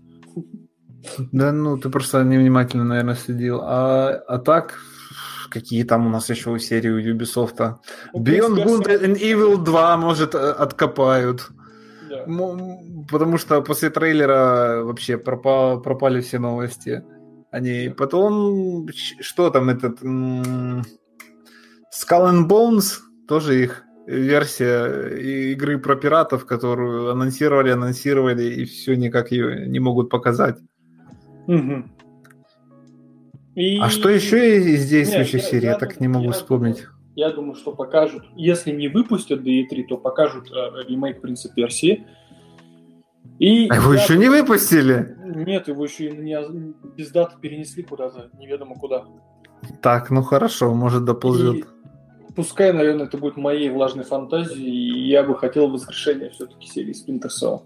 Да, 1.31 1.51
ну, 1.51 1.77
ты 1.77 1.89
просто 1.89 2.23
невнимательно, 2.23 2.83
наверное, 2.83 3.15
следил. 3.15 3.59
А, 3.61 4.09
а 4.27 4.39
так, 4.39 4.79
какие 5.49 5.83
там 5.83 6.07
у 6.07 6.09
нас 6.09 6.29
еще 6.29 6.57
серии 6.59 6.89
у 6.89 6.99
Ubisoft? 6.99 7.75
Ну, 8.13 8.23
Beyond 8.23 8.65
Good 8.65 9.03
and 9.03 9.19
Evil 9.19 9.57
2, 9.57 9.97
может, 9.97 10.35
э, 10.35 10.37
откопают. 10.37 11.49
Да. 12.09 12.25
Потому 13.09 13.37
что 13.37 13.61
после 13.61 13.89
трейлера 13.89 14.83
вообще 14.83 15.17
пропал, 15.17 15.81
пропали 15.81 16.21
все 16.21 16.39
новости. 16.39 17.03
Они 17.51 17.89
потом 17.89 18.87
что 19.19 19.49
там 19.49 19.69
этот 19.69 20.01
Skull 20.01 20.85
and 22.31 22.47
Bones 22.47 22.99
тоже 23.27 23.63
их 23.63 23.83
версия 24.05 25.09
игры 25.51 25.79
про 25.79 25.95
пиратов, 25.95 26.45
которую 26.45 27.11
анонсировали, 27.11 27.71
анонсировали 27.71 28.43
и 28.43 28.65
все 28.65 28.95
никак 28.95 29.31
ее 29.31 29.67
не 29.67 29.79
могут 29.79 30.09
показать. 30.09 30.57
Угу. 31.47 31.83
И... 33.57 33.79
А 33.79 33.89
что 33.89 34.09
еще 34.09 34.59
из 34.59 34.87
действующей 34.87 35.39
Нет, 35.39 35.47
серии? 35.47 35.65
Я, 35.65 35.71
я 35.71 35.77
так 35.79 35.99
не 35.99 36.07
могу 36.07 36.25
я 36.25 36.31
вспомнить. 36.31 36.83
Думаю, 36.83 36.97
я 37.15 37.31
думаю, 37.31 37.55
что 37.55 37.71
покажут, 37.71 38.23
если 38.35 38.69
не 38.69 38.87
выпустят 38.87 39.41
DE3, 39.41 39.85
то 39.89 39.97
покажут 39.97 40.51
э, 40.51 40.83
ремейк 40.87 41.21
Принца 41.21 41.51
Персии. 41.51 42.05
И 43.39 43.67
а 43.67 43.77
его 43.77 43.95
я... 43.95 44.03
еще 44.03 44.15
не 44.15 44.29
выпустили? 44.29 45.17
Нет, 45.25 45.69
его 45.69 45.85
еще 45.85 46.11
не, 46.11 46.37
без 46.95 47.09
даты 47.09 47.37
перенесли 47.41 47.81
куда-то, 47.81 48.29
неведомо 48.37 48.75
куда. 48.75 49.05
Так, 49.81 50.11
ну 50.11 50.21
хорошо, 50.21 50.71
может 50.75 51.03
доползет. 51.03 51.65
И 52.29 52.33
пускай, 52.35 52.71
наверное, 52.71 53.07
это 53.07 53.17
будет 53.17 53.37
моей 53.37 53.71
влажной 53.71 54.05
фантазией, 54.05 54.69
и 54.69 55.09
я 55.09 55.23
бы 55.23 55.35
хотел 55.35 55.67
воскрешения 55.67 56.29
все-таки 56.29 56.67
серии 56.67 56.93
Splinter 56.93 57.29
Cell. 57.29 57.63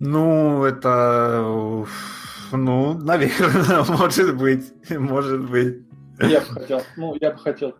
Ну, 0.00 0.64
это... 0.64 1.84
Ну, 2.52 2.94
наверное, 2.94 3.84
может 3.88 4.36
быть. 4.36 4.72
Может 4.90 5.50
быть. 5.50 5.82
Я 6.20 6.40
бы 6.40 6.46
хотел. 6.46 6.82
Ну, 6.96 7.16
я 7.20 7.30
бы 7.30 7.38
хотел. 7.38 7.74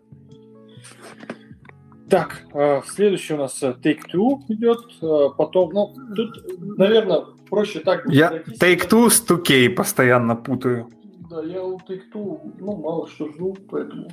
Так, 2.12 2.42
э, 2.52 2.82
следующий 2.86 3.32
у 3.32 3.38
нас 3.38 3.62
э, 3.62 3.74
Take-Two 3.82 4.40
идет, 4.48 4.80
э, 5.00 5.34
потом, 5.34 5.70
ну, 5.72 5.94
тут, 6.14 6.44
наверное, 6.76 7.22
проще 7.48 7.80
так. 7.80 8.04
Я 8.06 8.42
Take-Two 8.60 9.08
с 9.08 9.24
2K 9.26 9.70
постоянно 9.70 10.36
путаю. 10.36 10.90
Да, 11.30 11.42
я 11.42 11.62
у 11.62 11.78
Take-Two, 11.78 12.38
ну, 12.60 12.76
мало 12.76 13.08
что 13.08 13.32
жду, 13.32 13.56
поэтому... 13.70 14.10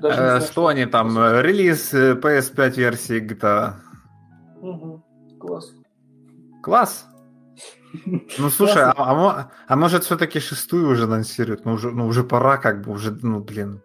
Даже 0.00 0.16
знаю, 0.16 0.40
что, 0.40 0.50
что 0.50 0.66
они 0.66 0.86
там, 0.86 1.16
релиз 1.16 1.94
PS5 1.94 2.76
версии 2.76 3.20
GTA. 3.20 3.74
Угу, 4.60 5.04
класс. 5.38 5.72
Класс? 6.60 7.06
Ну 8.38 8.50
слушай, 8.50 8.82
а, 8.82 8.92
а, 8.96 9.50
а 9.66 9.76
может 9.76 10.04
все-таки 10.04 10.40
шестую 10.40 10.90
уже 10.90 11.04
анонсируют? 11.04 11.64
Ну 11.64 11.72
уже, 11.72 11.90
ну 11.90 12.06
уже 12.06 12.24
пора, 12.24 12.56
как 12.56 12.84
бы 12.84 12.92
уже, 12.92 13.16
ну 13.22 13.40
блин. 13.40 13.82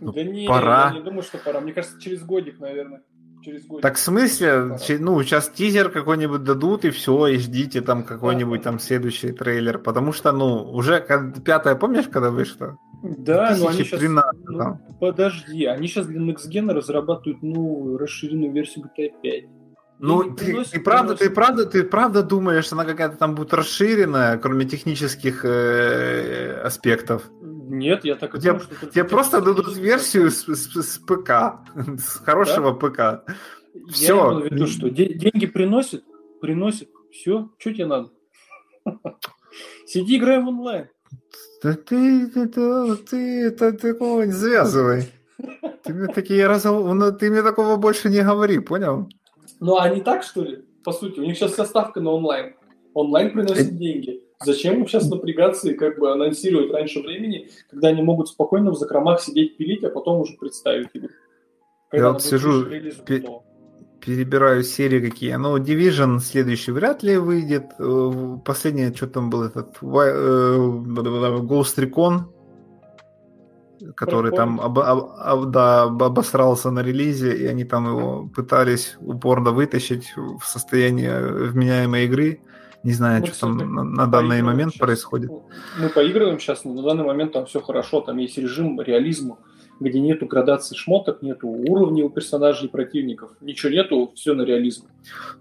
Ну, 0.00 0.12
да 0.12 0.22
не, 0.22 0.46
пора. 0.46 0.90
я 0.92 0.98
не 0.98 1.04
думаю, 1.04 1.22
что 1.22 1.38
пора. 1.38 1.60
Мне 1.60 1.72
кажется, 1.72 2.00
через 2.00 2.22
годик, 2.22 2.60
наверное. 2.60 3.02
Через 3.42 3.66
годик. 3.66 3.82
Так 3.82 3.96
в 3.96 3.98
смысле? 3.98 4.76
Ну, 5.00 5.22
сейчас 5.22 5.48
тизер 5.48 5.90
какой-нибудь 5.90 6.44
дадут, 6.44 6.84
и 6.84 6.90
все, 6.90 7.26
и 7.26 7.38
ждите 7.38 7.80
там 7.80 8.04
какой-нибудь 8.04 8.62
там 8.62 8.78
следующий 8.78 9.32
трейлер. 9.32 9.78
Потому 9.78 10.12
что, 10.12 10.32
ну, 10.32 10.70
уже 10.70 11.04
пятая, 11.44 11.74
помнишь, 11.74 12.08
когда 12.08 12.30
вышло? 12.30 12.78
Да, 13.02 13.56
но 13.58 13.68
они 13.68 13.84
сейчас... 13.84 14.00
Ну, 14.02 14.78
подожди, 15.00 15.64
они 15.66 15.86
сейчас 15.88 16.06
для 16.06 16.20
Next 16.20 16.48
Gen 16.50 16.72
разрабатывают, 16.72 17.42
ну, 17.42 17.96
расширенную 17.96 18.52
версию 18.52 18.86
GTA 18.86 19.10
5. 19.22 19.44
Ну, 20.00 20.34
ты, 20.34 20.44
приносит, 20.44 20.72
ты, 20.72 20.80
правда, 20.80 21.16
ты, 21.16 21.30
правда, 21.30 21.66
ты 21.66 21.82
правда 21.82 22.22
думаешь, 22.22 22.66
что 22.66 22.76
она 22.76 22.84
какая-то 22.84 23.16
там 23.16 23.34
будет 23.34 23.52
расширенная, 23.52 24.38
кроме 24.38 24.64
технических 24.64 25.44
э, 25.44 26.60
аспектов? 26.62 27.28
Нет, 27.40 28.04
я 28.04 28.14
так 28.14 28.34
и 28.34 28.38
думаю, 28.38 28.60
что... 28.60 28.86
Тебе 28.86 29.04
просто 29.04 29.40
дадут 29.40 29.76
версию 29.76 30.30
с, 30.30 30.46
с, 30.46 30.82
с 30.82 30.98
ПК, 30.98 31.60
с 31.98 32.20
хорошего 32.24 32.72
да? 32.72 33.24
ПК. 33.24 33.32
Все. 33.90 34.16
Я 34.16 34.34
имею 34.34 34.50
в 34.50 34.52
виду, 34.52 34.66
что 34.66 34.88
деньги 34.88 35.46
приносит, 35.46 36.04
приносит, 36.40 36.88
все, 37.10 37.50
что 37.58 37.74
тебе 37.74 37.86
надо? 37.86 38.10
Сиди, 39.86 40.16
играй 40.16 40.40
в 40.40 40.48
онлайн. 40.48 40.88
Да 41.62 41.74
ты, 41.74 42.28
ты, 42.28 42.46
ты, 42.46 42.96
ты, 42.96 43.50
ты 43.50 43.72
такого 43.72 44.22
не 44.22 44.32
завязывай. 44.32 45.12
Ты 45.84 45.94
мне 45.94 46.12
такие 46.12 46.46
раз, 46.46 46.64
ну, 46.64 47.12
ты 47.12 47.30
мне 47.30 47.42
такого 47.42 47.76
больше 47.76 48.10
не 48.10 48.22
говори, 48.22 48.58
понял? 48.58 49.08
Ну, 49.60 49.76
а 49.78 49.88
не 49.88 50.00
так, 50.00 50.22
что 50.22 50.42
ли? 50.42 50.64
По 50.84 50.92
сути, 50.92 51.20
у 51.20 51.24
них 51.24 51.36
сейчас 51.36 51.52
вся 51.52 51.64
ставка 51.64 52.00
на 52.00 52.10
онлайн. 52.10 52.54
Онлайн 52.94 53.32
приносит 53.32 53.76
деньги. 53.76 54.22
Зачем 54.44 54.80
им 54.80 54.86
сейчас 54.86 55.10
напрягаться 55.10 55.70
и 55.70 55.74
как 55.74 55.98
бы 55.98 56.12
анонсировать 56.12 56.70
раньше 56.72 57.00
времени, 57.00 57.48
когда 57.70 57.88
они 57.88 58.02
могут 58.02 58.28
спокойно 58.28 58.70
в 58.70 58.76
закромах 58.76 59.20
сидеть 59.20 59.56
пилить, 59.56 59.82
а 59.84 59.90
потом 59.90 60.20
уже 60.20 60.36
представить? 60.36 60.88
Когда 61.90 62.06
Я 62.06 62.12
вот 62.12 62.22
сижу, 62.22 62.64
пе- 63.04 63.24
перебираю 64.00 64.62
серии 64.62 65.00
какие. 65.00 65.34
Ну, 65.34 65.58
Division 65.58 66.20
следующий 66.20 66.70
вряд 66.70 67.02
ли 67.02 67.16
выйдет. 67.16 67.64
Э, 67.78 68.36
последнее, 68.44 68.94
что 68.94 69.08
там 69.08 69.30
был 69.30 69.42
этот 69.42 69.76
э, 69.82 69.86
Ghost 69.86 71.76
Recon 71.78 72.26
который 73.94 74.32
там 74.32 74.60
об, 74.60 74.78
об, 74.78 75.10
об, 75.16 75.50
да, 75.50 75.84
обосрался 75.84 76.70
на 76.70 76.80
релизе, 76.80 77.34
и 77.36 77.46
они 77.46 77.64
там 77.64 77.86
его 77.86 78.28
пытались 78.34 78.96
упорно 79.00 79.50
вытащить 79.50 80.12
в 80.16 80.42
состояние 80.44 81.20
вменяемой 81.20 82.04
игры. 82.04 82.40
Не 82.84 82.92
знаю, 82.92 83.20
ну, 83.20 83.26
что 83.26 83.40
там 83.40 83.56
на, 83.74 83.82
на 83.82 84.06
данный 84.06 84.40
момент 84.40 84.72
сейчас. 84.72 84.80
происходит. 84.80 85.30
Мы 85.78 85.88
поигрываем 85.88 86.38
сейчас, 86.38 86.64
но 86.64 86.74
на 86.74 86.82
данный 86.82 87.04
момент 87.04 87.32
там 87.32 87.46
все 87.46 87.60
хорошо, 87.60 88.00
там 88.00 88.18
есть 88.18 88.38
режим 88.38 88.80
реализма, 88.80 89.38
где 89.80 90.00
нету 90.00 90.26
градации 90.26 90.76
шмоток, 90.76 91.22
нету 91.22 91.48
уровней 91.48 92.04
у 92.04 92.08
персонажей 92.10 92.68
и 92.68 92.70
противников, 92.70 93.30
ничего 93.40 93.72
нету, 93.72 94.12
все 94.14 94.34
на 94.34 94.42
реализм. 94.42 94.86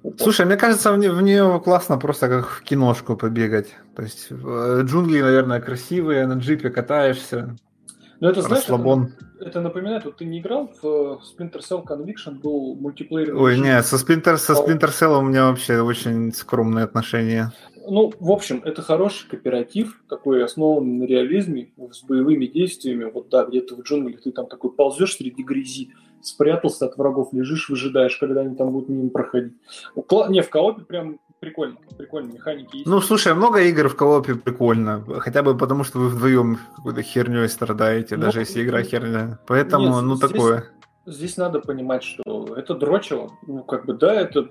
Упор. 0.03 0.19
Слушай, 0.19 0.45
мне 0.45 0.57
кажется, 0.57 0.91
в, 0.91 0.97
в 0.97 1.21
нее 1.21 1.61
классно 1.63 1.97
просто 1.97 2.27
как 2.27 2.47
в 2.47 2.63
киношку 2.63 3.15
побегать. 3.15 3.75
То 3.95 4.01
есть 4.01 4.27
э, 4.31 4.81
джунгли, 4.83 5.21
наверное, 5.21 5.61
красивые, 5.61 6.25
на 6.27 6.33
джипе 6.33 6.69
катаешься, 6.69 7.55
но 8.19 8.29
это, 8.29 8.41
знаешь, 8.41 8.63
это, 8.63 9.11
это 9.39 9.61
напоминает, 9.61 10.05
вот 10.05 10.17
ты 10.17 10.25
не 10.25 10.39
играл 10.39 10.71
в 10.81 10.85
э, 10.85 11.17
Splinter 11.21 11.59
Cell 11.59 11.85
Conviction, 11.85 12.39
был 12.41 12.75
мультиплеер. 12.75 13.35
Ой, 13.35 13.59
не, 13.59 13.81
со 13.83 13.95
Splinter, 13.95 14.37
со 14.37 14.53
Splinter 14.53 14.89
Cell 14.89 15.17
у 15.17 15.21
меня 15.21 15.47
вообще 15.47 15.81
очень 15.81 16.33
скромные 16.33 16.85
отношения. 16.85 17.51
Ну, 17.89 18.11
в 18.19 18.31
общем, 18.31 18.61
это 18.65 18.81
хороший 18.81 19.29
кооператив, 19.29 20.01
такой 20.09 20.43
основанный 20.43 20.99
на 20.99 21.03
реализме, 21.05 21.71
с 21.91 22.03
боевыми 22.03 22.45
действиями. 22.45 23.05
Вот 23.05 23.29
да, 23.29 23.45
где-то 23.45 23.75
в 23.75 23.81
джунглях 23.81 24.21
ты 24.21 24.31
там 24.31 24.47
такой 24.47 24.71
ползешь 24.71 25.15
среди 25.15 25.41
грязи, 25.43 25.93
спрятался 26.21 26.87
от 26.87 26.97
врагов, 26.97 27.29
лежишь, 27.31 27.69
выжидаешь, 27.69 28.17
когда 28.17 28.41
они 28.41 28.55
там 28.55 28.71
будут 28.71 28.89
мимо 28.89 29.09
проходить. 29.09 29.53
Не, 29.95 30.41
в 30.41 30.49
коопе 30.49 30.83
прям 30.83 31.19
прикольно, 31.39 31.77
прикольно, 31.97 32.31
механики 32.33 32.77
есть. 32.77 32.87
Ну, 32.87 33.01
слушай, 33.01 33.33
много 33.33 33.61
игр 33.61 33.89
в 33.89 33.95
коопе 33.95 34.35
прикольно, 34.35 35.03
хотя 35.19 35.43
бы 35.43 35.57
потому, 35.57 35.83
что 35.83 35.99
вы 35.99 36.09
вдвоем 36.09 36.59
какой-то 36.75 37.01
херней 37.01 37.47
страдаете, 37.49 38.17
ну, 38.17 38.23
даже 38.23 38.39
если 38.39 38.63
игра 38.63 38.83
херня. 38.83 39.39
Поэтому, 39.47 39.95
нет, 39.95 40.03
ну, 40.03 40.15
здесь, 40.15 40.29
такое. 40.31 40.65
Здесь 41.05 41.37
надо 41.37 41.59
понимать, 41.59 42.03
что 42.03 42.55
это 42.55 42.75
дрочево, 42.75 43.31
ну, 43.47 43.63
как 43.63 43.85
бы, 43.85 43.93
да, 43.93 44.13
это... 44.13 44.49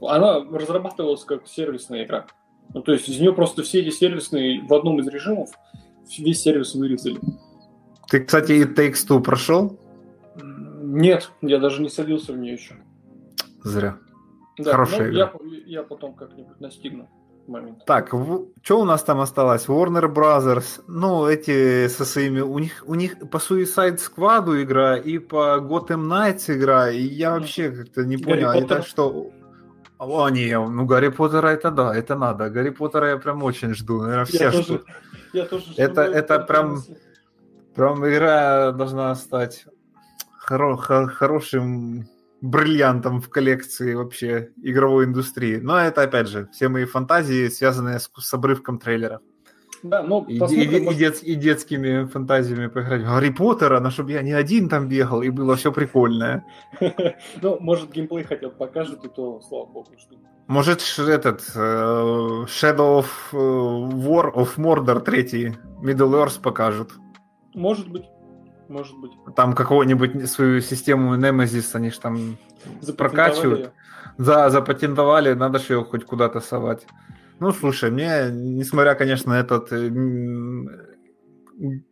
Она 0.00 0.40
разрабатывалась 0.40 1.24
как 1.24 1.46
сервисная 1.46 2.04
игра. 2.04 2.26
Ну, 2.74 2.82
то 2.82 2.92
есть 2.92 3.08
из 3.08 3.20
нее 3.20 3.32
просто 3.32 3.62
все 3.62 3.80
эти 3.80 3.90
сервисные 3.90 4.62
в 4.62 4.72
одном 4.74 4.98
из 5.00 5.06
режимов 5.06 5.50
весь 6.18 6.40
сервис 6.40 6.74
вырезали. 6.74 7.20
Ты, 8.08 8.24
кстати, 8.24 8.52
и 8.52 8.64
Takes 8.64 9.06
Two 9.08 9.20
прошел? 9.20 9.78
Нет, 10.36 11.30
я 11.40 11.58
даже 11.58 11.80
не 11.82 11.88
садился 11.88 12.32
в 12.32 12.38
нее 12.38 12.54
еще. 12.54 12.74
Зря. 13.62 13.98
Да, 14.58 14.72
Хорошая 14.72 15.00
ну, 15.00 15.08
игра. 15.08 15.32
Я, 15.42 15.80
я 15.80 15.82
потом 15.82 16.14
как-нибудь 16.14 16.60
настигну 16.60 17.08
момент. 17.46 17.84
Так, 17.86 18.12
в... 18.12 18.48
что 18.62 18.80
у 18.80 18.84
нас 18.84 19.02
там 19.02 19.20
осталось? 19.20 19.66
Warner 19.66 20.12
Brothers, 20.12 20.82
ну, 20.86 21.26
эти 21.26 21.88
со 21.88 22.04
своими, 22.04 22.40
у 22.40 22.58
них, 22.58 22.84
у 22.86 22.94
них 22.94 23.18
по 23.30 23.38
Suicide 23.38 23.98
Squad 23.98 24.62
игра 24.62 24.96
и 24.96 25.18
по 25.18 25.58
Gotham 25.58 26.06
Knights 26.06 26.54
игра, 26.54 26.90
и 26.90 27.02
я 27.02 27.32
вообще 27.32 27.70
как-то 27.70 28.04
не 28.04 28.16
понял, 28.16 28.48
Гарри 28.48 28.64
это 28.64 28.82
что... 28.82 29.30
О, 29.98 30.28
не, 30.30 30.58
ну 30.58 30.84
Гарри 30.84 31.10
Поттера 31.10 31.48
это 31.48 31.70
да, 31.70 31.94
это 31.94 32.16
надо. 32.16 32.50
Гарри 32.50 32.70
Поттера 32.70 33.10
я 33.10 33.18
прям 33.18 33.44
очень 33.44 33.72
жду, 33.72 34.02
наверное, 34.02 34.24
все 34.24 34.44
я 34.44 34.50
ждут. 34.50 34.66
Тоже, 34.66 34.84
я 35.32 35.44
тоже 35.44 35.64
жду. 35.64 35.74
Это, 35.76 36.02
это 36.02 36.38
прям, 36.40 36.82
прям 37.76 38.08
игра 38.08 38.72
должна 38.72 39.14
стать 39.14 39.64
хоро- 40.44 41.06
хорошим 41.06 42.08
бриллиантом 42.42 43.20
в 43.20 43.30
коллекции 43.30 43.94
вообще 43.94 44.50
игровой 44.62 45.06
индустрии. 45.06 45.56
Но 45.56 45.78
это, 45.78 46.02
опять 46.02 46.28
же, 46.28 46.48
все 46.52 46.68
мои 46.68 46.84
фантазии, 46.84 47.48
связанные 47.48 48.00
с, 48.00 48.10
с 48.14 48.34
обрывком 48.34 48.78
трейлера. 48.78 49.20
Да, 49.82 50.02
ну, 50.02 50.24
и, 50.24 50.36
и, 50.36 50.38
может... 50.38 50.52
и, 50.56 50.94
дет, 50.94 51.22
и 51.22 51.34
детскими 51.34 52.04
фантазиями 52.04 52.68
поиграть. 52.68 53.02
Гарри 53.02 53.30
Поттера, 53.30 53.80
на 53.80 53.90
чтобы 53.90 54.12
я 54.12 54.22
не 54.22 54.32
один 54.32 54.68
там 54.68 54.88
бегал, 54.88 55.22
и 55.22 55.30
было 55.30 55.56
все 55.56 55.72
прикольное. 55.72 56.44
Ну, 57.40 57.58
может, 57.60 57.90
геймплей 57.90 58.24
хотя 58.24 58.48
бы 58.48 58.54
покажут, 58.54 59.04
и 59.04 59.08
то, 59.08 59.40
слава 59.40 59.66
богу, 59.66 59.90
что... 59.98 60.16
Может, 60.46 60.82
этот 60.98 61.40
uh, 61.56 62.44
Shadow 62.46 63.00
of 63.00 63.06
uh, 63.32 63.90
War 63.92 64.32
of 64.34 64.56
Mordor 64.56 65.00
третий 65.00 65.54
Middle 65.82 66.12
Earth 66.24 66.40
покажут. 66.40 66.92
Может 67.54 67.88
быть. 67.88 68.04
Может 68.68 68.98
быть. 68.98 69.12
Там 69.36 69.54
какого-нибудь 69.54 70.30
свою 70.30 70.60
систему 70.60 71.16
Nemesis 71.16 71.70
они 71.74 71.90
же 71.90 72.00
там 72.00 72.36
прокачивают. 72.96 73.72
За, 74.18 74.50
запатентовали, 74.50 75.32
надо 75.34 75.58
же 75.58 75.74
ее 75.74 75.84
хоть 75.84 76.04
куда-то 76.04 76.40
совать. 76.40 76.86
Ну, 77.40 77.50
слушай, 77.52 77.90
мне, 77.90 78.30
несмотря, 78.30 78.94
конечно, 78.94 79.32
на 79.32 79.40
этот 79.40 79.72
э, 79.72 79.88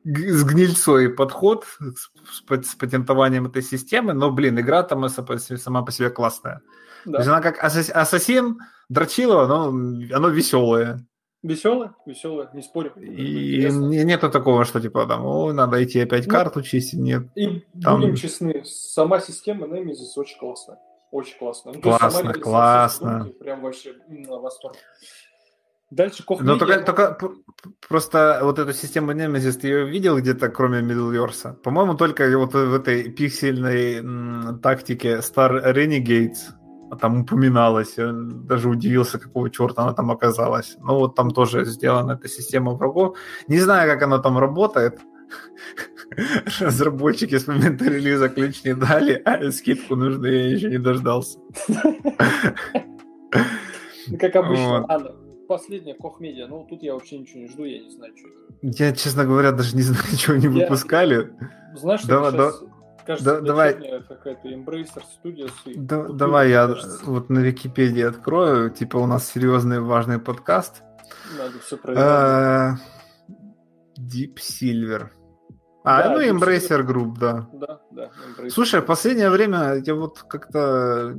с 0.05 0.45
гнильцой 0.45 1.09
подход 1.09 1.65
с, 1.81 2.11
с 2.49 2.75
патентованием 2.75 3.47
этой 3.47 3.63
системы, 3.63 4.13
но, 4.13 4.31
блин, 4.31 4.61
игра 4.61 4.83
там 4.83 5.09
сама 5.09 5.83
по 5.83 5.93
себе 5.93 6.11
классная. 6.11 6.61
Да. 7.05 7.13
То 7.13 7.19
есть 7.19 7.29
она 7.29 7.41
как 7.41 7.63
ассасин 7.63 8.59
Дрочилова, 8.89 9.47
но 9.47 9.69
оно 10.15 10.29
веселое. 10.29 11.07
Веселое, 11.43 11.95
веселое, 12.05 12.51
не 12.53 12.61
спорю. 12.61 12.93
И 12.97 13.67
нету 13.71 14.31
такого, 14.31 14.67
что 14.67 14.79
типа 14.79 15.07
там, 15.07 15.25
о, 15.25 15.53
надо 15.53 15.83
идти 15.83 16.01
опять 16.01 16.27
ну, 16.27 16.33
карту 16.33 16.63
чистить, 16.63 16.99
нет. 16.99 17.23
И 17.35 17.65
там... 17.83 18.01
будем 18.01 18.15
честны, 18.15 18.63
сама 18.65 19.21
система 19.21 19.67
Nemesis 19.67 20.13
очень 20.17 20.39
классная. 20.39 20.79
Очень 21.11 21.39
классно. 21.39 21.73
Ну, 21.75 21.81
классно, 21.81 22.35
классно. 22.35 23.33
Прям 23.41 23.63
вообще 23.63 23.95
на 24.09 24.39
восторг. 24.39 24.77
Дальше 25.91 26.23
Koch 26.25 26.39
Но 26.41 26.57
только, 26.57 26.83
только 26.83 27.19
просто 27.89 28.41
вот 28.43 28.61
эту 28.61 28.73
систему 28.73 29.13
Nemesis 29.13 29.59
ты 29.59 29.67
ее 29.67 29.87
видел 29.87 30.19
где-то, 30.19 30.49
кроме 30.49 30.81
Middle-earth? 30.83 31.55
По-моему, 31.55 31.95
только 31.95 32.31
вот 32.39 32.55
в 32.55 32.75
этой 32.75 33.11
пиксельной 33.11 33.97
м, 33.97 34.61
тактике 34.63 35.17
Star 35.19 35.75
Renegades 35.75 36.53
там 36.97 37.21
упоминалось. 37.23 37.99
Я 37.99 38.13
даже 38.13 38.69
удивился, 38.69 39.19
какого 39.19 39.51
черта 39.51 39.83
она 39.83 39.93
там 39.93 40.11
оказалась. 40.11 40.77
Ну 40.81 40.95
вот 40.99 41.15
там 41.15 41.31
тоже 41.31 41.65
сделана 41.65 42.13
эта 42.13 42.29
система 42.29 42.73
врагов. 42.73 43.17
Не 43.49 43.61
знаю, 43.61 43.91
как 43.91 44.03
она 44.03 44.19
там 44.19 44.39
работает. 44.39 45.01
Разработчики 46.61 47.39
с 47.39 47.47
момента 47.47 47.85
релиза 47.85 48.29
ключ 48.29 48.65
не 48.65 48.75
дали, 48.75 49.23
а 49.25 49.51
скидку 49.53 49.97
нужно 49.97 50.27
я 50.27 50.51
еще 50.51 50.71
не 50.71 50.79
дождался. 50.79 51.39
Как 54.19 54.35
обычно, 54.35 54.85
Анна 54.89 55.15
последняя 55.51 55.95
Кохмедиа, 55.95 56.47
ну 56.47 56.65
тут 56.71 56.81
я 56.85 56.95
вообще 56.95 57.19
ничего 57.19 57.41
не 57.41 57.49
жду, 57.49 57.65
я 57.65 57.81
не 57.81 57.91
знаю, 57.91 58.13
что 58.17 58.29
это. 58.29 58.83
Я, 58.85 58.93
честно 58.93 59.25
говоря, 59.25 59.51
даже 59.51 59.75
не 59.75 59.83
знаю, 59.83 60.05
чего 60.17 60.37
они 60.37 60.47
выпускали. 60.47 61.33
Знаешь, 61.75 62.03
что 62.03 62.53
кажется, 63.07 63.41
да, 63.41 63.41
давай. 63.41 64.03
какая-то 64.09 64.49
Embracer 64.49 65.03
Studios. 65.03 65.53
Да, 65.77 66.09
давай 66.09 66.51
я 66.51 66.67
кажется. 66.67 67.05
вот 67.05 67.31
на 67.31 67.39
Википедии 67.41 68.03
открою, 68.03 68.71
типа 68.71 68.97
у 68.99 69.07
нас 69.07 69.29
серьезный 69.29 69.81
важный 69.81 70.19
подкаст. 70.19 70.83
Надо 71.39 71.59
все 71.61 71.77
проверять. 71.77 72.81
Deep 73.99 74.37
Silver. 74.37 75.11
А, 75.83 76.03
да, 76.03 76.11
ну, 76.11 76.21
Embracer 76.21 76.87
Group, 76.87 77.19
да. 77.19 77.49
Да, 77.55 77.81
да. 77.91 78.11
Embracer. 78.27 78.51
Слушай, 78.51 78.83
последнее 78.83 79.31
время 79.31 79.83
я 79.85 79.95
вот 79.95 80.23
как-то 80.29 81.17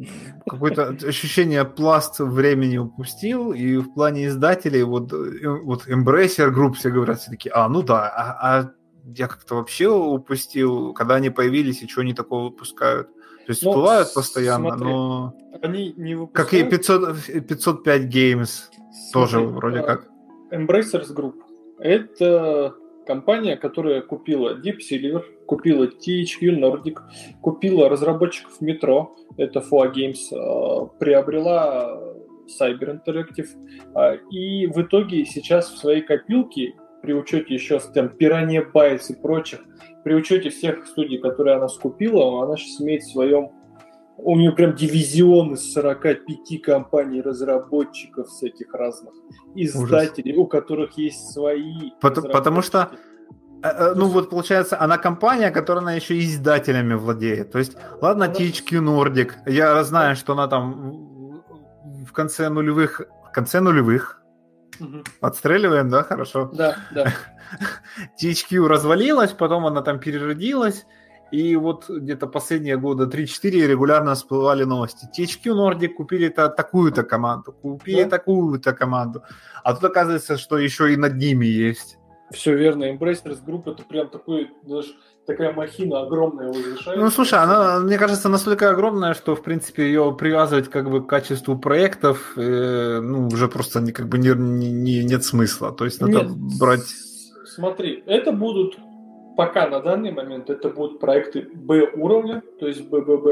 какое-то 0.47 0.95
ощущение 1.03 1.65
пласт 1.65 2.19
времени 2.19 2.77
упустил, 2.77 3.53
и 3.53 3.77
в 3.77 3.93
плане 3.93 4.27
издателей 4.27 4.83
вот, 4.83 5.11
э, 5.13 5.47
вот 5.63 5.87
Embracer 5.87 6.51
Group 6.51 6.73
все 6.73 6.91
говорят 6.91 7.19
все 7.19 7.31
таки 7.31 7.49
а, 7.51 7.67
ну 7.69 7.81
да, 7.81 8.07
а, 8.07 8.59
а 8.59 8.71
я 9.05 9.27
как-то 9.27 9.55
вообще 9.55 9.87
упустил, 9.89 10.93
когда 10.93 11.15
они 11.15 11.29
появились 11.29 11.81
и 11.81 11.87
что 11.87 12.01
они 12.01 12.13
такого 12.13 12.45
выпускают. 12.45 13.07
То 13.07 13.49
есть 13.49 13.63
ну, 13.63 13.71
всплывают 13.71 14.13
постоянно, 14.13 14.69
смотри, 14.69 14.85
но... 14.85 15.33
Они 15.61 15.93
не 15.97 16.15
выпускают... 16.15 16.49
Как 16.49 16.59
и 16.59 16.63
500, 16.63 17.47
505 17.47 18.01
Games 18.03 18.45
смотри, 18.45 19.11
тоже 19.13 19.39
вроде 19.39 19.79
а, 19.79 19.83
как. 19.83 20.07
Embracers 20.51 21.13
Group. 21.13 21.35
Это 21.79 22.75
компания, 23.07 23.57
которая 23.57 24.01
купила 24.01 24.55
Deep 24.55 24.77
Silver, 24.79 25.23
купила 25.45 25.85
THQ 25.85 26.59
Nordic, 26.59 26.99
купила 27.41 27.89
разработчиков 27.89 28.61
Metro, 28.61 29.07
это 29.37 29.59
FOA 29.59 29.93
Games, 29.93 30.31
а, 30.33 30.85
приобрела 30.99 31.99
Cyber 32.59 32.99
Interactive, 32.99 33.47
а, 33.95 34.15
и 34.31 34.67
в 34.67 34.81
итоге 34.81 35.25
сейчас 35.25 35.71
в 35.71 35.77
своей 35.77 36.01
копилке, 36.01 36.75
при 37.01 37.13
учете 37.13 37.53
еще 37.53 37.79
там 37.79 38.07
Piranha 38.07 38.71
Bytes 38.71 39.11
и 39.11 39.21
прочих, 39.21 39.59
при 40.03 40.13
учете 40.13 40.49
всех 40.49 40.85
студий, 40.87 41.19
которые 41.19 41.57
она 41.57 41.67
скупила, 41.67 42.43
она 42.43 42.57
сейчас 42.57 42.81
имеет 42.81 43.03
в 43.03 43.11
своем 43.11 43.51
у 44.23 44.37
нее 44.37 44.51
прям 44.51 44.75
дивизион 44.75 45.53
из 45.53 45.73
45 45.73 46.61
компаний 46.63 47.21
разработчиков 47.21 48.27
всяких 48.27 48.73
разных, 48.73 49.13
издателей, 49.55 50.33
Ужас. 50.33 50.43
у 50.43 50.47
которых 50.47 50.97
есть 50.97 51.31
свои. 51.31 51.91
Потому, 51.99 52.29
потому 52.29 52.61
что 52.61 52.91
э, 53.63 53.67
э, 53.67 53.93
ну 53.95 54.07
вот 54.07 54.29
получается, 54.29 54.79
она 54.79 54.97
компания, 54.97 55.51
которая 55.51 55.81
она 55.81 55.93
еще 55.93 56.15
и 56.15 56.25
издателями 56.25 56.93
владеет. 56.93 57.51
То 57.51 57.59
есть, 57.59 57.75
ладно, 58.01 58.25
она... 58.25 58.33
THQ 58.33 58.79
Nordic, 58.79 59.31
я 59.47 59.83
знаю, 59.83 60.15
что 60.15 60.33
она 60.33 60.47
там 60.47 61.43
в 62.05 62.11
конце 62.13 62.49
нулевых, 62.49 63.01
в 63.29 63.31
конце 63.31 63.59
нулевых, 63.59 64.20
угу. 64.80 65.03
отстреливаем, 65.22 65.89
да, 65.89 66.03
хорошо? 66.03 66.49
Да, 66.53 66.77
да. 66.91 67.14
THQ 68.22 68.68
развалилась, 68.68 69.31
потом 69.31 69.65
она 69.65 69.81
там 69.81 69.99
переродилась, 69.99 70.85
и 71.31 71.56
вот 71.56 71.89
где-то 71.89 72.27
последние 72.27 72.77
года 72.77 73.06
3-4 73.06 73.68
регулярно 73.68 74.15
всплывали 74.15 74.64
новости. 74.64 75.07
THQ 75.18 75.53
Nordic 75.53 75.89
купили 75.89 76.30
-то 76.30 76.49
такую-то 76.49 77.03
команду, 77.03 77.53
купили 77.53 78.03
да? 78.03 78.10
такую-то 78.10 78.73
команду. 78.73 79.23
А 79.64 79.73
тут 79.73 79.84
оказывается, 79.85 80.38
что 80.38 80.57
еще 80.57 80.93
и 80.93 80.98
над 80.98 81.15
ними 81.15 81.45
есть. 81.45 81.98
Все 82.31 82.56
верно. 82.56 82.85
Embracers 82.85 83.43
Group 83.45 83.72
это 83.72 83.84
прям 83.84 84.10
такой, 84.10 84.52
даже 84.64 84.89
такая 85.31 85.53
махина 85.53 86.01
огромная 86.01 86.47
возвышается. 86.47 86.95
Ну, 86.95 87.09
слушай, 87.09 87.39
она, 87.39 87.79
мне 87.79 87.97
кажется, 87.97 88.29
настолько 88.29 88.69
огромная, 88.69 89.13
что, 89.13 89.35
в 89.35 89.41
принципе, 89.41 89.83
ее 89.83 90.15
привязывать 90.17 90.69
как 90.69 90.89
бы 90.89 91.03
к 91.03 91.07
качеству 91.07 91.57
проектов, 91.57 92.33
э, 92.37 92.99
ну, 93.01 93.27
уже 93.27 93.47
просто 93.47 93.81
не, 93.81 93.91
как 93.91 94.07
бы 94.07 94.17
не, 94.17 94.29
не, 94.33 95.03
нет 95.03 95.23
смысла. 95.23 95.71
То 95.71 95.85
есть 95.85 96.01
надо 96.01 96.23
нет, 96.23 96.31
брать... 96.59 96.85
Смотри, 97.45 98.03
это 98.05 98.31
будут 98.31 98.77
пока 99.35 99.67
на 99.67 99.79
данный 99.79 100.11
момент 100.11 100.49
это 100.49 100.69
будут 100.69 100.99
проекты 100.99 101.47
Б 101.53 101.89
уровня, 101.95 102.41
то 102.59 102.67
есть 102.67 102.87
БББ. 102.89 103.27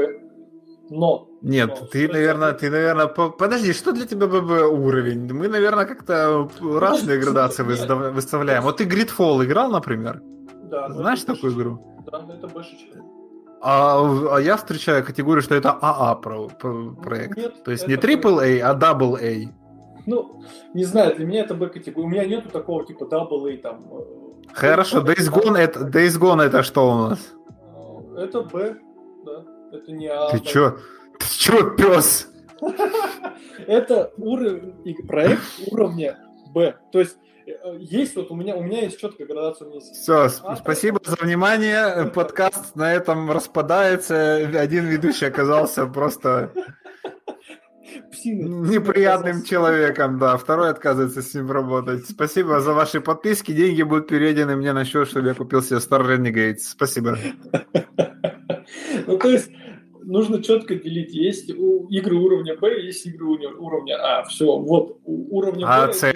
Но. 0.90 1.28
Нет, 1.40 1.78
но, 1.80 1.86
ты, 1.86 2.08
наверное, 2.08 2.52
ты, 2.52 2.68
наверное, 2.68 3.06
подожди, 3.06 3.72
что 3.72 3.92
для 3.92 4.06
тебя 4.06 4.26
ББ 4.26 4.72
уровень? 4.72 5.32
Мы, 5.32 5.46
наверное, 5.46 5.84
как-то 5.84 6.48
разные 6.60 7.18
ну, 7.18 7.24
градации 7.24 7.62
нет. 7.62 8.12
выставляем. 8.12 8.62
Вот 8.64 8.78
ты 8.78 8.84
Gridfall 8.84 9.44
играл, 9.44 9.70
например? 9.70 10.20
Да. 10.70 10.88
Знаешь 10.90 11.22
такую 11.22 11.52
игру? 11.52 12.00
Да, 12.10 12.24
это 12.32 12.46
бэшечка. 12.46 13.00
А, 13.62 14.36
а 14.36 14.40
я 14.40 14.56
встречаю 14.56 15.04
категорию, 15.04 15.42
что 15.42 15.54
это 15.54 15.72
АА 15.72 16.14
про, 16.14 16.48
про, 16.48 16.92
проект. 16.94 17.36
Нет, 17.36 17.62
То 17.64 17.70
есть 17.70 17.86
не 17.86 17.94
AAA, 17.94 18.60
а 18.60 18.74
AA. 18.74 19.48
Ну, 20.06 20.42
не 20.72 20.84
знаю, 20.84 21.14
для 21.16 21.26
меня 21.26 21.40
это 21.42 21.54
Б-категория. 21.54 22.06
У 22.06 22.10
меня 22.10 22.24
нету 22.24 22.48
такого 22.48 22.86
типа 22.86 23.04
AA, 23.04 23.58
там, 23.58 23.84
э, 23.92 24.30
Хорошо, 24.54 25.00
Days 25.00 25.30
Gone 25.30 25.58
это, 25.58 25.80
Days 25.80 26.18
Gone 26.18 26.42
это 26.42 26.62
что 26.62 26.90
у 26.90 26.94
нас? 26.94 27.18
Это 28.16 28.42
Б, 28.42 28.76
да. 29.24 29.44
Это 29.72 29.92
не 29.92 30.08
А. 30.08 30.30
Ты 30.30 30.40
чё? 30.40 30.78
Ты 31.18 31.26
чё, 31.28 31.70
пес? 31.76 32.28
Это 33.66 34.12
уровень, 34.16 34.74
проект 35.06 35.42
уровня 35.70 36.18
Б. 36.52 36.76
То 36.92 37.00
есть 37.00 37.16
э, 37.16 37.29
есть 37.78 38.16
вот 38.16 38.30
у 38.30 38.34
меня, 38.34 38.56
у 38.56 38.62
меня 38.62 38.82
есть 38.82 38.98
четкая 38.98 39.26
градация. 39.26 39.70
Есть 39.70 39.94
Все, 39.94 40.28
а, 40.42 40.56
спасибо 40.56 41.00
за 41.04 41.16
внимание. 41.16 42.06
Подкаст 42.06 42.76
на 42.76 42.92
этом 42.92 43.30
распадается. 43.30 44.36
Один 44.36 44.86
ведущий 44.86 45.26
оказался 45.26 45.86
просто 45.86 46.52
псиной. 48.10 48.68
Неприятным 48.68 49.42
человеком, 49.42 50.18
да. 50.18 50.36
Второй 50.36 50.70
отказывается 50.70 51.22
с 51.22 51.34
ним 51.34 51.50
работать. 51.50 52.08
Спасибо 52.08 52.60
за 52.60 52.72
ваши 52.72 53.00
подписки. 53.00 53.52
Деньги 53.52 53.82
будут 53.82 54.08
переведены 54.08 54.56
мне 54.56 54.72
на 54.72 54.84
счет, 54.84 55.08
чтобы 55.08 55.28
я 55.28 55.34
купил 55.34 55.62
себе 55.62 55.78
Star 55.78 56.06
Renegades. 56.06 56.60
Спасибо. 56.60 57.18
Ну, 59.06 59.18
то 59.18 59.28
есть, 59.28 59.50
нужно 60.04 60.42
четко 60.42 60.76
делить. 60.76 61.12
Есть 61.12 61.50
игры 61.50 62.16
уровня 62.16 62.56
Б, 62.56 62.80
есть 62.80 63.04
игры 63.06 63.26
уровня 63.26 63.96
А. 64.00 64.24
Все, 64.24 64.44
вот, 64.44 65.00
уровня 65.04 65.66
а, 65.66 65.86
Б 65.86 65.92
С? 65.92 66.12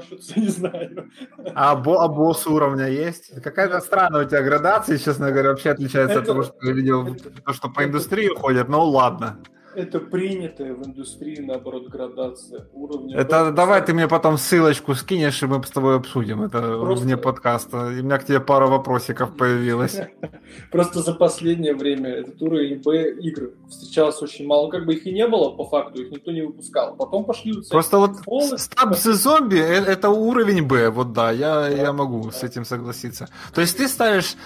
С 0.00 0.36
не 0.36 0.48
знаю. 0.48 1.10
А, 1.54 1.74
бо, 1.76 2.02
а 2.02 2.08
босс 2.08 2.46
уровня 2.46 2.88
есть? 2.88 3.42
Какая-то 3.42 3.80
странная 3.80 4.24
у 4.24 4.28
тебя 4.28 4.42
градация, 4.42 4.98
честно 4.98 5.30
говоря, 5.30 5.50
вообще 5.50 5.70
отличается 5.70 6.18
это, 6.18 6.20
от 6.20 6.26
того, 6.26 6.42
что 6.44 6.54
я 6.62 6.72
видел, 6.72 7.14
то, 7.44 7.52
что 7.52 7.68
по 7.68 7.84
индустрии 7.84 8.28
ходят, 8.28 8.68
ну 8.68 8.82
ладно. 8.84 9.38
Это 9.74 10.00
принятая 10.00 10.74
в 10.74 10.86
индустрии, 10.86 11.40
наоборот, 11.40 11.88
градация 11.88 12.66
уровня. 12.72 13.16
Это 13.16 13.50
Б, 13.50 13.52
давай 13.52 13.84
ты 13.84 13.94
мне 13.94 14.08
потом 14.08 14.38
ссылочку 14.38 14.94
скинешь, 14.94 15.42
и 15.42 15.46
мы 15.46 15.62
с 15.62 15.70
тобой 15.70 15.96
обсудим 15.96 16.42
это 16.42 16.60
Просто... 16.78 17.04
вне 17.04 17.16
подкаста. 17.16 17.90
И 17.90 18.00
у 18.00 18.04
меня 18.04 18.18
к 18.18 18.24
тебе 18.24 18.40
пара 18.40 18.66
вопросиков 18.66 19.36
появилось. 19.36 19.98
Просто 20.70 21.02
за 21.02 21.14
последнее 21.14 21.74
время 21.74 22.10
этот 22.10 22.40
уровень 22.42 22.80
Б 22.82 23.10
игр 23.20 23.50
встречался 23.68 24.24
очень 24.24 24.46
мало. 24.46 24.70
Как 24.70 24.84
бы 24.86 24.94
их 24.94 25.06
и 25.06 25.12
не 25.12 25.26
было, 25.26 25.50
по 25.50 25.64
факту, 25.64 26.02
их 26.02 26.10
никто 26.10 26.32
не 26.32 26.42
выпускал. 26.42 26.96
Потом 26.96 27.24
пошли... 27.24 27.54
Просто 27.70 27.98
вот 27.98 28.10
Stab 28.26 28.92
the 28.92 29.12
Zombie 29.12 29.60
это 29.60 30.10
уровень 30.10 30.66
Б, 30.66 30.90
вот 30.90 31.12
да, 31.12 31.30
я, 31.30 31.68
я 31.68 31.92
могу 31.92 32.30
с 32.30 32.42
этим 32.42 32.64
согласиться. 32.64 33.28
То 33.54 33.60
есть 33.60 33.76
ты 33.76 33.88
ставишь 33.88 34.36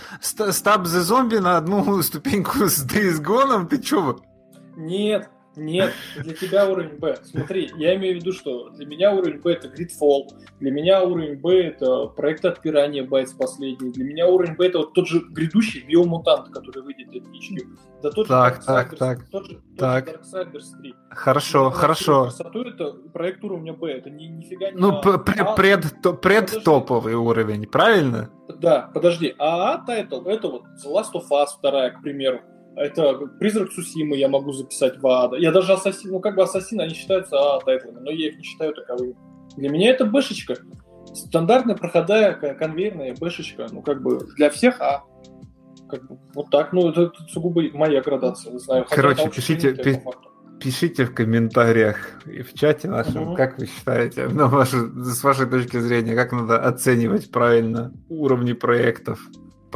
the 0.86 1.02
Zombie 1.02 1.40
на 1.40 1.56
одну 1.56 2.02
ступеньку 2.02 2.68
с 2.68 2.84
Days 2.84 3.22
Gone, 3.22 3.66
ты 3.66 3.78
чё? 3.78 4.18
Нет, 4.76 5.30
нет, 5.56 5.94
для 6.22 6.34
тебя 6.34 6.68
уровень 6.68 6.98
Б. 6.98 7.16
Смотри, 7.24 7.70
я 7.78 7.96
имею 7.96 8.16
в 8.16 8.20
виду, 8.20 8.32
что 8.32 8.68
для 8.70 8.84
меня 8.84 9.14
уровень 9.14 9.40
Б 9.40 9.54
это 9.54 9.68
Gridfall, 9.68 10.28
для 10.60 10.70
меня 10.70 11.02
уровень 11.02 11.40
Б 11.40 11.68
это 11.68 12.08
проект 12.08 12.44
отпирания 12.44 13.02
Байтс 13.02 13.32
последний, 13.32 13.90
для 13.90 14.04
меня 14.04 14.26
уровень 14.26 14.54
Б 14.54 14.66
это 14.66 14.78
вот 14.78 14.92
тот 14.92 15.08
же 15.08 15.20
грядущий 15.30 15.82
биомутант, 15.86 16.50
который 16.50 16.82
выйдет 16.82 17.08
для 17.08 17.20
HQ. 17.20 17.66
Да 18.02 18.10
тот 18.10 18.28
так, 18.28 18.56
же 18.56 18.66
так, 18.66 18.96
так, 18.98 19.30
тот 19.30 19.46
же, 19.46 19.60
так. 19.78 20.20
Darksiders 20.20 20.78
3. 20.78 20.94
Хорошо, 21.10 21.64
Но 21.64 21.70
хорошо. 21.70 22.24
Красоту 22.24 22.62
это 22.62 22.92
проект 23.14 23.42
уровня 23.42 23.72
Б, 23.72 23.92
это 23.92 24.10
ни, 24.10 24.24
нифига 24.24 24.70
не... 24.70 24.78
Ну, 24.78 24.98
а, 24.98 25.18
пред, 25.18 25.56
пред, 25.56 26.02
то, 26.02 26.12
предтоповый 26.12 27.14
уровень, 27.14 27.66
правильно? 27.66 28.28
Да, 28.58 28.90
подожди, 28.92 29.34
а 29.38 29.78
тайтл 29.86 30.26
это 30.26 30.48
вот 30.48 30.64
The 30.84 30.92
Last 30.92 31.14
of 31.14 31.30
Us 31.30 31.48
2, 31.62 31.90
к 31.90 32.02
примеру 32.02 32.42
это 32.76 33.14
Призрак 33.40 33.72
Цусимы 33.72 34.16
я 34.16 34.28
могу 34.28 34.52
записать 34.52 35.00
в 35.00 35.06
AAA, 35.06 35.23
да. 35.23 35.36
Я 35.36 35.50
даже 35.50 35.72
Ассасин, 35.72 36.12
ну 36.12 36.20
как 36.20 36.36
бы 36.36 36.42
Ассасин, 36.42 36.80
они 36.80 36.94
считаются 36.94 37.36
AAA 37.36 37.60
тайтлами, 37.60 37.98
но 38.00 38.10
я 38.10 38.28
их 38.28 38.36
не 38.36 38.44
считаю 38.44 38.74
таковыми. 38.74 39.16
Для 39.56 39.70
меня 39.70 39.90
это 39.90 40.04
бэшечка. 40.04 40.56
Стандартная 41.14 41.74
проходная 41.74 42.34
конвейерная 42.34 43.14
бэшечка. 43.18 43.66
Ну 43.72 43.82
как 43.82 44.02
бы 44.02 44.20
для 44.36 44.50
всех 44.50 44.80
AAA. 44.80 45.04
Как 45.88 46.06
бы, 46.06 46.18
вот 46.34 46.50
так. 46.50 46.72
Ну 46.72 46.90
это, 46.90 47.02
это 47.02 47.22
сугубо 47.28 47.62
моя 47.72 48.02
градация, 48.02 48.52
не 48.52 48.58
знаю. 48.58 48.86
Короче, 48.90 49.30
пишите, 49.30 49.72
пи- 49.72 50.02
пишите 50.60 51.04
в 51.06 51.14
комментариях 51.14 51.96
и 52.26 52.42
в 52.42 52.52
чате 52.54 52.88
нашем, 52.88 53.28
угу. 53.28 53.36
как 53.36 53.58
вы 53.58 53.66
считаете, 53.66 54.28
на 54.28 54.48
вашу, 54.48 54.88
с 55.02 55.22
вашей 55.22 55.46
точки 55.46 55.78
зрения, 55.78 56.14
как 56.14 56.32
надо 56.32 56.58
оценивать 56.58 57.30
правильно 57.30 57.92
уровни 58.08 58.52
проектов. 58.52 59.20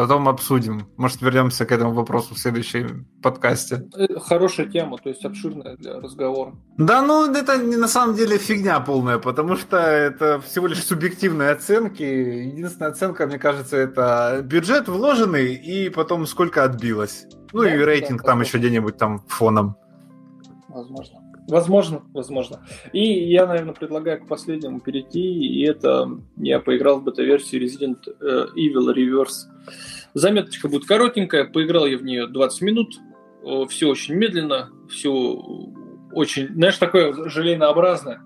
Потом 0.00 0.30
обсудим. 0.30 0.88
Может, 0.96 1.20
вернемся 1.20 1.66
к 1.66 1.72
этому 1.72 1.92
вопросу 1.92 2.34
в 2.34 2.38
следующем 2.38 3.06
подкасте. 3.22 3.86
Э, 3.94 4.18
хорошая 4.18 4.64
тема, 4.64 4.96
то 4.96 5.10
есть 5.10 5.22
обширная 5.26 5.76
для 5.76 6.00
разговора. 6.00 6.54
Да, 6.78 7.02
ну 7.02 7.30
это 7.30 7.58
на 7.58 7.86
самом 7.86 8.16
деле 8.16 8.38
фигня 8.38 8.80
полная, 8.80 9.18
потому 9.18 9.56
что 9.56 9.76
это 9.76 10.40
всего 10.40 10.68
лишь 10.68 10.82
субъективные 10.82 11.50
оценки. 11.50 12.02
Единственная 12.02 12.92
оценка, 12.92 13.26
мне 13.26 13.38
кажется, 13.38 13.76
это 13.76 14.40
бюджет 14.42 14.88
вложенный 14.88 15.52
и 15.54 15.90
потом 15.90 16.24
сколько 16.24 16.64
отбилось. 16.64 17.26
Ну 17.52 17.60
да, 17.60 17.74
и 17.74 17.78
рейтинг 17.78 18.22
да, 18.22 18.28
там 18.28 18.40
еще 18.40 18.56
где-нибудь 18.56 18.96
там 18.96 19.18
фоном. 19.28 19.76
Возможно. 20.68 21.19
Возможно, 21.50 22.02
возможно. 22.14 22.64
И 22.92 23.02
я, 23.02 23.46
наверное, 23.46 23.74
предлагаю 23.74 24.22
к 24.22 24.28
последнему 24.28 24.80
перейти, 24.80 25.20
и 25.20 25.62
это 25.64 26.08
я 26.36 26.60
поиграл 26.60 27.00
в 27.00 27.04
бета-версию 27.04 27.62
Resident 27.62 27.98
э, 28.20 28.46
Evil 28.56 28.94
Reverse. 28.94 29.48
Заметочка 30.14 30.68
будет 30.68 30.86
коротенькая, 30.86 31.44
поиграл 31.44 31.86
я 31.86 31.98
в 31.98 32.04
нее 32.04 32.28
20 32.28 32.62
минут, 32.62 32.94
все 33.68 33.88
очень 33.88 34.14
медленно, 34.14 34.70
все 34.88 35.10
очень, 36.12 36.48
знаешь, 36.48 36.76
такое 36.78 37.12
желейнообразное. 37.28 38.20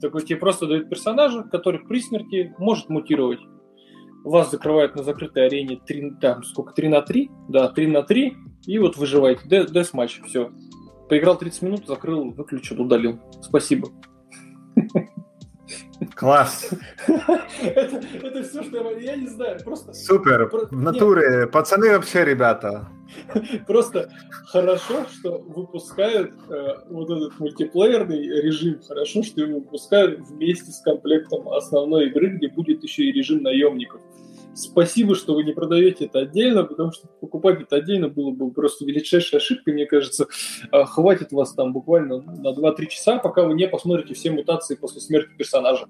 Такой 0.00 0.22
тебе 0.22 0.38
просто 0.38 0.66
дают 0.66 0.88
персонажа, 0.88 1.42
который 1.42 1.80
при 1.80 2.00
смерти 2.00 2.54
может 2.58 2.88
мутировать. 2.88 3.40
Вас 4.24 4.50
закрывают 4.50 4.94
на 4.96 5.02
закрытой 5.02 5.46
арене 5.46 5.80
3, 5.86 6.14
там, 6.20 6.42
сколько, 6.42 6.74
3 6.74 6.88
на 6.88 7.02
3? 7.02 7.30
Да, 7.48 7.68
3 7.68 7.86
на 7.86 8.02
3, 8.02 8.36
и 8.66 8.78
вот 8.78 8.96
выживаете. 8.96 9.42
Дес-матч, 9.46 10.20
все. 10.26 10.50
Поиграл 11.08 11.38
30 11.38 11.62
минут, 11.62 11.86
закрыл, 11.86 12.32
выключил, 12.32 12.82
удалил. 12.82 13.20
Спасибо. 13.42 13.88
Класс. 16.14 16.70
это, 17.62 18.00
это 18.22 18.42
все, 18.42 18.62
что 18.62 18.90
я, 18.90 18.98
я 19.12 19.16
не 19.16 19.26
знаю. 19.26 19.58
Просто... 19.64 19.92
Супер. 19.92 20.48
Про... 20.48 20.66
В 20.66 20.82
натуре. 20.82 21.40
Нет. 21.40 21.50
Пацаны 21.50 21.90
вообще 21.90 22.24
ребята. 22.24 22.88
Просто 23.66 24.10
хорошо, 24.46 25.06
что 25.12 25.38
выпускают 25.38 26.34
э, 26.48 26.74
вот 26.88 27.10
этот 27.10 27.38
мультиплеерный 27.38 28.42
режим. 28.42 28.80
Хорошо, 28.86 29.22
что 29.22 29.42
его 29.42 29.60
выпускают 29.60 30.20
вместе 30.28 30.70
с 30.70 30.80
комплектом 30.80 31.48
основной 31.48 32.08
игры, 32.08 32.28
где 32.28 32.48
будет 32.48 32.82
еще 32.82 33.04
и 33.04 33.12
режим 33.12 33.42
наемников. 33.42 34.00
Спасибо, 34.56 35.14
что 35.14 35.34
вы 35.34 35.44
не 35.44 35.52
продаете 35.52 36.06
это 36.06 36.20
отдельно, 36.20 36.64
потому 36.64 36.90
что 36.90 37.06
покупать 37.20 37.60
это 37.60 37.76
отдельно 37.76 38.08
было 38.08 38.30
бы 38.30 38.50
просто 38.50 38.86
величайшей 38.86 39.36
ошибкой, 39.36 39.74
мне 39.74 39.84
кажется. 39.84 40.28
А, 40.70 40.86
хватит 40.86 41.30
вас 41.32 41.52
там 41.52 41.74
буквально 41.74 42.22
на 42.22 42.54
2-3 42.54 42.86
часа, 42.86 43.18
пока 43.18 43.42
вы 43.42 43.52
не 43.52 43.68
посмотрите 43.68 44.14
все 44.14 44.30
мутации 44.30 44.74
после 44.74 45.02
смерти 45.02 45.28
персонажа. 45.36 45.86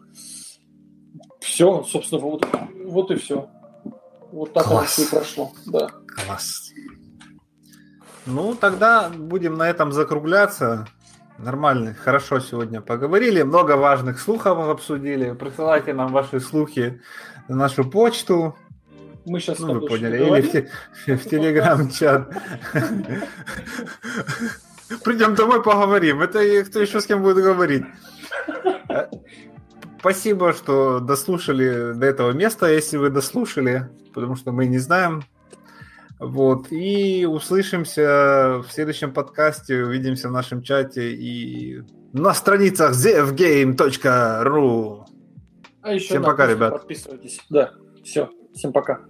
Все, 1.39 1.85
собственно, 1.85 2.21
вот, 2.21 2.45
вот 2.85 3.11
и 3.13 3.15
все. 3.15 3.49
Вот 4.33 4.53
так 4.53 4.65
Класс. 4.65 4.91
все 4.91 5.03
и 5.05 5.11
прошло. 5.11 5.53
Да. 5.67 5.89
Класс. 6.25 6.73
Ну, 8.27 8.57
тогда 8.57 9.09
будем 9.11 9.55
на 9.55 9.71
этом 9.71 9.93
закругляться. 9.93 10.89
Нормально, 11.39 11.95
хорошо 11.95 12.41
сегодня 12.41 12.81
поговорили, 12.81 13.43
много 13.43 13.77
важных 13.77 14.19
слухов 14.19 14.59
обсудили. 14.59 15.35
Присылайте 15.35 15.93
нам 15.93 16.11
ваши 16.11 16.41
слухи 16.41 17.01
на 17.49 17.57
нашу 17.57 17.85
почту. 17.85 18.57
Мы 19.25 19.41
сейчас 19.41 19.59
ну, 19.59 19.75
вы 19.75 19.87
поняли, 19.87 20.19
или 20.19 20.69
в, 21.07 21.19
в 21.19 21.29
телеграм-чат. 21.29 22.31
Придем 25.05 25.35
домой, 25.35 25.63
поговорим. 25.63 26.23
Это 26.23 26.65
кто 26.65 26.81
еще 26.81 27.01
с 27.01 27.07
кем 27.07 27.23
будет 27.23 27.43
говорить. 27.43 27.85
Спасибо, 29.99 30.53
что 30.53 31.01
дослушали 31.01 31.93
до 31.95 32.07
этого 32.07 32.31
места, 32.31 32.71
если 32.71 32.97
вы 32.97 33.11
дослушали, 33.11 33.89
потому 34.15 34.37
что 34.37 34.53
мы 34.53 34.67
не 34.67 34.79
знаем. 34.79 35.25
Вот. 36.21 36.71
И 36.71 37.27
услышимся 37.27 38.63
в 38.67 38.71
следующем 38.71 39.13
подкасте, 39.13 39.83
увидимся 39.83 40.29
в 40.29 40.33
нашем 40.33 40.63
чате 40.63 41.13
и 41.13 41.83
на 42.13 42.33
страницах 42.35 42.93
zfgame.ru. 42.93 43.77
А 45.87 45.95
еще 45.95 46.07
Всем 46.07 46.25
пока, 46.25 46.49
ребят. 46.49 46.73
Подписывайтесь. 46.73 47.41
Да, 47.49 47.73
все. 48.03 48.29
Всем 48.53 48.73
пока. 48.73 49.05